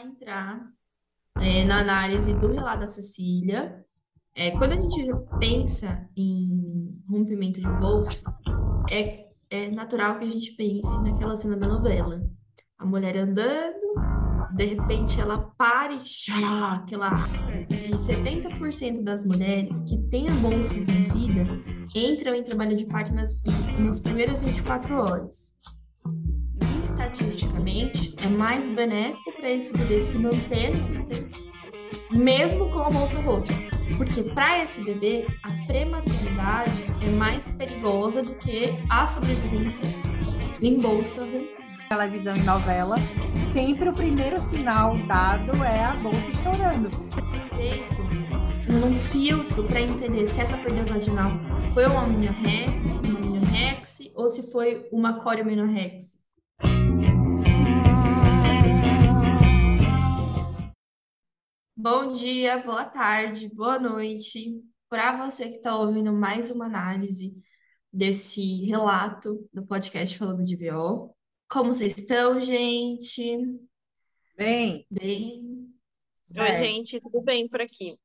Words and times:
entrar 0.00 0.60
é, 1.40 1.64
na 1.64 1.80
análise 1.80 2.34
do 2.34 2.52
relato 2.52 2.80
da 2.80 2.86
Cecília. 2.86 3.84
É, 4.34 4.50
quando 4.52 4.72
a 4.72 4.80
gente 4.80 5.02
pensa 5.38 6.08
em 6.16 7.02
rompimento 7.08 7.60
de 7.60 7.68
bolsa, 7.80 8.32
é, 8.90 9.26
é 9.50 9.70
natural 9.70 10.18
que 10.18 10.24
a 10.24 10.30
gente 10.30 10.52
pense 10.52 11.02
naquela 11.02 11.36
cena 11.36 11.56
da 11.56 11.66
novela. 11.66 12.22
A 12.78 12.86
mulher 12.86 13.16
andando, 13.16 13.94
de 14.54 14.64
repente 14.64 15.20
ela 15.20 15.38
para 15.58 15.92
e 15.92 16.00
já, 16.04 16.74
aquela 16.74 17.10
de 17.68 17.76
70% 17.76 19.02
das 19.02 19.24
mulheres 19.24 19.82
que 19.82 19.98
têm 20.08 20.28
a 20.28 20.34
bolsa 20.36 20.78
rompida 20.78 21.46
entram 21.94 22.34
em 22.34 22.42
trabalho 22.42 22.76
de 22.76 22.86
parto 22.86 23.12
nas, 23.12 23.42
nas 23.78 24.00
primeiras 24.00 24.42
24 24.42 24.94
horas. 24.94 25.54
Estatisticamente 26.82 28.14
é 28.24 28.28
mais 28.28 28.70
benéfico 28.70 29.32
para 29.32 29.50
esse 29.50 29.76
bebê 29.76 30.00
se 30.00 30.18
manter 30.18 30.72
no 32.10 32.18
mesmo 32.18 32.70
com 32.70 32.80
a 32.80 32.90
bolsa 32.90 33.20
rota. 33.20 33.52
Porque 33.96 34.22
para 34.22 34.62
esse 34.64 34.82
bebê, 34.82 35.26
a 35.42 35.66
prematuridade 35.66 36.84
é 37.02 37.10
mais 37.10 37.50
perigosa 37.50 38.22
do 38.22 38.34
que 38.36 38.72
a 38.88 39.06
sobrevivência 39.06 39.88
em 40.60 40.80
bolsa 40.80 41.22
rompida. 41.22 41.60
Televisão 41.88 42.36
e 42.36 42.42
novela, 42.42 42.96
sempre 43.52 43.88
o 43.88 43.92
primeiro 43.92 44.40
sinal 44.40 44.96
dado 45.06 45.62
é 45.64 45.84
a 45.84 45.96
bolsa 45.96 46.30
estourando. 46.32 46.90
Feito 47.56 48.02
um 48.72 48.94
filtro 48.94 49.64
para 49.64 49.80
entender 49.80 50.28
se 50.28 50.40
essa 50.40 50.56
perda 50.56 50.84
vaginal 50.84 51.32
foi 51.72 51.84
uma 51.86 52.04
aminorex, 52.04 52.70
uma 53.08 53.18
aminorex 53.18 54.12
ou 54.14 54.30
se 54.30 54.52
foi 54.52 54.88
uma 54.92 55.20
corioaminorex. 55.20 56.19
Bom 61.76 62.12
dia, 62.12 62.58
boa 62.58 62.84
tarde, 62.84 63.48
boa 63.54 63.78
noite 63.78 64.62
para 64.88 65.16
você 65.26 65.48
que 65.48 65.56
está 65.56 65.76
ouvindo 65.78 66.12
mais 66.12 66.50
uma 66.50 66.66
análise 66.66 67.40
desse 67.92 68.64
relato 68.66 69.48
do 69.52 69.64
podcast 69.64 70.16
Falando 70.18 70.42
de 70.42 70.56
VO. 70.56 71.14
Como 71.48 71.72
vocês 71.72 71.96
estão, 71.96 72.40
gente? 72.40 73.38
Bem, 74.36 74.86
Bem? 74.90 75.68
Oi, 76.36 76.46
é, 76.46 76.58
gente, 76.58 77.00
tudo 77.00 77.20
bem 77.22 77.48
por 77.48 77.60
aqui? 77.60 77.98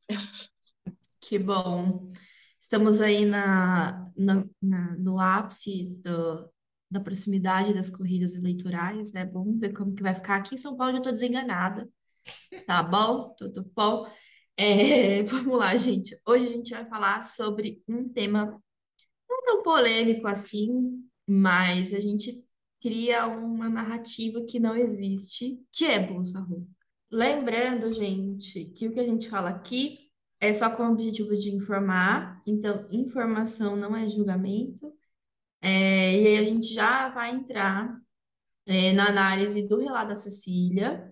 Que 1.19 1.37
bom. 1.39 2.11
Estamos 2.59 3.01
aí 3.01 3.25
na, 3.25 4.11
na- 4.17 4.45
na- 4.61 4.95
no 4.97 5.19
ápice 5.19 5.89
do- 6.03 6.49
da 6.89 6.99
proximidade 6.99 7.73
das 7.73 7.89
corridas 7.89 8.35
eleitorais, 8.35 9.11
né? 9.13 9.25
Vamos 9.25 9.59
ver 9.59 9.73
como 9.73 9.93
que 9.93 10.03
vai 10.03 10.15
ficar. 10.15 10.37
Aqui 10.37 10.55
em 10.55 10.57
São 10.57 10.77
Paulo 10.77 10.93
já 10.93 10.97
estou 10.99 11.11
desenganada. 11.13 11.89
Tá 12.65 12.81
bom? 12.83 13.33
Tudo 13.37 13.69
bom? 13.75 14.05
É, 14.57 15.23
vamos 15.23 15.57
lá, 15.59 15.75
gente. 15.75 16.19
Hoje 16.27 16.45
a 16.45 16.49
gente 16.49 16.71
vai 16.71 16.87
falar 16.87 17.23
sobre 17.23 17.83
um 17.87 18.07
tema 18.09 18.61
não 19.29 19.43
tão 19.43 19.63
polêmico 19.63 20.27
assim, 20.27 21.03
mas 21.27 21.93
a 21.93 21.99
gente 21.99 22.31
cria 22.81 23.27
uma 23.27 23.69
narrativa 23.69 24.43
que 24.45 24.59
não 24.59 24.75
existe, 24.75 25.59
que 25.71 25.85
é 25.85 25.99
Bolsa 25.99 26.39
Roupa. 26.39 26.67
Lembrando, 27.11 27.91
gente, 27.93 28.65
que 28.65 28.87
o 28.87 28.93
que 28.93 28.99
a 28.99 29.03
gente 29.03 29.29
fala 29.29 29.49
aqui 29.49 30.05
é 30.39 30.53
só 30.53 30.69
com 30.69 30.83
o 30.83 30.91
objetivo 30.91 31.35
de 31.35 31.49
informar, 31.51 32.41
então 32.45 32.87
informação 32.91 33.75
não 33.75 33.95
é 33.95 34.07
julgamento. 34.07 34.93
É, 35.65 36.13
e 36.13 36.27
aí 36.27 36.37
a 36.37 36.43
gente 36.43 36.71
já 36.75 37.09
vai 37.09 37.31
entrar 37.31 37.99
é, 38.67 38.93
na 38.93 39.07
análise 39.09 39.67
do 39.67 39.79
relato 39.79 40.09
da 40.09 40.15
Cecília. 40.15 41.11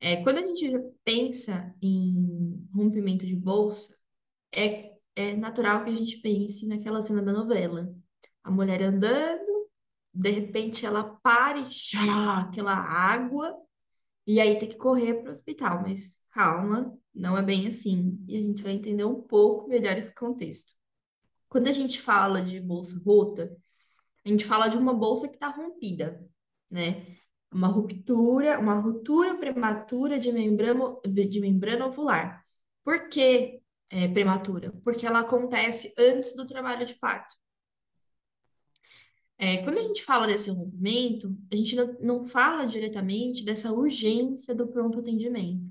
É, 0.00 0.16
quando 0.24 0.38
a 0.38 0.46
gente 0.46 0.72
pensa 1.04 1.72
em 1.80 2.66
rompimento 2.74 3.24
de 3.24 3.36
bolsa, 3.36 3.96
é, 4.52 4.92
é 5.14 5.36
natural 5.36 5.84
que 5.84 5.90
a 5.90 5.94
gente 5.94 6.20
pense 6.20 6.66
naquela 6.66 7.00
cena 7.00 7.22
da 7.22 7.32
novela. 7.32 7.94
A 8.42 8.50
mulher 8.50 8.82
andando, 8.82 9.70
de 10.12 10.30
repente 10.30 10.84
ela 10.84 11.04
para 11.22 11.60
e 11.60 11.66
já, 11.70 12.40
aquela 12.40 12.74
água, 12.74 13.56
e 14.26 14.40
aí 14.40 14.58
tem 14.58 14.68
que 14.68 14.76
correr 14.76 15.14
para 15.22 15.28
o 15.28 15.32
hospital. 15.32 15.82
Mas 15.82 16.22
calma, 16.32 16.92
não 17.14 17.38
é 17.38 17.42
bem 17.42 17.68
assim. 17.68 18.18
E 18.26 18.36
a 18.36 18.42
gente 18.42 18.64
vai 18.64 18.72
entender 18.72 19.04
um 19.04 19.22
pouco 19.22 19.68
melhor 19.68 19.96
esse 19.96 20.12
contexto. 20.12 20.72
Quando 21.48 21.68
a 21.68 21.72
gente 21.72 22.00
fala 22.00 22.42
de 22.42 22.60
bolsa 22.60 23.00
rota, 23.06 23.56
a 24.24 24.28
gente 24.28 24.44
fala 24.44 24.68
de 24.68 24.76
uma 24.76 24.94
bolsa 24.94 25.28
que 25.28 25.34
está 25.34 25.48
rompida, 25.48 26.24
né? 26.70 27.06
Uma 27.52 27.68
ruptura, 27.68 28.58
uma 28.58 28.78
ruptura 28.80 29.36
prematura 29.36 30.18
de 30.18 30.32
membrana, 30.32 30.96
de 31.06 31.40
membrana 31.40 31.86
ovular. 31.86 32.42
Por 32.84 33.08
que 33.08 33.60
é 33.90 34.08
prematura? 34.08 34.72
Porque 34.84 35.06
ela 35.06 35.20
acontece 35.20 35.92
antes 35.98 36.34
do 36.34 36.46
trabalho 36.46 36.86
de 36.86 36.94
parto. 36.98 37.36
É, 39.38 39.58
quando 39.64 39.78
a 39.78 39.82
gente 39.82 40.04
fala 40.04 40.26
desse 40.26 40.50
rompimento, 40.50 41.28
a 41.50 41.56
gente 41.56 41.74
não, 41.74 41.96
não 42.00 42.26
fala 42.26 42.64
diretamente 42.64 43.44
dessa 43.44 43.72
urgência 43.72 44.54
do 44.54 44.68
pronto 44.68 45.00
atendimento. 45.00 45.70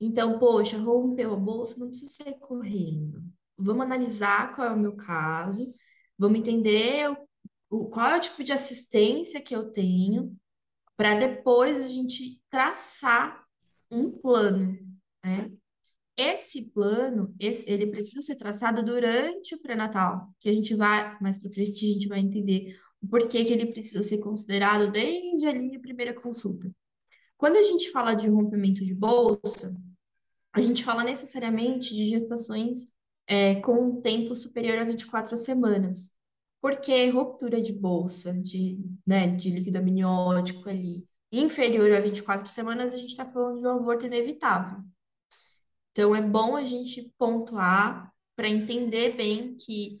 Então, 0.00 0.38
poxa, 0.40 0.76
rompeu 0.78 1.32
a 1.32 1.36
bolsa, 1.36 1.78
não 1.78 1.88
precisa 1.88 2.24
sair 2.24 2.38
correndo. 2.40 3.22
Vamos 3.56 3.86
analisar 3.86 4.52
qual 4.52 4.66
é 4.66 4.70
o 4.72 4.78
meu 4.78 4.96
caso, 4.96 5.72
vamos 6.18 6.40
entender 6.40 7.16
qual 7.90 8.10
é 8.10 8.18
o 8.18 8.20
tipo 8.20 8.44
de 8.44 8.52
assistência 8.52 9.40
que 9.40 9.54
eu 9.54 9.72
tenho, 9.72 10.36
para 10.96 11.14
depois 11.14 11.80
a 11.82 11.88
gente 11.88 12.40
traçar 12.50 13.44
um 13.90 14.10
plano, 14.10 14.78
né? 15.24 15.50
Esse 16.16 16.70
plano, 16.72 17.34
esse, 17.40 17.68
ele 17.70 17.86
precisa 17.86 18.20
ser 18.20 18.36
traçado 18.36 18.84
durante 18.84 19.54
o 19.54 19.62
pré-natal, 19.62 20.28
que 20.38 20.48
a 20.48 20.52
gente 20.52 20.74
vai, 20.74 21.18
mais 21.20 21.38
para 21.38 21.50
frente, 21.50 21.84
a 21.84 21.92
gente 21.92 22.06
vai 22.06 22.20
entender 22.20 22.78
o 23.00 23.08
porquê 23.08 23.44
que 23.44 23.52
ele 23.52 23.72
precisa 23.72 24.02
ser 24.02 24.18
considerado 24.18 24.92
desde 24.92 25.46
ali 25.46 25.74
a 25.74 25.80
primeira 25.80 26.12
consulta. 26.12 26.70
Quando 27.38 27.56
a 27.56 27.62
gente 27.62 27.90
fala 27.90 28.14
de 28.14 28.28
rompimento 28.28 28.84
de 28.84 28.94
bolsa, 28.94 29.74
a 30.52 30.60
gente 30.60 30.84
fala 30.84 31.02
necessariamente 31.02 31.94
de 31.94 32.10
gestações 32.10 32.92
é, 33.26 33.56
com 33.56 33.72
um 33.72 34.00
tempo 34.00 34.36
superior 34.36 34.78
a 34.78 34.84
24 34.84 35.36
semanas. 35.36 36.12
Porque 36.62 37.08
ruptura 37.10 37.60
de 37.60 37.72
bolsa, 37.72 38.32
de, 38.32 38.78
né, 39.04 39.26
de 39.26 39.50
líquido 39.50 39.78
amniótico 39.78 40.70
ali, 40.70 41.04
inferior 41.32 41.92
a 41.92 41.98
24 41.98 42.48
semanas, 42.48 42.94
a 42.94 42.96
gente 42.96 43.10
está 43.10 43.30
falando 43.30 43.58
de 43.58 43.66
um 43.66 43.70
aborto 43.70 44.06
inevitável. 44.06 44.78
Então, 45.90 46.14
é 46.14 46.22
bom 46.22 46.56
a 46.56 46.64
gente 46.64 47.12
pontuar 47.18 48.12
para 48.36 48.48
entender 48.48 49.16
bem 49.16 49.56
que 49.56 49.98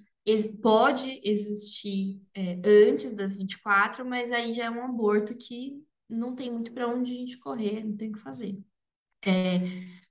pode 0.62 1.20
existir 1.24 2.22
é, 2.32 2.60
antes 2.64 3.12
das 3.12 3.36
24, 3.36 4.06
mas 4.06 4.30
aí 4.30 4.52
já 4.52 4.66
é 4.66 4.70
um 4.70 4.84
aborto 4.84 5.36
que 5.36 5.84
não 6.08 6.34
tem 6.34 6.48
muito 6.50 6.72
para 6.72 6.88
onde 6.88 7.10
a 7.10 7.14
gente 7.14 7.38
correr, 7.40 7.84
não 7.84 7.96
tem 7.96 8.10
o 8.10 8.12
que 8.12 8.20
fazer. 8.20 8.56
É, 9.26 9.58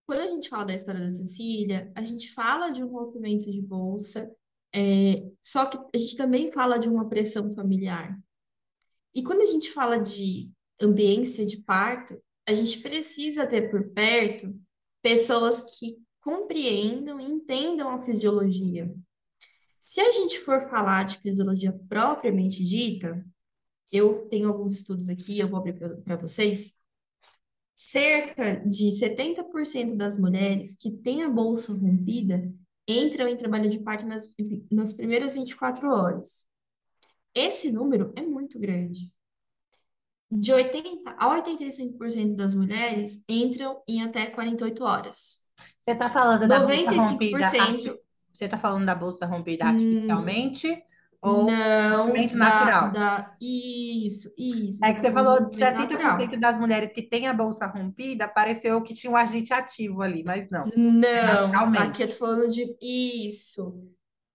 quando 0.05 0.19
a 0.19 0.27
gente 0.27 0.49
fala 0.49 0.65
da 0.65 0.75
história 0.75 0.99
da 0.99 1.11
Cecília, 1.11 1.91
a 1.95 2.03
gente 2.03 2.33
fala 2.33 2.71
de 2.71 2.83
um 2.83 2.87
rompimento 2.87 3.49
de 3.49 3.61
bolsa, 3.61 4.29
é, 4.73 5.29
só 5.41 5.65
que 5.65 5.77
a 5.93 5.97
gente 5.97 6.15
também 6.15 6.51
fala 6.51 6.77
de 6.77 6.87
uma 6.87 7.07
pressão 7.07 7.53
familiar. 7.53 8.17
E 9.13 9.21
quando 9.21 9.41
a 9.41 9.45
gente 9.45 9.71
fala 9.71 9.97
de 9.97 10.49
ambiência 10.81 11.45
de 11.45 11.57
parto, 11.57 12.21
a 12.47 12.53
gente 12.53 12.79
precisa 12.79 13.45
ter 13.45 13.69
por 13.69 13.89
perto 13.89 14.57
pessoas 15.01 15.77
que 15.77 15.97
compreendam 16.21 17.19
e 17.19 17.25
entendam 17.25 17.89
a 17.89 18.01
fisiologia. 18.01 18.93
Se 19.79 19.99
a 19.99 20.11
gente 20.11 20.39
for 20.41 20.61
falar 20.61 21.03
de 21.03 21.17
fisiologia 21.17 21.73
propriamente 21.89 22.63
dita, 22.63 23.25
eu 23.91 24.27
tenho 24.29 24.47
alguns 24.47 24.73
estudos 24.73 25.09
aqui, 25.09 25.39
eu 25.39 25.49
vou 25.49 25.59
abrir 25.59 25.73
para 26.03 26.15
vocês. 26.15 26.79
Cerca 27.75 28.57
de 28.57 28.91
70% 28.91 29.95
das 29.95 30.17
mulheres 30.17 30.77
que 30.77 30.91
têm 30.91 31.23
a 31.23 31.29
bolsa 31.29 31.73
rompida 31.73 32.53
entram 32.87 33.27
em 33.27 33.35
trabalho 33.35 33.69
de 33.69 33.79
parto 33.79 34.05
nas, 34.05 34.33
nas 34.71 34.93
primeiras 34.93 35.33
24 35.33 35.87
horas. 35.89 36.47
Esse 37.33 37.71
número 37.71 38.13
é 38.15 38.21
muito 38.21 38.59
grande. 38.59 39.11
De 40.29 40.53
80 40.53 41.11
a 41.17 41.41
85% 41.41 42.35
das 42.35 42.53
mulheres 42.53 43.23
entram 43.27 43.81
em 43.87 44.01
até 44.01 44.27
48 44.27 44.83
horas. 44.83 45.49
você 45.79 45.91
está 45.91 46.09
falando 46.09 46.47
da 46.47 46.59
bolsa 46.59 46.91
rompida, 46.91 47.37
95% 47.39 47.99
você 48.33 48.45
está 48.45 48.57
falando 48.57 48.85
da 48.85 48.95
bolsa 48.95 49.25
rompida 49.25 49.65
artificialmente 49.65 50.83
ou 51.21 51.45
não 51.45 52.11
da, 52.11 52.35
natural? 52.35 52.91
da... 52.91 53.33
Isso, 53.39 54.33
isso. 54.35 54.83
É 54.83 54.91
que 54.91 54.99
você 54.99 55.11
falou 55.11 55.37
de 55.37 55.63
rompimento 55.63 55.93
natural. 55.93 56.17
70% 56.17 56.39
das 56.39 56.57
mulheres 56.57 56.91
que 56.91 57.03
têm 57.03 57.27
a 57.27 57.33
bolsa 57.33 57.67
rompida, 57.67 58.27
pareceu 58.27 58.81
que 58.81 58.95
tinha 58.95 59.11
um 59.11 59.15
agente 59.15 59.53
ativo 59.53 60.01
ali, 60.01 60.23
mas 60.23 60.49
não, 60.49 60.65
Não, 61.51 61.79
aqui 61.79 62.03
eu 62.03 62.09
tô 62.09 62.15
falando 62.15 62.49
de 62.51 62.75
isso. 62.81 63.87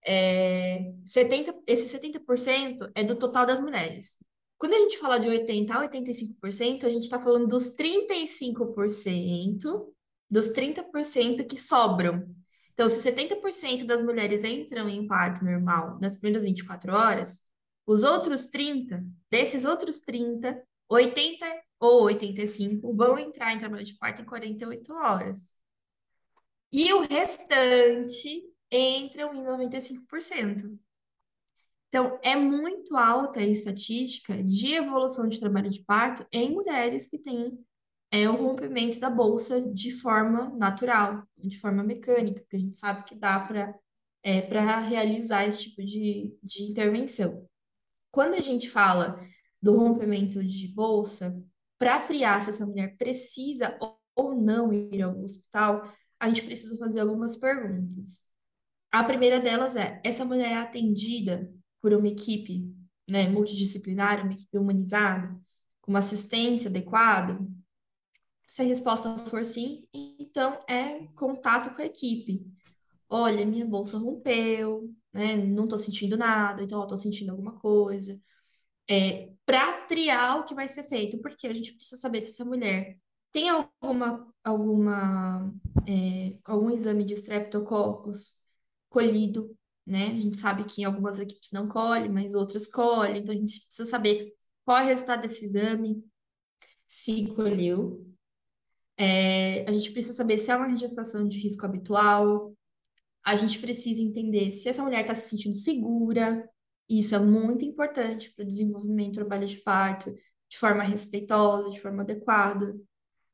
É, 0.05 0.93
70, 1.03 1.53
esse 1.67 1.97
70% 1.99 2.89
é 2.95 3.03
do 3.03 3.15
total 3.15 3.45
das 3.45 3.59
mulheres. 3.59 4.19
Quando 4.57 4.73
a 4.73 4.79
gente 4.79 4.97
fala 4.97 5.19
de 5.19 5.27
80% 5.27 5.69
a 5.71 5.87
85%, 5.89 6.85
a 6.85 6.89
gente 6.89 7.03
está 7.03 7.21
falando 7.21 7.47
dos 7.47 7.75
35%, 7.75 9.59
dos 10.31 10.53
30% 10.53 11.45
que 11.45 11.59
sobram. 11.59 12.25
Então, 12.77 12.87
se 12.87 13.01
70% 13.01 13.87
das 13.87 14.03
mulheres 14.03 14.43
entram 14.43 14.87
em 14.87 15.07
parto 15.07 15.43
normal 15.43 15.97
nas 15.99 16.15
primeiras 16.15 16.43
24 16.43 16.93
horas, 16.93 17.47
os 17.87 18.03
outros 18.03 18.51
30, 18.51 19.03
desses 19.31 19.65
outros 19.65 20.01
30, 20.01 20.63
80 20.87 21.45
ou 21.79 22.03
85 22.03 22.95
vão 22.95 23.17
entrar 23.17 23.51
em 23.51 23.57
trabalho 23.57 23.83
de 23.83 23.97
parto 23.97 24.21
em 24.21 24.25
48 24.25 24.93
horas. 24.93 25.55
E 26.71 26.93
o 26.93 26.99
restante 26.99 28.43
entram 28.71 29.33
em 29.33 29.43
95%. 29.43 30.79
Então, 31.89 32.19
é 32.23 32.35
muito 32.35 32.95
alta 32.95 33.39
a 33.39 33.43
estatística 33.43 34.43
de 34.43 34.75
evolução 34.75 35.27
de 35.27 35.39
trabalho 35.39 35.71
de 35.71 35.83
parto 35.83 36.27
em 36.31 36.51
mulheres 36.51 37.09
que 37.09 37.17
têm 37.17 37.57
é, 38.11 38.29
o 38.29 38.35
rompimento 38.35 38.99
da 38.99 39.09
bolsa 39.09 39.61
de 39.73 39.91
forma 39.91 40.49
natural, 40.57 41.27
de 41.37 41.59
forma 41.59 41.83
mecânica, 41.83 42.45
que 42.49 42.55
a 42.55 42.59
gente 42.59 42.77
sabe 42.77 43.03
que 43.03 43.15
dá 43.15 43.39
para 43.39 43.75
é, 44.23 44.41
para 44.41 44.79
realizar 44.79 45.45
esse 45.45 45.69
tipo 45.69 45.83
de, 45.83 46.35
de 46.43 46.63
intervenção. 46.63 47.47
Quando 48.11 48.33
a 48.33 48.41
gente 48.41 48.69
fala 48.69 49.17
do 49.61 49.77
rompimento 49.77 50.43
de 50.43 50.73
bolsa, 50.73 51.41
para 51.77 51.99
triar 52.01 52.41
se 52.41 52.49
essa 52.49 52.65
mulher 52.65 52.97
precisa 52.97 53.77
ou 54.15 54.35
não 54.35 54.73
ir 54.73 55.01
ao 55.01 55.17
hospital, 55.21 55.89
a 56.19 56.27
gente 56.27 56.43
precisa 56.43 56.77
fazer 56.77 56.99
algumas 56.99 57.37
perguntas. 57.37 58.23
A 58.91 59.03
primeira 59.03 59.39
delas 59.39 59.75
é: 59.75 60.01
essa 60.03 60.25
mulher 60.25 60.51
é 60.51 60.55
atendida 60.55 61.49
por 61.81 61.93
uma 61.93 62.07
equipe 62.07 62.73
né, 63.07 63.27
multidisciplinar, 63.29 64.23
uma 64.23 64.33
equipe 64.33 64.57
humanizada, 64.57 65.29
com 65.81 65.91
uma 65.91 65.99
assistência 65.99 66.69
adequada? 66.69 67.39
Se 68.47 68.61
a 68.61 68.65
resposta 68.65 69.15
for 69.29 69.45
sim, 69.45 69.87
então 69.93 70.59
é 70.69 71.05
contato 71.15 71.75
com 71.75 71.81
a 71.81 71.85
equipe. 71.85 72.45
Olha, 73.09 73.45
minha 73.45 73.65
bolsa 73.65 73.97
rompeu, 73.97 74.93
né? 75.13 75.35
Não 75.35 75.65
estou 75.65 75.79
sentindo 75.79 76.17
nada, 76.17 76.63
então 76.63 76.81
estou 76.83 76.97
sentindo 76.97 77.31
alguma 77.31 77.59
coisa. 77.59 78.19
É, 78.89 79.33
para 79.45 79.85
triar 79.87 80.39
o 80.39 80.45
que 80.45 80.55
vai 80.55 80.67
ser 80.69 80.83
feito, 80.83 81.21
porque 81.21 81.47
a 81.47 81.53
gente 81.53 81.73
precisa 81.73 81.99
saber 82.01 82.21
se 82.21 82.29
essa 82.31 82.45
mulher 82.45 82.97
tem 83.31 83.49
alguma, 83.49 84.27
alguma 84.43 85.53
é, 85.87 86.37
algum 86.45 86.69
exame 86.71 87.03
de 87.03 87.13
streptococcus 87.13 88.41
colhido, 88.89 89.55
né? 89.85 90.07
A 90.07 90.21
gente 90.21 90.37
sabe 90.37 90.65
que 90.65 90.83
algumas 90.83 91.19
equipes 91.19 91.51
não 91.51 91.67
colhe, 91.67 92.09
mas 92.09 92.33
outras 92.33 92.67
colhem, 92.67 93.21
então 93.21 93.33
a 93.35 93.37
gente 93.37 93.59
precisa 93.65 93.89
saber 93.89 94.33
qual 94.65 94.77
é 94.79 94.83
o 94.83 94.87
resultado 94.87 95.21
desse 95.21 95.45
exame, 95.45 96.03
se 96.87 97.33
colheu. 97.35 98.05
É, 98.97 99.63
a 99.69 99.71
gente 99.71 99.91
precisa 99.91 100.13
saber 100.13 100.37
se 100.39 100.51
é 100.51 100.55
uma 100.55 100.75
gestação 100.75 101.27
de 101.27 101.39
risco 101.39 101.65
habitual. 101.65 102.53
A 103.23 103.35
gente 103.35 103.59
precisa 103.59 104.01
entender 104.01 104.51
se 104.51 104.69
essa 104.69 104.83
mulher 104.83 105.01
está 105.01 105.13
se 105.13 105.29
sentindo 105.29 105.55
segura. 105.55 106.49
Isso 106.89 107.15
é 107.15 107.19
muito 107.19 107.65
importante 107.65 108.33
para 108.33 108.43
o 108.43 108.47
desenvolvimento 108.47 109.11
do 109.11 109.15
trabalho 109.15 109.45
de 109.45 109.57
parto 109.57 110.13
de 110.49 110.57
forma 110.57 110.83
respeitosa, 110.83 111.69
de 111.69 111.79
forma 111.79 112.03
adequada. 112.03 112.75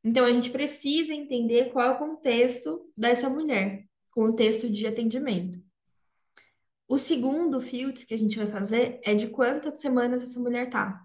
Então, 0.04 0.25
a 0.25 0.31
gente 0.31 0.50
precisa 0.50 1.13
entender 1.13 1.71
qual 1.71 1.86
é 1.86 1.92
o 1.92 1.98
contexto 1.98 2.92
dessa 2.98 3.30
mulher, 3.30 3.86
contexto 4.12 4.69
de 4.69 4.86
atendimento. 4.86 5.63
O 6.88 6.98
segundo 6.98 7.62
filtro 7.62 8.06
que 8.06 8.13
a 8.13 8.18
gente 8.18 8.38
vai 8.38 8.48
fazer 8.48 9.00
é 9.04 9.15
de 9.15 9.27
quantas 9.27 9.80
semanas 9.80 10.21
essa 10.21 10.39
mulher 10.39 10.69
tá. 10.69 11.01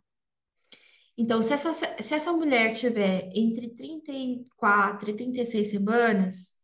Então, 1.21 1.43
se 1.43 1.53
essa, 1.53 1.75
se 1.75 2.15
essa 2.15 2.33
mulher 2.33 2.73
tiver 2.75 3.29
entre 3.35 3.71
34 3.71 5.11
e 5.11 5.17
36 5.17 5.69
semanas, 5.69 6.59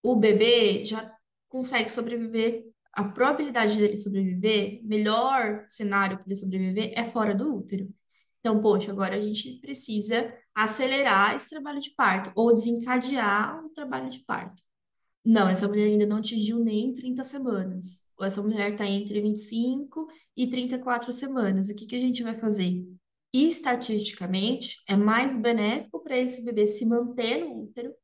o 0.00 0.14
bebê 0.14 0.84
já 0.84 1.12
consegue 1.48 1.90
sobreviver, 1.90 2.64
a 2.92 3.02
probabilidade 3.02 3.76
dele 3.76 3.96
sobreviver, 3.96 4.80
melhor 4.84 5.64
cenário 5.68 6.16
para 6.16 6.26
ele 6.26 6.36
sobreviver 6.36 6.92
é 6.94 7.04
fora 7.04 7.34
do 7.34 7.56
útero. 7.56 7.92
Então, 8.38 8.62
poxa, 8.62 8.92
agora 8.92 9.16
a 9.16 9.20
gente 9.20 9.58
precisa 9.60 10.32
acelerar 10.54 11.34
esse 11.34 11.50
trabalho 11.50 11.80
de 11.80 11.90
parto 11.90 12.30
ou 12.36 12.54
desencadear 12.54 13.64
o 13.64 13.70
trabalho 13.70 14.08
de 14.08 14.20
parto. 14.20 14.62
Não, 15.24 15.48
essa 15.48 15.66
mulher 15.66 15.86
ainda 15.86 16.06
não 16.06 16.18
atingiu 16.18 16.60
nem 16.60 16.92
30 16.92 17.24
semanas. 17.24 18.08
Ou 18.16 18.24
essa 18.24 18.40
mulher 18.40 18.72
está 18.72 18.86
entre 18.86 19.20
25 19.20 20.06
e 20.36 20.48
34 20.48 21.12
semanas. 21.12 21.68
O 21.68 21.74
que 21.74 21.86
que 21.86 21.96
a 21.96 21.98
gente 21.98 22.22
vai 22.22 22.38
fazer? 22.38 22.84
Estatisticamente, 23.32 24.82
é 24.88 24.96
mais 24.96 25.40
benéfico 25.40 26.02
para 26.02 26.18
esse 26.18 26.44
bebê 26.44 26.66
se 26.66 26.84
manter 26.84 27.44
no 27.44 27.62
útero, 27.62 27.94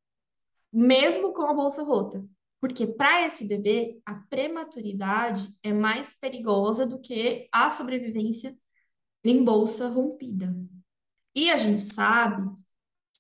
mesmo 0.73 1.33
com 1.33 1.43
a 1.43 1.55
bolsa 1.55 1.83
rota. 1.83 2.25
Porque 2.61 2.87
para 2.87 3.27
esse 3.27 3.47
bebê, 3.47 4.01
a 4.05 4.15
prematuridade 4.15 5.49
é 5.63 5.73
mais 5.73 6.19
perigosa 6.19 6.87
do 6.87 7.01
que 7.01 7.49
a 7.53 7.71
sobrevivência 7.71 8.57
em 9.25 9.45
bolsa 9.45 9.89
rompida. 9.89 10.55
E 11.35 11.51
a 11.51 11.59
gente 11.59 11.83
sabe 11.83 12.49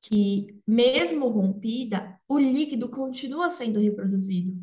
que, 0.01 0.61
mesmo 0.67 1.29
rompida, 1.29 2.19
o 2.29 2.39
líquido 2.39 2.89
continua 2.89 3.51
sendo 3.51 3.79
reproduzido. 3.79 4.57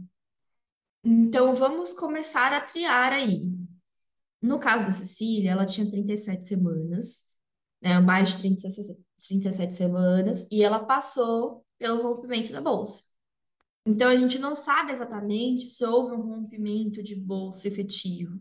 Então, 1.03 1.53
vamos 1.53 1.93
começar 1.93 2.53
a 2.53 2.61
triar 2.61 3.11
aí. 3.11 3.51
No 4.41 4.59
caso 4.59 4.85
da 4.85 4.91
Cecília, 4.91 5.51
ela 5.51 5.65
tinha 5.65 5.89
37 5.89 6.47
semanas, 6.47 7.32
né, 7.83 7.99
mais 7.99 8.29
de 8.29 8.37
37, 8.39 8.97
37 9.17 9.73
semanas, 9.75 10.47
e 10.51 10.63
ela 10.63 10.79
passou 10.79 11.65
pelo 11.77 12.01
rompimento 12.01 12.53
da 12.53 12.61
bolsa. 12.61 13.03
Então, 13.85 14.09
a 14.09 14.15
gente 14.15 14.39
não 14.39 14.55
sabe 14.55 14.93
exatamente 14.93 15.65
se 15.65 15.83
houve 15.83 16.15
um 16.15 16.21
rompimento 16.21 17.03
de 17.03 17.15
bolsa 17.15 17.67
efetivo. 17.67 18.39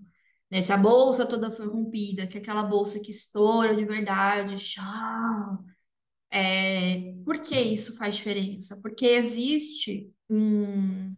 Né? 0.49 0.63
Se 0.63 0.73
a 0.73 0.77
bolsa 0.77 1.27
toda 1.27 1.51
foi 1.51 1.67
rompida, 1.67 2.27
que 2.27 2.39
é 2.39 2.41
aquela 2.41 2.63
bolsa 2.63 3.01
que 3.01 3.11
estoura 3.11 3.75
de 3.75 3.85
verdade, 3.85 4.57
tchau. 4.57 5.65
É, 6.31 7.15
por 7.25 7.41
que 7.41 7.61
isso 7.61 7.97
faz 7.97 8.17
diferença? 8.17 8.81
Porque 8.81 9.07
existe 9.07 10.13
um, 10.31 11.15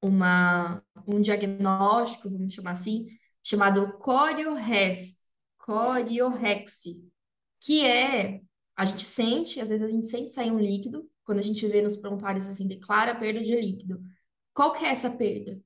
uma, 0.00 0.82
um 1.06 1.20
diagnóstico, 1.20 2.30
vamos 2.30 2.54
chamar 2.54 2.72
assim, 2.72 3.06
chamado 3.44 3.98
coriorrex, 3.98 5.18
coriorrexe, 5.58 7.04
que 7.66 7.84
é, 7.84 8.40
a 8.76 8.84
gente 8.84 9.02
sente, 9.04 9.60
às 9.60 9.70
vezes 9.70 9.84
a 9.86 9.90
gente 9.90 10.06
sente 10.06 10.32
sair 10.32 10.52
um 10.52 10.60
líquido, 10.60 11.08
quando 11.24 11.40
a 11.40 11.42
gente 11.42 11.66
vê 11.66 11.82
nos 11.82 11.96
prontuários 11.96 12.48
assim, 12.48 12.68
declara 12.68 13.14
perda 13.14 13.42
de 13.42 13.54
líquido. 13.56 14.00
Qual 14.54 14.72
que 14.72 14.84
é 14.84 14.88
essa 14.90 15.10
perda? 15.10 15.60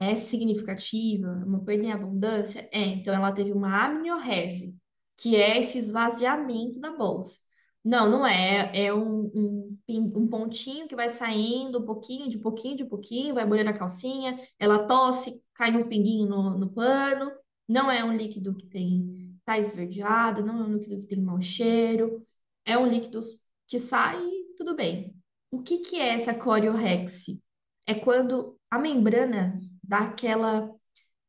é 0.00 0.16
significativa, 0.16 1.28
uma 1.46 1.60
perda 1.64 1.84
em 1.84 1.92
abundância? 1.92 2.68
É, 2.72 2.80
então 2.80 3.14
ela 3.14 3.32
teve 3.32 3.52
uma 3.52 3.86
amniorrese, 3.86 4.80
que 5.16 5.36
é 5.36 5.58
esse 5.58 5.78
esvaziamento 5.78 6.80
da 6.80 6.92
bolsa. 6.96 7.40
Não, 7.84 8.10
não 8.10 8.26
é. 8.26 8.70
É 8.86 8.92
um, 8.94 9.30
um, 9.34 9.78
um 9.88 10.28
pontinho 10.28 10.88
que 10.88 10.96
vai 10.96 11.10
saindo 11.10 11.80
um 11.80 11.84
pouquinho, 11.84 12.28
de 12.28 12.38
pouquinho, 12.38 12.76
de 12.76 12.84
pouquinho, 12.84 13.34
vai 13.34 13.44
molhando 13.44 13.70
a 13.70 13.78
calcinha, 13.78 14.38
ela 14.58 14.86
tosse, 14.86 15.42
cai 15.54 15.70
um 15.76 15.88
pinguinho 15.88 16.28
no, 16.28 16.58
no 16.58 16.72
pano. 16.72 17.30
Não 17.68 17.90
é 17.90 18.04
um 18.04 18.16
líquido 18.16 18.54
que 18.54 18.66
tem, 18.66 19.23
tá 19.44 19.58
esverdeado, 19.58 20.44
não 20.44 20.60
é 20.60 20.66
um 20.66 20.76
líquido 20.76 21.00
que 21.00 21.06
tem 21.06 21.20
mau 21.20 21.40
cheiro. 21.40 22.26
É 22.64 22.78
um 22.78 22.86
líquido 22.86 23.20
que 23.66 23.78
sai 23.78 24.20
tudo 24.56 24.74
bem. 24.74 25.14
O 25.50 25.62
que, 25.62 25.78
que 25.78 25.96
é 25.96 26.08
essa 26.08 26.34
coriorrexe? 26.34 27.42
É 27.86 27.94
quando 27.94 28.58
a 28.70 28.78
membrana 28.78 29.58
dá 29.82 29.98
aquela, 29.98 30.70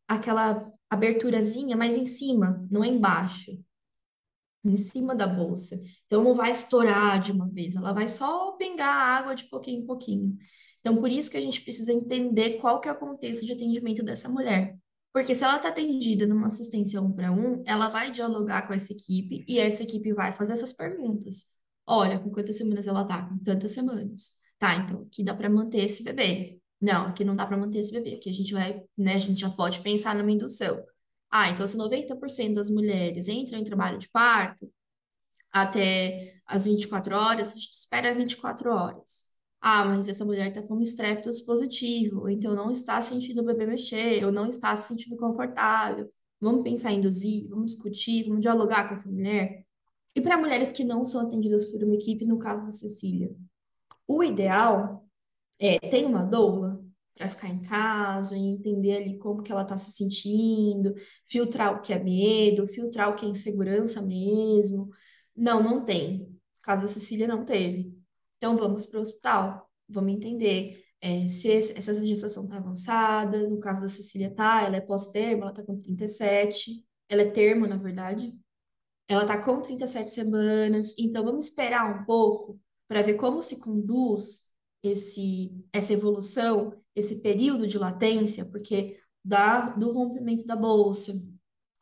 aquela 0.07 0.71
aberturazinha, 0.89 1.75
mas 1.77 1.97
em 1.97 2.05
cima, 2.05 2.65
não 2.71 2.83
é 2.83 2.87
embaixo. 2.87 3.51
Em 4.63 4.77
cima 4.77 5.13
da 5.15 5.27
bolsa. 5.27 5.75
Então 6.07 6.23
não 6.23 6.33
vai 6.33 6.51
estourar 6.51 7.21
de 7.21 7.31
uma 7.31 7.49
vez, 7.51 7.75
ela 7.75 7.93
vai 7.93 8.07
só 8.07 8.53
pingar 8.53 9.19
água 9.19 9.35
de 9.35 9.43
pouquinho 9.45 9.83
em 9.83 9.85
pouquinho. 9.85 10.37
Então, 10.79 10.97
por 10.97 11.09
isso 11.11 11.31
que 11.31 11.37
a 11.37 11.41
gente 11.41 11.61
precisa 11.61 11.91
entender 11.91 12.59
qual 12.59 12.79
que 12.79 12.87
é 12.87 12.91
o 12.91 12.99
contexto 12.99 13.43
de 13.43 13.53
atendimento 13.53 14.03
dessa 14.03 14.29
mulher. 14.29 14.77
Porque 15.15 15.33
se 15.33 15.45
ela 15.45 15.55
está 15.55 15.69
atendida 15.69 16.27
numa 16.27 16.47
assistência 16.47 17.01
um 17.01 17.09
para 17.09 17.31
um, 17.31 17.63
ela 17.65 17.87
vai 17.87 18.11
dialogar 18.11 18.67
com 18.67 18.73
essa 18.73 18.91
equipe 18.91 19.45
e 19.47 19.57
essa 19.57 19.81
equipe 19.81 20.11
vai 20.11 20.33
fazer 20.33 20.51
essas 20.51 20.73
perguntas. 20.73 21.53
Olha, 21.87 22.19
com 22.19 22.29
quantas 22.29 22.57
semanas 22.57 22.85
ela 22.85 23.03
está? 23.03 23.23
Com 23.23 23.37
tantas 23.37 23.71
semanas. 23.71 24.39
Tá, 24.59 24.75
então 24.75 25.03
aqui 25.03 25.23
dá 25.23 25.33
para 25.33 25.49
manter 25.49 25.85
esse 25.85 26.03
bebê. 26.03 26.59
Não, 26.81 27.05
aqui 27.05 27.23
não 27.23 27.33
dá 27.33 27.45
para 27.45 27.55
manter 27.55 27.79
esse 27.79 27.93
bebê. 27.93 28.15
Aqui 28.15 28.29
a 28.29 28.33
gente 28.33 28.51
vai, 28.51 28.83
né, 28.97 29.13
a 29.13 29.17
gente 29.17 29.39
já 29.39 29.49
pode 29.49 29.79
pensar 29.79 30.13
numa 30.15 30.29
indução. 30.29 30.83
Ah, 31.31 31.49
então 31.49 31.65
se 31.65 31.77
90% 31.77 32.53
das 32.53 32.69
mulheres 32.69 33.29
entram 33.29 33.57
em 33.57 33.63
trabalho 33.63 33.97
de 33.97 34.09
parto 34.09 34.69
até 35.49 36.41
as 36.45 36.65
24 36.65 37.15
horas, 37.15 37.51
a 37.51 37.53
gente 37.53 37.71
espera 37.71 38.13
24 38.13 38.69
horas. 38.69 39.33
Ah, 39.67 39.83
mas 39.83 40.07
essa 40.07 40.23
mulher 40.23 40.49
está 40.49 40.61
com 40.61 40.75
um 40.75 40.81
estreptos 40.81 41.41
positivo, 41.41 42.29
então 42.29 42.53
não 42.53 42.69
está 42.69 43.01
sentindo 43.01 43.41
o 43.41 43.45
bebê 43.45 43.65
mexer, 43.65 44.23
ou 44.23 44.31
não 44.31 44.47
está 44.47 44.77
se 44.77 44.89
sentindo 44.89 45.17
confortável. 45.17 46.07
vamos 46.39 46.61
pensar 46.61 46.91
em 46.91 46.99
induzir, 46.99 47.49
vamos 47.49 47.71
discutir, 47.73 48.25
vamos 48.27 48.41
dialogar 48.41 48.87
com 48.87 48.93
essa 48.93 49.09
mulher. 49.09 49.65
E 50.15 50.21
para 50.21 50.37
mulheres 50.37 50.71
que 50.71 50.83
não 50.83 51.03
são 51.03 51.21
atendidas 51.21 51.65
por 51.71 51.83
uma 51.83 51.95
equipe, 51.95 52.27
no 52.27 52.37
caso 52.37 52.63
da 52.63 52.71
Cecília, 52.71 53.35
o 54.07 54.23
ideal 54.23 55.09
é 55.59 55.79
ter 55.79 56.05
uma 56.05 56.23
doula 56.25 56.79
para 57.15 57.27
ficar 57.29 57.49
em 57.49 57.61
casa 57.61 58.37
entender 58.37 58.97
ali 58.97 59.17
como 59.17 59.41
que 59.41 59.51
ela 59.51 59.63
está 59.63 59.77
se 59.79 59.93
sentindo, 59.93 60.93
filtrar 61.25 61.75
o 61.75 61.81
que 61.81 61.91
é 61.93 62.03
medo, 62.03 62.67
filtrar 62.67 63.09
o 63.09 63.15
que 63.15 63.25
é 63.25 63.29
insegurança 63.29 64.01
mesmo. 64.03 64.89
Não, 65.35 65.63
não 65.63 65.83
tem. 65.83 66.19
No 66.19 66.61
caso 66.61 66.83
da 66.83 66.87
Cecília, 66.87 67.27
não 67.27 67.45
teve. 67.45 67.94
Então, 68.37 68.55
vamos 68.57 68.85
para 68.85 68.99
o 68.99 69.01
hospital, 69.01 69.69
vamos 69.87 70.13
entender 70.13 70.83
é, 71.01 71.27
se 71.27 71.51
essa 71.51 71.93
gestação 72.05 72.45
está 72.45 72.57
avançada. 72.57 73.47
No 73.49 73.59
caso 73.59 73.81
da 73.81 73.87
Cecília, 73.87 74.33
tá, 74.33 74.63
ela 74.63 74.77
é 74.77 74.81
pós-termo, 74.81 75.43
ela 75.43 75.51
está 75.51 75.63
com 75.63 75.77
37, 75.77 76.71
ela 77.09 77.21
é 77.21 77.29
termo, 77.29 77.67
na 77.67 77.77
verdade. 77.77 78.33
Ela 79.07 79.21
está 79.21 79.37
com 79.37 79.61
37 79.61 80.09
semanas, 80.09 80.95
então 80.97 81.23
vamos 81.23 81.47
esperar 81.47 82.01
um 82.01 82.05
pouco 82.05 82.59
para 82.87 83.03
ver 83.03 83.15
como 83.15 83.43
se 83.43 83.59
conduz 83.59 84.51
esse, 84.81 85.51
essa 85.71 85.93
evolução, 85.93 86.75
esse 86.95 87.21
período 87.21 87.67
de 87.67 87.77
latência, 87.77 88.45
porque 88.45 88.99
da, 89.23 89.69
do 89.69 89.91
rompimento 89.91 90.45
da 90.45 90.55
bolsa 90.55 91.13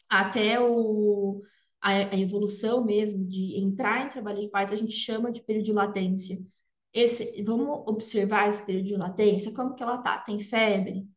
até 0.09 0.59
o, 0.59 1.41
a, 1.83 1.91
a 2.15 2.19
evolução 2.19 2.85
mesmo 2.85 3.25
de 3.25 3.59
entrar 3.59 4.05
em 4.05 4.09
trabalho 4.09 4.39
de 4.39 4.49
parto, 4.49 4.73
a 4.73 4.77
gente 4.77 4.93
chama 4.93 5.31
de 5.31 5.41
período 5.41 5.65
de 5.65 5.73
latência. 5.73 6.37
Esse, 6.93 7.43
vamos 7.43 7.67
observar 7.87 8.49
esse 8.49 8.65
período 8.65 8.85
de 8.87 8.95
latência, 8.95 9.53
como 9.53 9.75
que 9.75 9.83
ela 9.83 9.97
tá? 9.99 10.19
Tem 10.19 10.39
febre? 10.39 11.07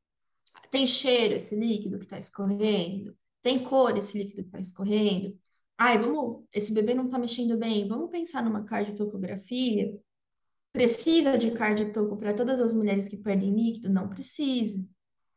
Tem 0.70 0.86
cheiro 0.86 1.34
esse 1.34 1.54
líquido 1.56 1.98
que 1.98 2.04
está 2.04 2.18
escorrendo? 2.18 3.16
Tem 3.42 3.62
cor 3.62 3.96
esse 3.96 4.18
líquido 4.18 4.42
que 4.42 4.48
está 4.48 4.60
escorrendo? 4.60 5.38
Ai, 5.78 5.98
vamos, 5.98 6.44
esse 6.52 6.72
bebê 6.74 6.94
não 6.94 7.06
está 7.06 7.18
mexendo 7.18 7.56
bem, 7.58 7.86
vamos 7.86 8.10
pensar 8.10 8.42
numa 8.42 8.64
cardiotocografia 8.64 9.92
Precisa 10.76 11.38
de 11.38 11.52
cardiotoco 11.52 12.18
para 12.18 12.34
todas 12.34 12.60
as 12.60 12.74
mulheres 12.74 13.08
que 13.08 13.16
perdem 13.16 13.50
líquido? 13.50 13.88
Não 13.88 14.10
precisa. 14.10 14.86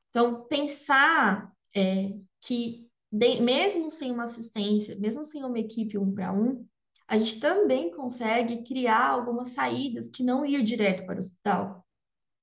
Então, 0.10 0.44
pensar 0.50 1.50
é, 1.74 2.14
que, 2.42 2.89
de, 3.12 3.42
mesmo 3.42 3.90
sem 3.90 4.12
uma 4.12 4.24
assistência, 4.26 4.98
mesmo 5.00 5.26
sem 5.26 5.44
uma 5.44 5.60
equipe 5.60 5.98
um 5.98 6.14
para 6.14 6.34
um, 6.34 6.66
a 7.08 7.18
gente 7.18 7.40
também 7.40 7.92
consegue 7.92 8.64
criar 8.64 9.10
algumas 9.10 9.52
saídas 9.52 10.10
que 10.10 10.24
não 10.24 10.46
ir 10.46 10.64
direto 10.64 11.06
para 11.06 11.16
o 11.16 11.18
hospital. 11.18 11.86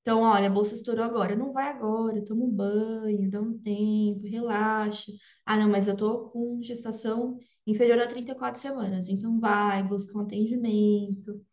Então, 0.02 0.22
olha, 0.22 0.46
a 0.48 0.50
bolsa 0.50 0.74
estourou 0.74 1.04
agora. 1.04 1.36
Não 1.36 1.52
vai 1.52 1.68
agora, 1.68 2.24
toma 2.24 2.44
um 2.44 2.50
banho, 2.50 3.30
dá 3.30 3.40
um 3.40 3.58
tempo, 3.58 4.26
relaxa. 4.26 5.12
Ah, 5.44 5.58
não, 5.58 5.68
mas 5.68 5.88
eu 5.88 5.96
tô 5.96 6.26
com 6.26 6.62
gestação 6.62 7.38
inferior 7.66 7.98
a 8.00 8.06
34 8.06 8.60
semanas. 8.60 9.08
Então, 9.08 9.40
vai, 9.40 9.82
busca 9.82 10.16
um 10.18 10.22
atendimento 10.22 11.44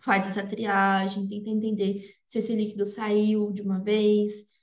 faz 0.00 0.26
essa 0.26 0.46
triagem, 0.46 1.28
tenta 1.28 1.50
entender 1.50 2.02
se 2.26 2.38
esse 2.38 2.54
líquido 2.56 2.86
saiu 2.86 3.52
de 3.52 3.62
uma 3.62 3.80
vez. 3.80 4.59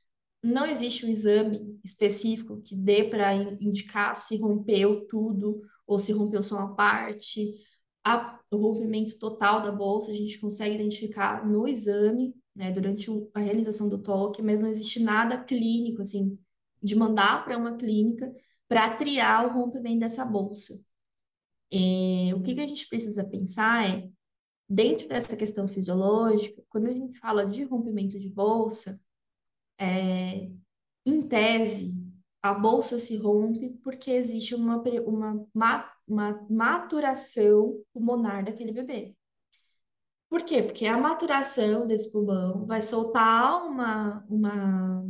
Não 0.48 0.66
existe 0.66 1.06
um 1.06 1.10
exame 1.10 1.78
específico 1.84 2.62
que 2.62 2.74
dê 2.74 3.04
para 3.04 3.34
indicar 3.34 4.16
se 4.16 4.38
rompeu 4.38 5.06
tudo 5.08 5.62
ou 5.86 6.00
se 6.00 6.14
rompeu 6.14 6.42
só 6.42 6.56
uma 6.56 6.74
parte. 6.74 7.54
A, 8.02 8.40
o 8.50 8.56
rompimento 8.56 9.20
total 9.20 9.62
da 9.62 9.74
bolsa 9.74 10.10
a 10.10 10.16
gente 10.16 10.40
consegue 10.40 10.76
identificar 10.76 11.46
no 11.46 11.68
exame, 11.68 12.34
né, 12.56 12.72
durante 12.72 13.12
a 13.34 13.42
realização 13.42 13.90
do 13.90 14.02
toque, 14.02 14.42
mas 14.42 14.62
não 14.62 14.70
existe 14.70 15.02
nada 15.02 15.38
clínico, 15.38 16.02
assim, 16.02 16.40
de 16.82 16.96
mandar 16.96 17.44
para 17.44 17.58
uma 17.58 17.76
clínica 17.76 18.34
para 18.70 18.96
triar 18.96 19.46
o 19.48 19.54
rompimento 19.54 20.00
dessa 20.00 20.24
bolsa. 20.24 20.74
É, 21.70 22.34
o 22.34 22.42
que, 22.42 22.56
que 22.56 22.62
a 22.62 22.66
gente 22.66 22.88
precisa 22.88 23.30
pensar 23.30 23.86
é 23.86 24.10
dentro 24.70 25.10
dessa 25.10 25.36
questão 25.36 25.68
fisiológica, 25.68 26.64
quando 26.70 26.88
a 26.88 26.94
gente 26.94 27.20
fala 27.20 27.46
de 27.46 27.66
rompimento 27.66 28.18
de 28.18 28.30
bolsa, 28.30 28.98
é, 29.80 30.50
em 31.06 31.22
tese, 31.28 32.08
a 32.42 32.54
bolsa 32.54 33.00
se 33.00 33.18
rompe 33.18 33.72
porque 33.84 34.12
existe 34.12 34.56
uma, 34.56 34.82
uma, 35.06 35.92
uma 36.08 36.48
maturação 36.50 37.82
pulmonar 37.94 38.46
daquele 38.46 38.72
bebê. 38.72 39.16
Por 40.30 40.44
quê? 40.44 40.62
Porque 40.62 40.86
a 40.86 40.98
maturação 40.98 41.88
desse 41.88 42.12
pulmão 42.12 42.66
vai 42.66 42.82
soltar 42.82 43.66
uma, 43.66 44.26
uma, 44.30 45.06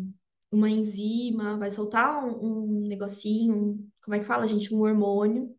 uma 0.52 0.70
enzima, 0.70 1.58
vai 1.58 1.72
soltar 1.72 2.24
um, 2.24 2.84
um 2.84 2.88
negocinho, 2.88 3.88
como 4.04 4.16
é 4.16 4.20
que 4.20 4.26
fala, 4.26 4.48
gente? 4.48 4.74
Um 4.74 4.82
hormônio, 4.82 5.56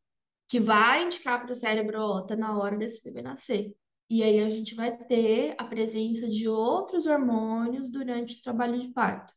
que 0.48 0.60
vai 0.60 1.04
indicar 1.04 1.42
para 1.42 1.52
o 1.52 1.54
cérebro, 1.54 2.00
ó, 2.00 2.22
tá 2.22 2.36
na 2.36 2.56
hora 2.58 2.76
desse 2.78 3.04
bebê 3.04 3.22
nascer. 3.22 3.74
E 4.10 4.22
aí 4.22 4.40
a 4.40 4.48
gente 4.48 4.74
vai 4.74 4.96
ter 4.96 5.54
a 5.58 5.64
presença 5.64 6.28
de 6.28 6.48
outros 6.48 7.06
hormônios 7.06 7.90
durante 7.90 8.38
o 8.38 8.42
trabalho 8.42 8.78
de 8.78 8.88
parto. 8.88 9.34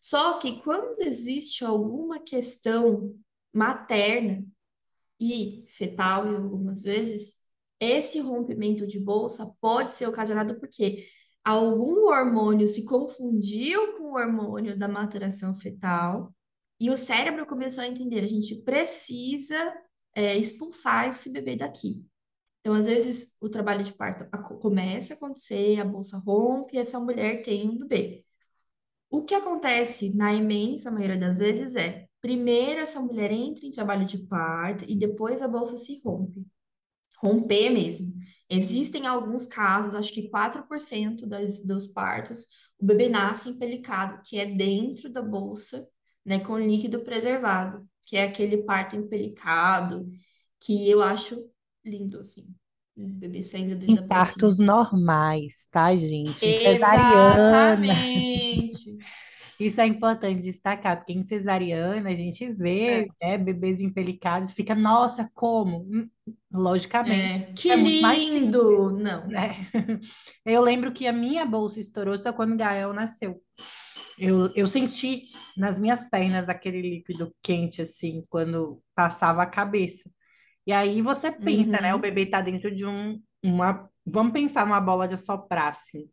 Só 0.00 0.38
que 0.38 0.60
quando 0.62 1.00
existe 1.00 1.64
alguma 1.64 2.18
questão 2.18 3.14
materna 3.52 4.44
e 5.20 5.64
fetal, 5.68 6.26
em 6.26 6.36
algumas 6.36 6.82
vezes, 6.82 7.36
esse 7.80 8.20
rompimento 8.20 8.86
de 8.86 9.00
bolsa 9.00 9.56
pode 9.60 9.94
ser 9.94 10.06
ocasionado 10.06 10.58
porque 10.58 11.06
algum 11.44 12.08
hormônio 12.08 12.68
se 12.68 12.84
confundiu 12.84 13.94
com 13.94 14.04
o 14.04 14.16
hormônio 14.16 14.76
da 14.76 14.88
maturação 14.88 15.54
fetal 15.54 16.34
e 16.80 16.90
o 16.90 16.96
cérebro 16.96 17.46
começou 17.46 17.82
a 17.82 17.88
entender, 17.88 18.20
a 18.20 18.26
gente 18.26 18.56
precisa 18.62 19.56
é, 20.14 20.36
expulsar 20.36 21.08
esse 21.08 21.32
bebê 21.32 21.56
daqui. 21.56 22.04
Então, 22.64 22.72
às 22.72 22.86
vezes, 22.86 23.36
o 23.42 23.50
trabalho 23.50 23.84
de 23.84 23.92
parto 23.92 24.26
começa 24.58 25.12
a 25.12 25.16
acontecer, 25.18 25.78
a 25.78 25.84
bolsa 25.84 26.16
rompe 26.16 26.74
e 26.74 26.78
essa 26.78 26.98
mulher 26.98 27.42
tem 27.42 27.68
um 27.68 27.76
bebê. 27.76 28.24
O 29.10 29.22
que 29.22 29.34
acontece 29.34 30.16
na 30.16 30.32
imensa 30.32 30.90
maioria 30.90 31.18
das 31.18 31.40
vezes 31.40 31.76
é, 31.76 32.06
primeiro 32.22 32.80
essa 32.80 33.00
mulher 33.00 33.30
entra 33.30 33.66
em 33.66 33.70
trabalho 33.70 34.06
de 34.06 34.26
parto 34.28 34.82
e 34.88 34.96
depois 34.96 35.42
a 35.42 35.48
bolsa 35.48 35.76
se 35.76 36.00
rompe. 36.02 36.42
Romper 37.22 37.68
mesmo. 37.68 38.14
Existem 38.48 39.06
alguns 39.06 39.46
casos, 39.46 39.94
acho 39.94 40.12
que 40.14 40.30
4% 40.30 41.26
das, 41.26 41.66
dos 41.66 41.86
partos, 41.88 42.46
o 42.78 42.86
bebê 42.86 43.10
nasce 43.10 43.50
empelicado, 43.50 44.22
que 44.24 44.38
é 44.38 44.46
dentro 44.46 45.12
da 45.12 45.20
bolsa, 45.20 45.86
né, 46.24 46.40
com 46.40 46.58
líquido 46.58 47.00
preservado, 47.04 47.86
que 48.06 48.16
é 48.16 48.24
aquele 48.24 48.62
parto 48.64 48.96
empelicado, 48.96 50.08
que 50.58 50.88
eu 50.88 51.02
acho 51.02 51.52
lindo, 51.84 52.20
assim. 52.20 52.46
Um 52.96 53.08
bebê 53.08 53.42
saindo 53.42 53.74
dentro 53.76 53.92
Em 53.92 53.94
da 53.96 54.02
partos 54.06 54.58
bolsinha. 54.58 54.66
normais, 54.66 55.66
tá, 55.70 55.96
gente? 55.96 56.38
Cesariana. 56.38 57.92
Exatamente. 57.94 58.98
Isso 59.58 59.80
é 59.80 59.86
importante 59.86 60.40
destacar, 60.40 60.96
porque 60.96 61.12
em 61.12 61.22
cesariana 61.22 62.10
a 62.10 62.16
gente 62.16 62.52
vê, 62.52 63.06
É, 63.20 63.30
né, 63.30 63.38
bebês 63.38 63.80
empelicados 63.80 64.50
e 64.50 64.54
fica, 64.54 64.74
nossa, 64.74 65.30
como? 65.32 65.86
Hum, 65.90 66.08
Logicamente, 66.52 67.44
é. 67.50 67.52
Que 67.54 67.70
é 67.70 67.76
simples, 67.76 68.24
lindo! 68.26 68.90
Não. 68.92 69.26
né? 69.28 69.50
Eu 70.44 70.60
lembro 70.60 70.92
que 70.92 71.06
a 71.06 71.12
minha 71.12 71.44
bolsa 71.46 71.78
estourou 71.80 72.16
só 72.18 72.32
quando 72.32 72.52
o 72.54 72.56
Gael 72.56 72.92
nasceu. 72.92 73.40
Eu, 74.18 74.52
eu 74.54 74.66
senti 74.66 75.24
nas 75.56 75.78
minhas 75.78 76.08
pernas 76.08 76.48
aquele 76.48 76.80
líquido 76.82 77.34
quente, 77.42 77.82
assim, 77.82 78.24
quando 78.28 78.80
passava 78.94 79.42
a 79.42 79.46
cabeça. 79.46 80.10
E 80.66 80.72
aí 80.72 81.02
você 81.02 81.30
pensa, 81.30 81.80
né? 81.80 81.94
O 81.94 81.98
Uhum, 81.98 82.00
bebê 82.00 82.26
tá 82.26 82.40
dentro 82.40 82.74
de 82.74 82.86
um, 82.86 83.20
uma. 83.42 83.88
Vamos 84.06 84.32
pensar 84.32 84.66
numa 84.66 84.80
bola 84.80 85.08
de 85.08 85.14
assoprar, 85.14 85.68
assim. 85.68 86.08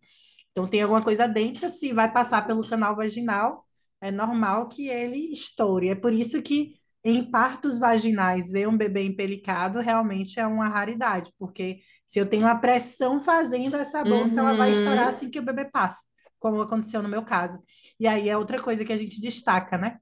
Então 0.51 0.67
tem 0.67 0.81
alguma 0.81 1.03
coisa 1.03 1.27
dentro, 1.27 1.69
se 1.69 1.93
vai 1.93 2.11
passar 2.11 2.45
pelo 2.47 2.67
canal 2.67 2.95
vaginal, 2.95 3.65
é 4.01 4.11
normal 4.11 4.67
que 4.69 4.87
ele 4.87 5.31
estoure. 5.31 5.89
É 5.89 5.95
por 5.95 6.13
isso 6.13 6.41
que 6.41 6.75
em 7.03 7.29
partos 7.31 7.79
vaginais 7.79 8.51
ver 8.51 8.67
um 8.67 8.77
bebê 8.77 9.03
empelicado 9.05 9.79
realmente 9.79 10.39
é 10.39 10.45
uma 10.45 10.67
raridade, 10.69 11.31
porque 11.39 11.79
se 12.05 12.19
eu 12.19 12.25
tenho 12.29 12.43
uma 12.45 12.59
pressão 12.59 13.19
fazendo 13.21 13.75
essa 13.75 14.03
bolsa, 14.05 14.39
ela 14.41 14.53
vai 14.53 14.71
estourar 14.71 15.09
uhum, 15.09 15.09
assim 15.09 15.29
que 15.29 15.39
o 15.39 15.43
bebê 15.45 15.65
passa, 15.65 16.03
como 16.39 16.61
aconteceu 16.61 17.01
no 17.01 17.09
meu 17.09 17.23
caso. 17.23 17.59
E 17.99 18.07
aí 18.07 18.29
é 18.29 18.37
outra 18.37 18.61
coisa 18.61 18.85
que 18.85 18.93
a 18.93 18.97
gente 18.97 19.19
destaca, 19.21 19.77
né? 19.77 19.97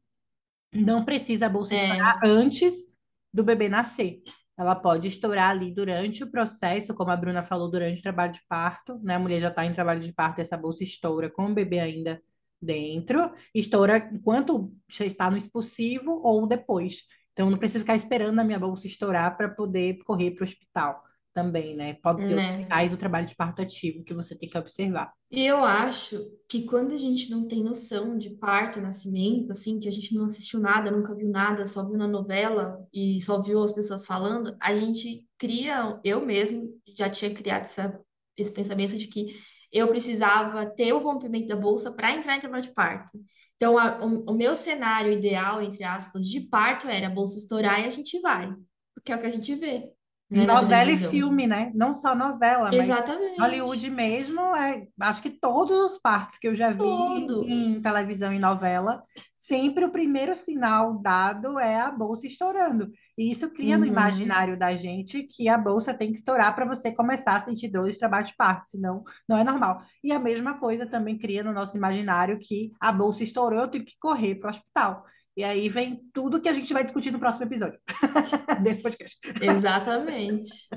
Não 0.73 1.05
precisa 1.05 1.47
a 1.47 1.49
bolsa 1.49 1.75
estourar 1.75 2.13
é. 2.13 2.23
antes 2.23 2.73
do 3.33 3.43
bebê 3.43 3.69
nascer. 3.69 4.21
Ela 4.57 4.75
pode 4.75 5.07
estourar 5.07 5.51
ali 5.51 5.73
durante 5.73 6.23
o 6.23 6.29
processo, 6.29 6.93
como 6.93 7.11
a 7.11 7.15
Bruna 7.15 7.43
falou, 7.43 7.71
durante 7.71 7.99
o 7.99 8.03
trabalho 8.03 8.33
de 8.33 8.41
parto, 8.47 8.99
né? 9.01 9.15
A 9.15 9.19
mulher 9.19 9.39
já 9.39 9.47
está 9.47 9.65
em 9.65 9.73
trabalho 9.73 10.01
de 10.01 10.13
parto, 10.13 10.41
essa 10.41 10.57
bolsa 10.57 10.83
estoura 10.83 11.29
com 11.29 11.45
o 11.45 11.53
bebê 11.53 11.79
ainda 11.79 12.21
dentro, 12.61 13.31
estoura 13.55 14.09
enquanto 14.11 14.73
está 14.99 15.31
no 15.31 15.37
expulsivo 15.37 16.21
ou 16.23 16.45
depois. 16.45 17.03
Então, 17.31 17.49
não 17.49 17.57
precisa 17.57 17.79
ficar 17.79 17.95
esperando 17.95 18.37
a 18.39 18.43
minha 18.43 18.59
bolsa 18.59 18.85
estourar 18.85 19.37
para 19.37 19.47
poder 19.47 19.99
correr 20.03 20.31
para 20.31 20.43
o 20.43 20.47
hospital. 20.47 21.03
Também, 21.43 21.75
né? 21.75 21.93
Pode 21.95 22.25
ter 22.25 22.35
os 22.35 22.41
né? 22.41 22.63
sinais 22.63 22.89
do 22.89 22.97
trabalho 22.97 23.27
de 23.27 23.35
parto 23.35 23.61
ativo 23.61 24.03
que 24.03 24.13
você 24.13 24.37
tem 24.37 24.49
que 24.49 24.57
observar. 24.57 25.13
E 25.31 25.45
eu 25.45 25.63
acho 25.63 26.17
que 26.49 26.63
quando 26.65 26.91
a 26.91 26.97
gente 26.97 27.29
não 27.29 27.47
tem 27.47 27.63
noção 27.63 28.17
de 28.17 28.31
parto 28.37 28.81
nascimento, 28.81 29.51
assim, 29.51 29.79
que 29.79 29.87
a 29.87 29.91
gente 29.91 30.13
não 30.15 30.25
assistiu 30.25 30.59
nada, 30.59 30.89
nunca 30.91 31.15
viu 31.15 31.29
nada, 31.29 31.67
só 31.67 31.85
viu 31.87 31.97
na 31.97 32.07
novela 32.07 32.83
e 32.93 33.21
só 33.21 33.41
viu 33.41 33.63
as 33.63 33.71
pessoas 33.71 34.05
falando, 34.05 34.55
a 34.59 34.73
gente 34.73 35.25
cria, 35.37 35.99
eu 36.03 36.25
mesmo 36.25 36.69
já 36.97 37.09
tinha 37.09 37.31
criado 37.33 37.61
essa, 37.61 37.99
esse 38.35 38.51
pensamento 38.53 38.97
de 38.97 39.07
que 39.07 39.27
eu 39.71 39.87
precisava 39.87 40.65
ter 40.65 40.93
o 40.93 40.99
rompimento 40.99 41.47
da 41.47 41.55
bolsa 41.55 41.91
para 41.93 42.11
entrar 42.11 42.35
em 42.35 42.39
trabalho 42.39 42.63
de 42.63 42.73
parto. 42.73 43.19
Então, 43.55 43.77
a- 43.77 44.03
o, 44.03 44.31
o 44.31 44.33
meu 44.33 44.55
cenário 44.55 45.11
ideal, 45.11 45.61
entre 45.61 45.83
aspas, 45.83 46.25
de 46.27 46.41
parto 46.49 46.87
era 46.87 47.05
a 47.07 47.09
bolsa 47.11 47.37
estourar 47.37 47.79
e 47.81 47.85
a 47.85 47.89
gente 47.91 48.19
vai, 48.19 48.51
porque 48.95 49.11
é 49.11 49.15
o 49.15 49.19
que 49.21 49.27
a 49.27 49.31
gente 49.31 49.53
vê, 49.55 49.91
né, 50.29 50.45
Novela 50.45 50.91
e 50.91 50.97
filme, 50.97 51.47
né? 51.47 51.71
Não 51.73 51.93
só 51.93 52.13
novela, 52.15 52.71
mas 52.71 52.87
Hollywood 52.87 53.87
Exatamente. 53.87 53.89
mesmo, 53.89 54.41
é, 54.55 54.87
acho 55.01 55.21
que 55.21 55.29
todos 55.29 55.91
os 55.93 55.97
partos 55.99 56.37
que 56.37 56.47
eu 56.47 56.55
já 56.55 56.69
vi 56.71 56.77
Tudo. 56.77 57.45
em 57.47 57.81
televisão 57.81 58.31
e 58.31 58.37
novela, 58.39 59.03
sempre 59.35 59.83
o 59.85 59.91
primeiro 59.91 60.35
sinal 60.35 60.99
dado 61.01 61.57
é 61.57 61.79
a 61.79 61.89
bolsa 61.89 62.27
estourando. 62.27 62.91
E 63.17 63.31
isso 63.31 63.49
cria 63.51 63.77
no 63.77 63.85
Uhum. 63.85 63.89
imaginário 63.91 64.57
da 64.57 64.75
gente 64.77 65.23
que 65.23 65.49
a 65.49 65.57
bolsa 65.57 65.93
tem 65.93 66.11
que 66.11 66.19
estourar 66.19 66.53
para 66.55 66.65
você 66.65 66.91
começar 66.91 67.35
a 67.35 67.39
sentir 67.39 67.69
dor 67.69 67.89
de 67.89 67.97
trabalho 67.97 68.27
de 68.27 68.35
parto, 68.35 68.67
senão 68.67 69.03
não 69.27 69.35
é 69.37 69.43
normal. 69.43 69.81
E 70.03 70.11
a 70.11 70.19
mesma 70.19 70.59
coisa 70.59 70.85
também 70.85 71.17
cria 71.17 71.43
no 71.43 71.51
nosso 71.53 71.75
imaginário 71.75 72.39
que 72.39 72.71
a 72.79 72.91
bolsa 72.91 73.23
estourou, 73.23 73.61
eu 73.61 73.67
tenho 73.67 73.83
que 73.85 73.97
correr 73.99 74.35
para 74.35 74.47
o 74.47 74.51
hospital. 74.51 75.03
E 75.39 75.43
aí 75.45 75.69
vem 75.69 75.95
tudo 76.11 76.41
que 76.41 76.49
a 76.49 76.53
gente 76.53 76.73
vai 76.73 76.83
discutir 76.83 77.11
no 77.11 77.17
próximo 77.19 77.45
episódio 77.45 77.79
desse 78.61 78.83
podcast. 78.83 79.17
Exatamente. 79.41 80.67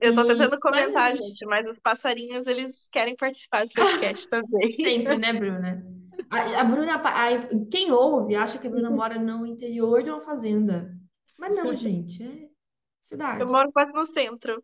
Eu 0.00 0.12
tô 0.12 0.24
tentando 0.26 0.50
mas 0.50 0.60
comentar, 0.60 1.14
gente, 1.14 1.24
gente, 1.24 1.46
mas 1.46 1.64
os 1.68 1.78
passarinhos, 1.78 2.48
eles 2.48 2.88
querem 2.90 3.14
participar 3.14 3.64
do 3.64 3.72
podcast 3.72 4.26
também. 4.28 4.66
sempre, 4.72 5.16
né, 5.18 5.32
Bruna? 5.34 5.86
A, 6.28 6.62
a 6.62 6.64
Bruna, 6.64 6.96
a- 6.96 7.68
quem 7.70 7.92
ouve 7.92 8.34
acha 8.34 8.58
que 8.58 8.66
a 8.66 8.70
Bruna 8.70 8.90
mora 8.90 9.20
no 9.20 9.46
interior 9.46 10.02
de 10.02 10.10
uma 10.10 10.20
fazenda. 10.20 10.92
Mas 11.38 11.54
não, 11.56 11.70
gente, 11.76 12.24
é 12.24 12.26
Eu 12.26 12.50
cidade. 13.00 13.44
moro 13.44 13.70
quase 13.70 13.92
no 13.92 14.04
centro. 14.04 14.60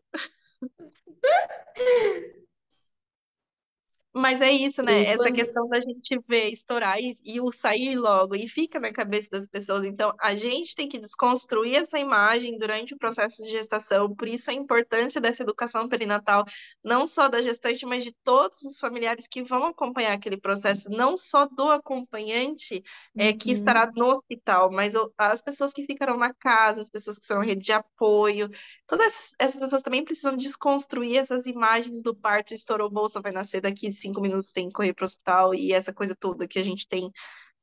Mas 4.15 4.41
é 4.41 4.51
isso, 4.51 4.83
né? 4.83 5.01
E 5.01 5.07
Essa 5.07 5.31
quando. 5.31 5.31
questão 5.31 5.67
da 5.67 5.79
gente 5.79 6.19
ver 6.27 6.49
estourar 6.49 6.99
e, 6.99 7.15
e 7.23 7.41
o 7.41 7.51
sair 7.51 7.95
logo, 7.95 8.35
e 8.35 8.47
fica 8.47 8.79
na 8.79 8.93
cabeça 8.93 9.27
das 9.31 9.47
pessoas. 9.47 9.83
Então, 9.85 10.13
a 10.21 10.35
gente 10.35 10.75
tem 10.75 10.87
que 10.87 10.99
desconstruir 10.99 11.77
essa 11.77 11.97
imagem 11.97 12.59
durante 12.59 12.93
o 12.93 12.97
processo 12.99 13.41
de 13.43 13.49
gestação. 13.49 14.13
Por 14.15 14.27
isso, 14.27 14.51
a 14.51 14.53
importância 14.53 15.19
dessa 15.19 15.41
educação 15.41 15.89
perinatal, 15.89 16.45
não 16.83 17.07
só 17.07 17.27
da 17.27 17.41
gestante, 17.41 17.87
mas 17.87 18.03
de 18.03 18.11
todos 18.23 18.61
os 18.61 18.77
familiares 18.79 19.27
que 19.27 19.41
vão 19.43 19.65
acompanhar 19.65 20.13
aquele 20.13 20.37
processo, 20.37 20.89
não 20.91 21.17
só 21.17 21.47
do 21.47 21.71
acompanhante, 21.71 22.83
é, 23.17 23.33
que 23.33 23.51
estará 23.51 23.89
Uhum, 23.89 23.95
no 23.95 24.07
hospital, 24.09 24.71
mas 24.71 24.93
as 25.17 25.41
pessoas 25.41 25.73
que 25.73 25.85
ficarão 25.87 26.17
na 26.17 26.31
casa, 26.35 26.81
as 26.81 26.89
pessoas 26.89 27.17
que 27.17 27.25
são 27.25 27.41
rede 27.41 27.65
de 27.65 27.71
apoio. 27.73 28.47
Todas 28.87 29.33
essas 29.39 29.59
pessoas 29.59 29.83
também 29.83 30.03
precisam 30.03 30.35
desconstruir 30.35 31.17
essas 31.17 31.45
imagens 31.47 32.01
do 32.03 32.15
parto, 32.15 32.53
estourou 32.53 32.89
bolsa, 32.89 33.21
vai 33.21 33.31
nascer 33.31 33.61
daqui 33.61 33.87
cinco 34.03 34.21
minutos, 34.21 34.51
tem 34.51 34.67
que 34.67 34.73
correr 34.73 34.93
para 34.93 35.03
o 35.03 35.05
hospital 35.05 35.55
e 35.55 35.73
essa 35.73 35.91
coisa 35.91 36.15
toda 36.15 36.47
que 36.47 36.59
a 36.59 36.63
gente 36.63 36.87
tem 36.87 37.11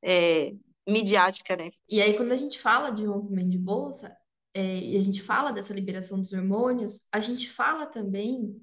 é, 0.02 0.52
midiática, 0.88 1.56
né? 1.56 1.70
E 1.88 2.02
aí, 2.02 2.14
quando 2.14 2.32
a 2.32 2.36
gente 2.36 2.58
fala 2.58 2.90
de 2.90 3.04
rompimento 3.04 3.50
de 3.50 3.58
bolsa, 3.58 4.16
é, 4.54 4.78
e 4.78 4.96
a 4.96 5.00
gente 5.00 5.22
fala 5.22 5.52
dessa 5.52 5.72
liberação 5.72 6.18
dos 6.18 6.32
hormônios, 6.32 7.06
a 7.12 7.20
gente 7.20 7.48
fala 7.48 7.86
também 7.86 8.60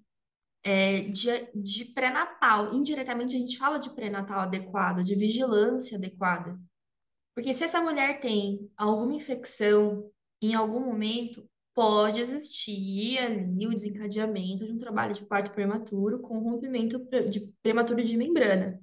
é, 0.63 1.01
de, 1.01 1.29
de 1.55 1.85
pré-natal. 1.85 2.73
Indiretamente, 2.73 3.35
a 3.35 3.39
gente 3.39 3.57
fala 3.57 3.77
de 3.77 3.89
pré-natal 3.91 4.41
adequado, 4.41 5.03
de 5.03 5.15
vigilância 5.15 5.97
adequada. 5.97 6.59
Porque 7.33 7.53
se 7.53 7.63
essa 7.63 7.81
mulher 7.81 8.19
tem 8.19 8.69
alguma 8.75 9.13
infecção 9.13 10.11
em 10.41 10.55
algum 10.55 10.79
momento, 10.79 11.47
pode 11.77 12.19
existir 12.21 13.19
ali 13.19 13.67
o 13.67 13.75
desencadeamento 13.75 14.65
de 14.65 14.71
um 14.71 14.77
trabalho 14.77 15.13
de 15.13 15.23
parto 15.23 15.51
prematuro 15.51 16.17
com 16.17 16.39
rompimento 16.39 16.97
de 17.29 17.53
prematuro 17.61 18.03
de 18.03 18.17
membrana. 18.17 18.81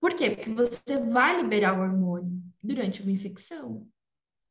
Por 0.00 0.14
quê? 0.14 0.30
Porque 0.30 0.50
você 0.50 0.98
vai 1.12 1.36
liberar 1.42 1.78
o 1.78 1.82
hormônio 1.82 2.42
durante 2.62 3.02
uma 3.02 3.12
infecção. 3.12 3.86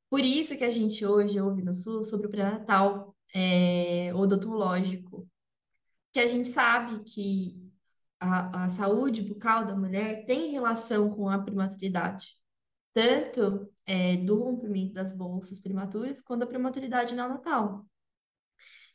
Por 0.07 0.19
isso 0.19 0.55
que 0.55 0.63
a 0.63 0.69
gente 0.69 1.03
hoje 1.03 1.41
ouve 1.41 1.63
no 1.63 1.73
SUS 1.73 2.11
sobre 2.11 2.27
o 2.27 2.29
pré-natal 2.29 3.15
é, 3.33 4.13
odontológico, 4.13 5.27
que 6.11 6.19
a 6.19 6.27
gente 6.27 6.49
sabe 6.49 7.03
que 7.03 7.59
a, 8.19 8.65
a 8.65 8.69
saúde 8.69 9.23
bucal 9.23 9.65
da 9.65 9.75
mulher 9.75 10.25
tem 10.25 10.51
relação 10.51 11.09
com 11.09 11.27
a 11.27 11.39
prematuridade 11.39 12.37
tanto 12.93 13.67
é, 13.85 14.17
do 14.17 14.39
rompimento 14.43 14.93
das 14.93 15.15
bolsas 15.15 15.59
prematuras 15.59 16.21
quanto 16.21 16.41
da 16.41 16.47
prematuridade 16.47 17.15
neonatal. 17.15 17.85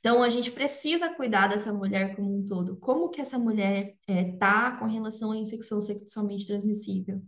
Então, 0.00 0.22
a 0.22 0.28
gente 0.28 0.52
precisa 0.52 1.12
cuidar 1.14 1.48
dessa 1.48 1.72
mulher 1.72 2.14
como 2.14 2.38
um 2.38 2.46
todo. 2.46 2.76
Como 2.76 3.10
que 3.10 3.20
essa 3.20 3.38
mulher 3.38 3.96
é, 4.06 4.32
tá 4.36 4.76
com 4.78 4.86
relação 4.86 5.32
à 5.32 5.36
infecção 5.36 5.80
sexualmente 5.80 6.46
transmissível? 6.46 7.20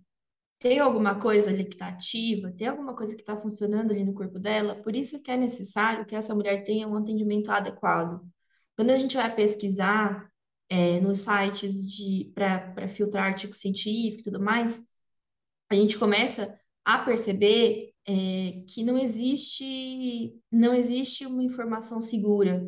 Tem 0.59 0.79
alguma 0.79 1.18
coisa 1.18 1.51
ali 1.51 1.64
que 1.64 1.75
está 1.75 1.88
ativa? 1.88 2.53
Tem 2.53 2.68
alguma 2.68 2.94
coisa 2.94 3.14
que 3.16 3.23
está 3.23 3.37
funcionando 3.37 3.90
ali 3.92 4.05
no 4.05 4.14
corpo 4.14 4.38
dela? 4.38 4.77
Por 4.77 4.94
isso 4.94 5.23
que 5.23 5.31
é 5.31 5.37
necessário 5.37 6.05
que 6.07 6.14
essa 6.14 6.35
mulher 6.35 6.62
tenha 6.64 6.87
um 6.87 6.96
atendimento 6.96 7.51
adequado. 7.51 8.20
Quando 8.77 8.90
a 8.90 8.96
gente 8.96 9.16
vai 9.16 9.35
pesquisar 9.35 10.31
é, 10.68 11.01
nos 11.01 11.20
sites 11.20 11.87
para 12.35 12.87
filtrar 12.88 13.27
artigo 13.27 13.55
científico 13.55 14.20
e 14.20 14.23
tudo 14.23 14.40
mais, 14.40 14.88
a 15.70 15.75
gente 15.75 15.99
começa 15.99 16.60
a 16.84 16.98
perceber 16.98 17.92
é, 18.06 18.64
que 18.66 18.82
não 18.82 18.98
existe 18.98 20.40
não 20.50 20.74
existe 20.74 21.26
uma 21.26 21.42
informação 21.42 22.00
segura 22.00 22.66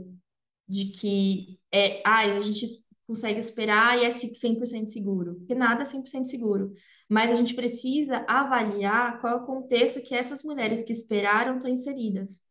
de 0.69 0.87
que 0.87 1.59
é, 1.73 2.01
ah, 2.05 2.21
a 2.21 2.41
gente 2.41 2.67
consegue 3.07 3.41
esperar 3.41 3.99
e 3.99 4.05
é 4.05 4.09
100% 4.09 4.87
seguro, 4.87 5.35
porque 5.37 5.55
nada 5.55 5.83
é 5.83 5.85
100% 5.85 6.25
seguro. 6.25 6.73
Mas 7.09 7.31
a 7.31 7.35
gente 7.35 7.55
precisa 7.55 8.25
avaliar 8.29 9.21
qual 9.21 9.39
é 9.39 9.43
o 9.43 9.47
contexto 9.47 10.03
que 10.03 10.15
essas 10.15 10.43
mulheres 10.43 10.83
que 10.83 10.93
esperaram 10.93 11.57
estão 11.57 11.71
inseridas. 11.71 12.43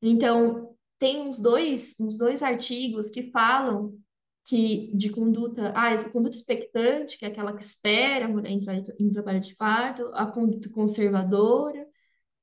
Então, 0.00 0.76
tem 0.98 1.20
uns 1.20 1.40
dois, 1.40 1.96
uns 2.00 2.16
dois 2.16 2.42
artigos 2.42 3.10
que 3.10 3.30
falam 3.30 3.98
que 4.48 4.90
de 4.96 5.10
conduta, 5.10 5.74
ah, 5.76 5.92
essa 5.92 6.08
conduta 6.08 6.34
expectante, 6.34 7.18
que 7.18 7.26
é 7.26 7.28
aquela 7.28 7.54
que 7.54 7.62
espera 7.62 8.24
a 8.24 8.28
mulher 8.28 8.50
entrar 8.50 8.74
em 8.98 9.10
trabalho 9.10 9.40
de 9.40 9.54
parto, 9.54 10.10
a 10.14 10.24
conduta 10.26 10.70
conservadora, 10.70 11.86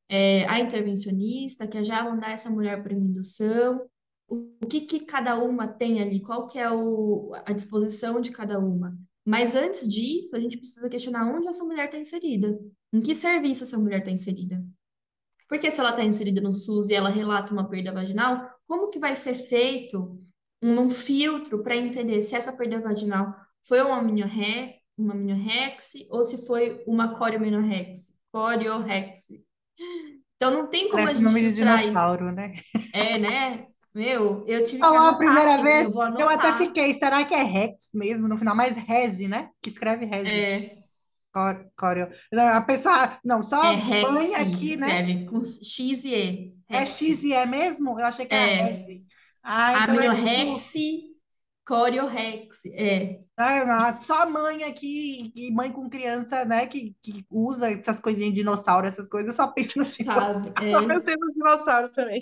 é, 0.07 0.45
a 0.45 0.59
intervencionista, 0.59 1.67
que 1.67 1.79
é 1.79 1.83
já 1.83 2.03
mandar 2.03 2.29
essa 2.29 2.47
mulher 2.51 2.83
para 2.83 2.93
indução, 2.93 3.89
o, 4.27 4.35
o 4.63 4.67
que 4.67 4.81
que 4.81 4.99
cada 4.99 5.35
uma 5.37 5.67
tem 5.67 5.99
ali, 5.99 6.21
qual 6.21 6.45
que 6.45 6.59
é 6.59 6.71
o, 6.71 7.33
a 7.43 7.51
disposição 7.53 8.21
de 8.21 8.29
cada 8.31 8.59
uma. 8.59 8.95
Mas 9.25 9.55
antes 9.55 9.89
disso, 9.89 10.35
a 10.35 10.39
gente 10.39 10.57
precisa 10.57 10.87
questionar 10.87 11.25
onde 11.35 11.47
essa 11.47 11.63
mulher 11.65 11.85
está 11.85 11.97
inserida, 11.97 12.59
em 12.93 13.01
que 13.01 13.15
serviço 13.15 13.63
essa 13.63 13.79
mulher 13.79 13.99
está 13.99 14.11
inserida. 14.11 14.63
Porque 15.49 15.71
se 15.71 15.79
ela 15.79 15.89
está 15.89 16.03
inserida 16.03 16.39
no 16.39 16.51
SUS 16.51 16.89
e 16.89 16.93
ela 16.93 17.09
relata 17.09 17.51
uma 17.51 17.67
perda 17.67 17.91
vaginal, 17.91 18.47
como 18.67 18.89
que 18.89 18.99
vai 18.99 19.15
ser 19.15 19.33
feito 19.33 20.23
um, 20.61 20.89
filtro 20.89 21.63
para 21.63 21.75
entender 21.75 22.21
se 22.21 22.35
essa 22.35 22.53
perda 22.53 22.81
vaginal 22.81 23.33
foi 23.63 23.81
uma 23.81 23.97
amniorre, 23.99 24.75
uma 24.97 25.13
amniorrexe 25.13 26.07
ou 26.09 26.23
se 26.25 26.45
foi 26.47 26.83
uma 26.87 27.17
coriomenorrexe, 27.17 28.13
coriorexe. 28.31 29.43
Então 30.35 30.51
não 30.51 30.67
tem 30.69 30.89
como 30.89 31.07
a 31.07 31.11
Parece 31.11 31.19
gente 31.19 31.23
nome 31.23 31.41
de 31.41 31.49
filtrar 31.49 31.83
isso. 31.85 31.93
dinossauro, 31.93 32.31
né? 32.31 32.53
É, 32.91 33.17
né? 33.17 33.67
Meu, 33.93 34.43
eu 34.47 34.65
tive 34.65 34.85
que 34.85 34.87
Falou 34.87 34.99
a 35.09 35.09
anotar 35.09 35.17
primeira 35.17 35.51
eu 35.51 35.57
falei, 35.57 35.83
vez, 35.83 35.87
eu 36.15 36.19
eu 36.19 36.29
até 36.29 36.53
fiquei, 36.53 36.93
será 36.95 37.23
que 37.25 37.33
é 37.33 37.43
Rex 37.43 37.89
mesmo 37.93 38.27
no 38.27 38.37
final? 38.37 38.55
Mas 38.55 38.75
Reze, 38.75 39.27
né? 39.27 39.49
Que 39.61 39.69
escreve 39.69 40.05
Reze. 40.05 40.29
É, 40.29 40.77
Cor- 41.33 41.69
Coreo. 41.77 42.09
Não, 42.31 42.43
A 42.45 42.61
pessoa, 42.61 43.19
não, 43.23 43.43
é 43.61 43.77
só 43.77 43.87
banha 43.87 44.37
Rexi, 44.37 44.39
aqui, 44.39 44.77
né? 44.77 44.87
escreve 44.87 45.25
com 45.25 45.39
X 45.41 46.03
e 46.05 46.13
E, 46.15 46.55
É 46.69 46.85
X 46.85 47.19
Rexi. 47.19 47.23
e 47.23 47.33
é 47.33 47.45
mesmo? 47.45 47.99
Eu 47.99 48.05
achei 48.05 48.25
que 48.25 48.35
era 48.35 48.47
É, 48.47 48.55
Reze. 48.55 49.05
Ah, 49.45 49.73
então 49.83 49.95
é 49.99 50.07
coriorexe. 51.65 52.73
É, 52.75 53.23
Ah, 53.37 53.65
não, 53.65 54.01
só 54.01 54.29
mãe 54.29 54.63
aqui 54.63 55.31
e 55.35 55.51
mãe 55.51 55.71
com 55.71 55.89
criança, 55.89 56.45
né? 56.45 56.65
Que, 56.67 56.95
que 57.01 57.25
usa 57.29 57.69
essas 57.71 57.99
coisinhas 57.99 58.29
de 58.33 58.37
dinossauro, 58.37 58.87
essas 58.87 59.07
coisas, 59.09 59.35
só 59.35 59.47
pensa 59.47 59.73
no 59.75 59.85
dinossauro. 59.85 60.39
sabe? 60.39 60.71
Só 60.71 60.81
É. 60.81 60.87
pensei 60.87 61.15
no 61.17 61.33
dinossauro 61.33 61.91
também. 61.91 62.21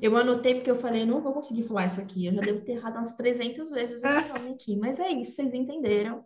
Eu 0.00 0.16
anotei 0.16 0.54
porque 0.54 0.70
eu 0.70 0.74
falei, 0.74 1.02
eu 1.02 1.06
não 1.06 1.20
vou 1.22 1.32
conseguir 1.32 1.62
falar 1.62 1.86
isso 1.86 2.00
aqui. 2.00 2.26
Eu 2.26 2.34
já 2.34 2.40
devo 2.42 2.60
ter 2.60 2.72
errado 2.72 2.96
umas 2.96 3.12
300 3.16 3.70
vezes 3.70 4.02
esse 4.02 4.28
nome 4.28 4.50
aqui. 4.52 4.76
Mas 4.76 4.98
é 4.98 5.08
isso, 5.10 5.32
vocês 5.32 5.52
entenderam. 5.54 6.24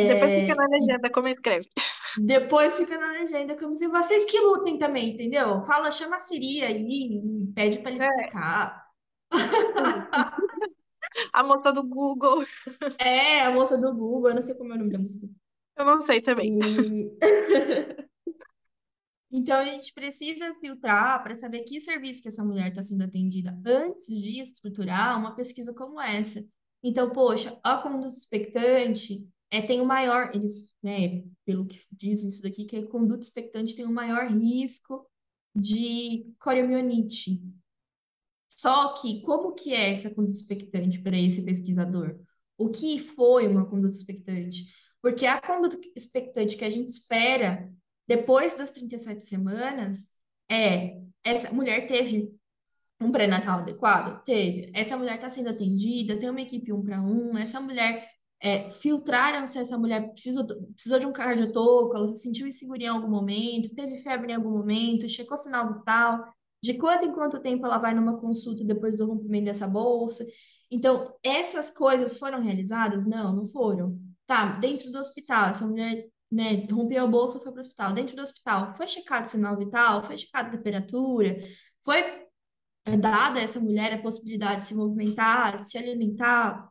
Depois 0.00 0.34
fica 0.34 0.54
É, 0.54 0.56
na 0.56 0.66
e 0.76 0.76
legenda 0.76 1.10
como 1.10 1.28
escreve. 1.28 1.68
depois 2.16 2.76
fica 2.78 2.98
na 2.98 3.12
legenda 3.12 3.56
como 3.58 3.76
se 3.76 3.86
vocês 3.88 4.24
que 4.24 4.38
lutem 4.40 4.78
também, 4.78 5.10
entendeu? 5.14 5.62
Fala, 5.64 5.90
chama 5.90 6.16
a 6.16 6.18
Siri 6.18 6.62
aí 6.62 7.20
pede 7.54 7.78
para 7.80 7.90
ele 7.90 7.98
É, 7.98 8.00
explicar. 8.00 8.86
a 11.32 11.42
moça 11.42 11.72
do 11.72 11.82
Google. 11.84 12.44
É, 12.98 13.42
a 13.42 13.50
moça 13.50 13.76
do 13.78 13.94
Google, 13.94 14.30
eu 14.30 14.34
não 14.36 14.42
sei 14.42 14.54
como 14.54 14.72
é 14.72 14.76
o 14.76 14.78
nome 14.78 14.92
da 14.92 14.98
moça. 14.98 15.26
Eu 15.76 15.84
não 15.84 16.00
sei 16.00 16.20
também. 16.22 16.58
E... 16.58 17.10
Então, 19.30 19.60
a 19.60 19.64
gente 19.64 19.92
precisa 19.92 20.54
filtrar 20.60 21.22
para 21.22 21.34
saber 21.36 21.62
que 21.64 21.80
serviço 21.80 22.22
que 22.22 22.28
essa 22.28 22.44
mulher 22.44 22.68
está 22.68 22.82
sendo 22.82 23.04
atendida 23.04 23.58
antes 23.66 24.06
de 24.06 24.40
estruturar 24.40 25.18
uma 25.18 25.34
pesquisa 25.34 25.74
como 25.74 26.00
essa. 26.00 26.40
Então, 26.82 27.10
poxa, 27.10 27.58
a 27.62 27.78
conduta 27.78 28.12
expectante 28.12 29.28
é, 29.50 29.62
tem 29.62 29.80
o 29.80 29.86
maior, 29.86 30.30
eles, 30.34 30.74
né, 30.82 31.24
pelo 31.44 31.66
que 31.66 31.80
diz 31.90 32.22
isso 32.22 32.42
daqui, 32.42 32.64
que 32.64 32.76
a 32.76 32.86
conduta 32.86 33.20
expectante 33.20 33.74
tem 33.74 33.84
o 33.84 33.92
maior 33.92 34.26
risco 34.26 35.06
de 35.54 36.32
coriomielite. 36.38 37.30
Só 38.50 38.94
que, 38.94 39.20
como 39.22 39.52
que 39.52 39.72
é 39.74 39.90
essa 39.90 40.10
conduta 40.10 40.40
expectante 40.40 41.02
para 41.02 41.18
esse 41.18 41.44
pesquisador? 41.44 42.18
O 42.58 42.70
que 42.70 42.98
foi 42.98 43.46
uma 43.46 43.68
conduta 43.68 43.94
expectante? 43.94 44.64
Porque 45.02 45.26
a 45.26 45.40
conduta 45.40 45.78
expectante 45.94 46.56
que 46.56 46.64
a 46.64 46.70
gente 46.70 46.88
espera 46.88 47.70
depois 48.08 48.54
das 48.54 48.70
37 48.70 49.26
semanas 49.26 50.16
é 50.50 51.00
essa 51.24 51.52
mulher 51.52 51.86
teve 51.86 52.32
um 53.00 53.10
pré-natal 53.10 53.60
adequado? 53.60 54.22
Teve. 54.24 54.70
Essa 54.74 54.96
mulher 54.96 55.16
está 55.16 55.28
sendo 55.28 55.50
atendida, 55.50 56.18
tem 56.18 56.30
uma 56.30 56.40
equipe 56.40 56.72
um 56.72 56.82
para 56.82 57.00
um, 57.02 57.36
essa 57.36 57.60
mulher 57.60 58.06
é, 58.40 58.68
filtraram 58.68 59.46
se 59.46 59.58
essa 59.58 59.78
mulher 59.78 60.12
precisou, 60.12 60.46
precisou 60.74 60.98
de 60.98 61.06
um 61.06 61.12
cardiotoco, 61.12 61.96
ela 61.96 62.06
se 62.08 62.22
sentiu 62.22 62.46
insegura 62.46 62.82
em 62.82 62.86
algum 62.86 63.08
momento, 63.08 63.74
teve 63.74 64.02
febre 64.02 64.32
em 64.32 64.34
algum 64.34 64.50
momento, 64.50 65.08
checou 65.08 65.38
sinal 65.38 65.74
vital, 65.74 66.22
de 66.62 66.74
quanto 66.74 67.06
em 67.06 67.12
quanto 67.12 67.40
tempo 67.40 67.66
ela 67.66 67.78
vai 67.78 67.94
numa 67.94 68.18
consulta 68.18 68.64
depois 68.64 68.96
do 68.98 69.06
rompimento 69.06 69.46
dessa 69.46 69.66
bolsa. 69.66 70.24
Então, 70.70 71.14
essas 71.22 71.70
coisas 71.70 72.18
foram 72.18 72.40
realizadas? 72.42 73.06
Não, 73.06 73.34
não 73.34 73.46
foram. 73.46 73.98
Tá, 74.26 74.58
dentro 74.58 74.90
do 74.90 74.98
hospital, 74.98 75.50
essa 75.50 75.66
mulher, 75.66 76.04
né, 76.30 76.66
rompeu 76.70 77.04
a 77.04 77.06
bolsa, 77.06 77.38
foi 77.38 77.52
para 77.52 77.58
o 77.58 77.60
hospital. 77.60 77.92
Dentro 77.92 78.16
do 78.16 78.22
hospital, 78.22 78.74
foi 78.76 78.88
checado 78.88 79.26
sinal 79.26 79.56
vital, 79.56 80.02
foi 80.04 80.18
checado 80.18 80.50
temperatura, 80.50 81.38
foi 81.84 82.25
é 82.86 82.96
dada 82.96 83.40
a 83.40 83.42
essa 83.42 83.60
mulher 83.60 83.92
a 83.92 84.02
possibilidade 84.02 84.60
de 84.60 84.66
se 84.66 84.74
movimentar, 84.74 85.60
de 85.60 85.68
se 85.68 85.76
alimentar? 85.76 86.70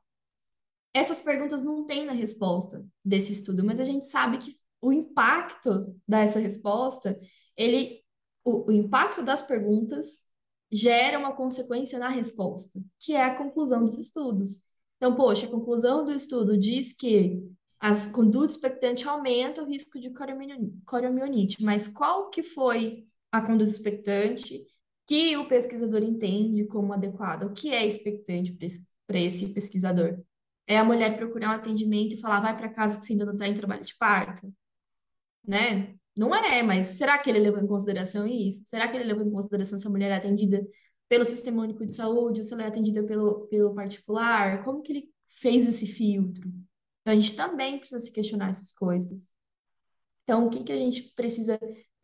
Essas 0.94 1.22
perguntas 1.22 1.62
não 1.62 1.86
têm 1.86 2.06
na 2.06 2.14
resposta 2.14 2.86
desse 3.04 3.34
estudo, 3.34 3.64
mas 3.66 3.82
a 3.82 3.84
gente 3.84 4.08
sabe 4.08 4.38
que 4.38 4.52
o 4.82 4.94
impacto 4.94 5.94
dessa 6.08 6.40
resposta, 6.40 7.20
ele, 7.58 8.02
o, 8.46 8.70
o 8.70 8.72
impacto 8.72 9.22
das 9.22 9.42
perguntas 9.42 10.26
gera 10.72 11.20
uma 11.20 11.36
consequência 11.36 12.00
na 12.00 12.08
resposta, 12.08 12.82
que 13.00 13.14
é 13.14 13.24
a 13.24 13.36
conclusão 13.36 13.84
dos 13.84 13.98
estudos. 13.98 14.64
Então, 14.96 15.16
poxa, 15.16 15.48
a 15.48 15.52
conclusão 15.52 16.06
do 16.06 16.12
estudo 16.12 16.58
diz 16.58 16.94
que 16.94 17.44
as 17.78 18.08
condutas 18.08 18.56
expectantes 18.56 19.06
aumentam 19.06 19.66
o 19.66 19.68
risco 19.68 20.00
de 20.00 20.12
coriomielite, 20.86 21.62
mas 21.62 21.88
qual 21.90 22.30
que 22.30 22.42
foi 22.42 23.06
a 23.32 23.42
conduta 23.42 23.70
expectante 23.70 24.66
que 25.08 25.38
o 25.38 25.48
pesquisador 25.48 26.04
entende 26.04 26.66
como 26.66 26.94
adequada? 26.94 27.46
O 27.46 27.54
que 27.54 27.74
é 27.74 27.86
expectante 27.86 28.58
para 29.08 29.20
esse 29.20 29.54
pesquisador? 29.54 30.20
É 30.68 30.78
a 30.78 30.84
mulher 30.84 31.16
procurar 31.16 31.50
um 31.50 31.54
atendimento 31.54 32.16
e 32.16 32.20
falar, 32.20 32.40
vai 32.40 32.58
para 32.58 32.70
casa 32.70 33.00
que 33.00 33.06
você 33.06 33.14
ainda 33.14 33.26
não 33.26 33.34
está 33.34 33.48
em 33.48 33.54
trabalho 33.54 33.84
de 33.84 33.96
parto? 33.96 34.52
Né? 35.48 35.96
Não 36.18 36.34
é, 36.34 36.64
mas 36.64 36.88
será 36.90 37.18
que 37.20 37.30
ele 37.30 37.40
levou 37.40 37.62
em 37.62 37.68
consideração 37.68 38.26
isso? 38.26 38.64
Será 38.66 38.88
que 38.88 38.98
ele 38.98 39.04
levou 39.04 39.26
em 39.26 39.32
consideração 39.32 39.78
se 39.78 39.88
a 39.88 39.90
mulher 39.92 40.12
é 40.12 40.16
atendida 40.16 40.66
pelo 41.08 41.26
Sistema 41.26 41.64
Único 41.64 41.86
de 41.86 41.96
Saúde 41.96 42.40
ou 42.40 42.44
se 42.44 42.54
ela 42.54 42.64
é 42.64 42.68
atendida 42.68 43.04
pelo, 43.04 43.48
pelo 43.48 43.76
particular? 43.76 44.64
Como 44.64 44.82
que 44.82 44.92
ele 44.94 45.10
fez 45.28 45.68
esse 45.68 45.86
filtro? 45.86 46.50
Então, 47.02 47.14
a 47.14 47.16
gente 47.16 47.36
também 47.36 47.78
precisa 47.78 48.00
se 48.00 48.12
questionar 48.12 48.50
essas 48.50 48.72
coisas. 48.72 49.32
Então, 50.24 50.48
o 50.48 50.50
que 50.50 50.64
que 50.64 50.72
a 50.72 50.78
gente 50.78 51.14
precisa 51.14 51.60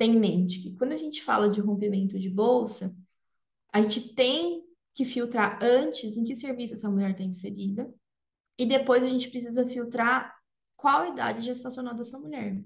em 0.06 0.20
mente? 0.20 0.62
Que 0.62 0.76
quando 0.78 0.94
a 0.94 0.98
gente 0.98 1.24
fala 1.24 1.50
de 1.50 1.62
rompimento 1.62 2.18
de 2.20 2.30
bolsa, 2.30 2.96
a 3.72 3.82
gente 3.82 4.14
tem 4.14 4.64
que 4.94 5.06
filtrar 5.06 5.60
antes 5.62 6.18
em 6.18 6.24
que 6.24 6.36
serviço 6.36 6.74
essa 6.74 6.90
mulher 6.90 7.12
está 7.12 7.24
inserida, 7.24 7.92
e 8.58 8.66
depois 8.66 9.04
a 9.04 9.08
gente 9.08 9.30
precisa 9.30 9.66
filtrar 9.68 10.36
qual 10.76 11.02
a 11.02 11.10
idade 11.10 11.42
gestacional 11.42 11.96
dessa 11.96 12.20
mulher. 12.20 12.64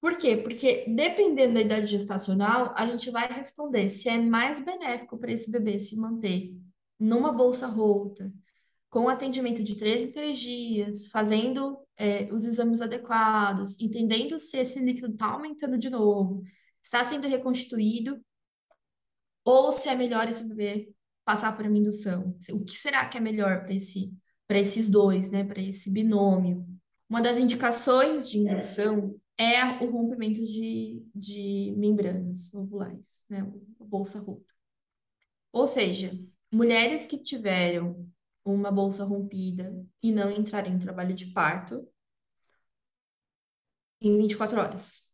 Por 0.00 0.16
quê? 0.18 0.36
Porque 0.36 0.84
dependendo 0.88 1.54
da 1.54 1.60
idade 1.60 1.86
gestacional, 1.86 2.72
a 2.76 2.86
gente 2.86 3.10
vai 3.10 3.26
responder 3.32 3.88
se 3.88 4.08
é 4.08 4.18
mais 4.18 4.60
benéfico 4.64 5.18
para 5.18 5.32
esse 5.32 5.50
bebê 5.50 5.80
se 5.80 5.96
manter 5.96 6.54
numa 6.98 7.32
bolsa 7.32 7.66
rota, 7.66 8.32
com 8.96 9.10
atendimento 9.10 9.62
de 9.62 9.76
três 9.76 10.06
em 10.06 10.10
três 10.10 10.38
dias, 10.38 11.08
fazendo 11.08 11.78
é, 11.98 12.32
os 12.32 12.46
exames 12.46 12.80
adequados, 12.80 13.78
entendendo 13.78 14.40
se 14.40 14.56
esse 14.56 14.80
líquido 14.80 15.12
está 15.12 15.32
aumentando 15.32 15.76
de 15.76 15.90
novo, 15.90 16.42
está 16.82 17.04
sendo 17.04 17.28
reconstituído, 17.28 18.18
ou 19.44 19.70
se 19.70 19.90
é 19.90 19.94
melhor 19.94 20.26
esse 20.26 20.48
bebê 20.48 20.94
passar 21.26 21.54
por 21.54 21.66
uma 21.66 21.76
indução. 21.76 22.34
O 22.52 22.64
que 22.64 22.78
será 22.78 23.06
que 23.06 23.18
é 23.18 23.20
melhor 23.20 23.64
para 23.64 23.74
esse, 23.74 24.16
esses 24.48 24.88
dois, 24.88 25.30
né, 25.30 25.44
para 25.44 25.60
esse 25.60 25.92
binômio? 25.92 26.66
Uma 27.06 27.20
das 27.20 27.36
indicações 27.36 28.30
de 28.30 28.38
indução 28.38 29.14
é 29.36 29.62
o 29.84 29.90
rompimento 29.90 30.42
de, 30.42 31.04
de 31.14 31.74
membranas 31.76 32.54
ovulares, 32.54 33.26
né, 33.28 33.46
a 33.78 33.84
bolsa 33.84 34.20
rota. 34.20 34.54
Ou 35.52 35.66
seja, 35.66 36.10
mulheres 36.50 37.04
que 37.04 37.22
tiveram 37.22 38.10
uma 38.54 38.70
bolsa 38.70 39.04
rompida 39.04 39.84
e 40.02 40.12
não 40.12 40.30
entrarem 40.30 40.74
em 40.74 40.78
trabalho 40.78 41.14
de 41.14 41.26
parto 41.32 41.86
em 44.00 44.16
24 44.16 44.60
horas. 44.60 45.06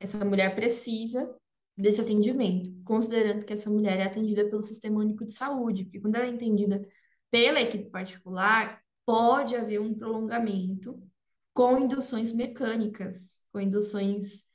Essa 0.00 0.24
mulher 0.24 0.54
precisa 0.54 1.36
desse 1.76 2.00
atendimento, 2.00 2.72
considerando 2.84 3.44
que 3.44 3.52
essa 3.52 3.68
mulher 3.70 3.98
é 4.00 4.04
atendida 4.04 4.48
pelo 4.48 4.62
Sistema 4.62 5.00
Único 5.00 5.26
de 5.26 5.32
Saúde, 5.32 5.84
porque 5.84 6.00
quando 6.00 6.16
ela 6.16 6.26
é 6.26 6.30
atendida 6.30 6.86
pela 7.30 7.60
equipe 7.60 7.90
particular, 7.90 8.82
pode 9.04 9.54
haver 9.54 9.80
um 9.80 9.94
prolongamento 9.94 11.00
com 11.52 11.78
induções 11.78 12.34
mecânicas, 12.34 13.46
com 13.52 13.60
induções 13.60 14.46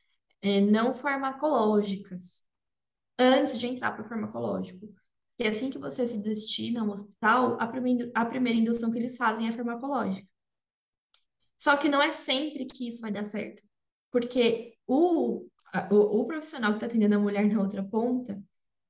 é, 0.41 0.59
não 0.61 0.93
farmacológicas, 0.93 2.45
antes 3.17 3.59
de 3.59 3.67
entrar 3.67 3.91
para 3.91 4.05
o 4.05 4.09
farmacológico. 4.09 4.93
Porque 5.41 5.49
assim 5.49 5.71
que 5.71 5.79
você 5.79 6.05
se 6.05 6.21
destina 6.21 6.81
ao 6.81 6.89
hospital, 6.89 7.59
a 7.59 7.65
primeira, 7.65 8.11
a 8.13 8.23
primeira 8.23 8.59
indução 8.59 8.91
que 8.91 8.99
eles 8.99 9.17
fazem 9.17 9.47
é 9.47 9.51
farmacológica. 9.51 10.29
Só 11.57 11.75
que 11.77 11.89
não 11.89 11.99
é 11.99 12.11
sempre 12.11 12.63
que 12.65 12.87
isso 12.87 13.01
vai 13.01 13.11
dar 13.11 13.23
certo. 13.23 13.63
Porque 14.11 14.75
o, 14.85 15.47
o, 15.89 15.95
o 15.95 16.27
profissional 16.27 16.69
que 16.69 16.77
está 16.77 16.85
atendendo 16.85 17.15
a 17.15 17.19
mulher 17.19 17.51
na 17.51 17.59
outra 17.59 17.83
ponta 17.83 18.39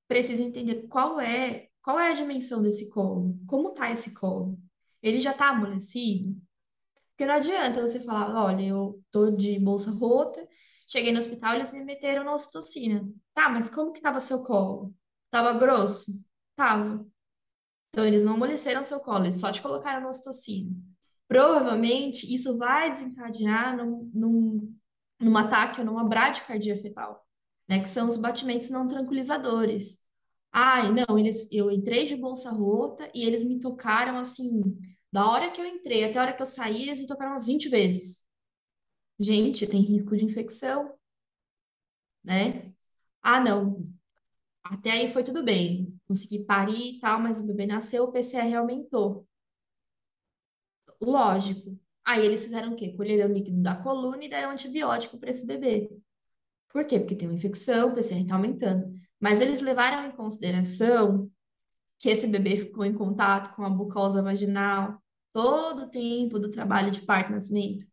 precisa 0.09 0.43
entender 0.43 0.87
qual 0.89 1.21
é, 1.21 1.69
qual 1.81 1.97
é 1.97 2.11
a 2.11 2.15
dimensão 2.15 2.61
desse 2.61 2.89
colo, 2.89 3.39
como 3.47 3.69
está 3.69 3.89
esse 3.89 4.13
colo. 4.13 4.59
Ele 5.01 5.21
já 5.21 5.31
está 5.31 5.51
amolecido? 5.51 6.35
Porque 7.11 7.25
não 7.25 7.35
adianta 7.35 7.79
você 7.79 8.01
falar, 8.03 8.43
olha, 8.43 8.61
eu 8.61 9.01
tô 9.09 9.31
de 9.31 9.57
bolsa 9.57 9.89
rota, 9.91 10.45
cheguei 10.85 11.13
no 11.13 11.19
hospital, 11.19 11.55
eles 11.55 11.71
me 11.71 11.81
meteram 11.85 12.25
na 12.25 12.33
ocitocina. 12.33 13.09
Tá, 13.33 13.47
mas 13.47 13.69
como 13.69 13.93
que 13.93 13.99
estava 13.99 14.19
seu 14.19 14.43
colo? 14.43 14.93
Tava 15.29 15.53
grosso? 15.53 16.29
Tava. 16.61 17.03
Então, 17.89 18.05
eles 18.05 18.23
não 18.23 18.35
amoleceram 18.35 18.83
seu 18.83 18.99
colo, 18.99 19.25
eles 19.25 19.39
só 19.39 19.51
te 19.51 19.63
colocaram 19.63 20.03
na 20.03 20.09
ocitocina. 20.09 20.71
Provavelmente, 21.27 22.31
isso 22.31 22.55
vai 22.55 22.91
desencadear 22.91 23.75
num, 23.75 24.11
num, 24.13 24.77
num 25.19 25.37
ataque 25.37 25.79
ou 25.79 25.85
numa 25.87 26.07
bradicardia 26.07 26.79
fetal, 26.79 27.25
né? 27.67 27.79
Que 27.79 27.89
são 27.89 28.07
os 28.07 28.15
batimentos 28.15 28.69
não 28.69 28.87
tranquilizadores. 28.87 30.05
Ai, 30.51 30.91
não, 30.91 31.17
eles, 31.17 31.51
eu 31.51 31.71
entrei 31.71 32.05
de 32.05 32.15
bolsa 32.15 32.51
rota 32.51 33.09
e 33.11 33.23
eles 33.23 33.43
me 33.43 33.59
tocaram 33.59 34.19
assim, 34.19 34.61
da 35.11 35.27
hora 35.27 35.49
que 35.49 35.59
eu 35.59 35.65
entrei 35.65 36.03
até 36.03 36.19
a 36.19 36.21
hora 36.21 36.33
que 36.33 36.43
eu 36.43 36.45
saí, 36.45 36.83
eles 36.83 36.99
me 36.99 37.07
tocaram 37.07 37.31
umas 37.31 37.47
20 37.47 37.69
vezes. 37.69 38.23
Gente, 39.19 39.65
tem 39.65 39.81
risco 39.81 40.15
de 40.15 40.25
infecção, 40.25 40.93
né? 42.23 42.71
Ah, 43.23 43.39
não, 43.39 43.91
até 44.63 44.91
aí 44.91 45.09
foi 45.09 45.23
tudo 45.23 45.43
bem. 45.43 45.99
Consegui 46.11 46.43
parir 46.43 46.97
e 46.97 46.99
tal, 46.99 47.21
mas 47.21 47.39
o 47.39 47.47
bebê 47.47 47.65
nasceu, 47.65 48.03
o 48.03 48.11
PCR 48.11 48.53
aumentou. 48.55 49.25
Lógico. 50.99 51.79
Aí 52.03 52.25
eles 52.25 52.43
fizeram 52.43 52.73
o 52.73 52.75
quê? 52.75 52.89
Colheram 52.89 53.29
o 53.29 53.33
líquido 53.33 53.61
da 53.61 53.77
coluna 53.77 54.21
e 54.21 54.27
deram 54.27 54.51
antibiótico 54.51 55.17
para 55.17 55.29
esse 55.29 55.47
bebê. 55.47 55.89
Por 56.67 56.83
quê? 56.83 56.99
Porque 56.99 57.15
tem 57.15 57.29
uma 57.29 57.37
infecção, 57.37 57.91
o 57.91 57.95
PCR 57.95 58.23
está 58.23 58.35
aumentando. 58.35 58.93
Mas 59.21 59.39
eles 59.39 59.61
levaram 59.61 60.05
em 60.05 60.11
consideração 60.11 61.31
que 61.97 62.09
esse 62.09 62.27
bebê 62.27 62.57
ficou 62.57 62.83
em 62.83 62.93
contato 62.93 63.55
com 63.55 63.63
a 63.63 63.69
mucosa 63.69 64.21
vaginal, 64.21 65.01
todo 65.31 65.83
o 65.83 65.89
tempo 65.89 66.37
do 66.37 66.49
trabalho 66.49 66.91
de 66.91 67.03
parto 67.03 67.29
e 67.29 67.35
nascimento? 67.35 67.85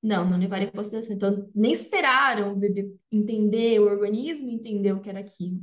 Não, 0.00 0.24
não 0.24 0.38
levaram 0.38 0.66
em 0.66 0.70
consideração. 0.70 1.16
Então, 1.16 1.50
nem 1.52 1.72
esperaram 1.72 2.52
o 2.52 2.56
bebê 2.56 2.94
entender, 3.10 3.80
o 3.80 3.86
organismo 3.86 4.48
entender 4.48 4.92
o 4.92 5.00
que 5.00 5.10
era 5.10 5.18
aquilo. 5.18 5.60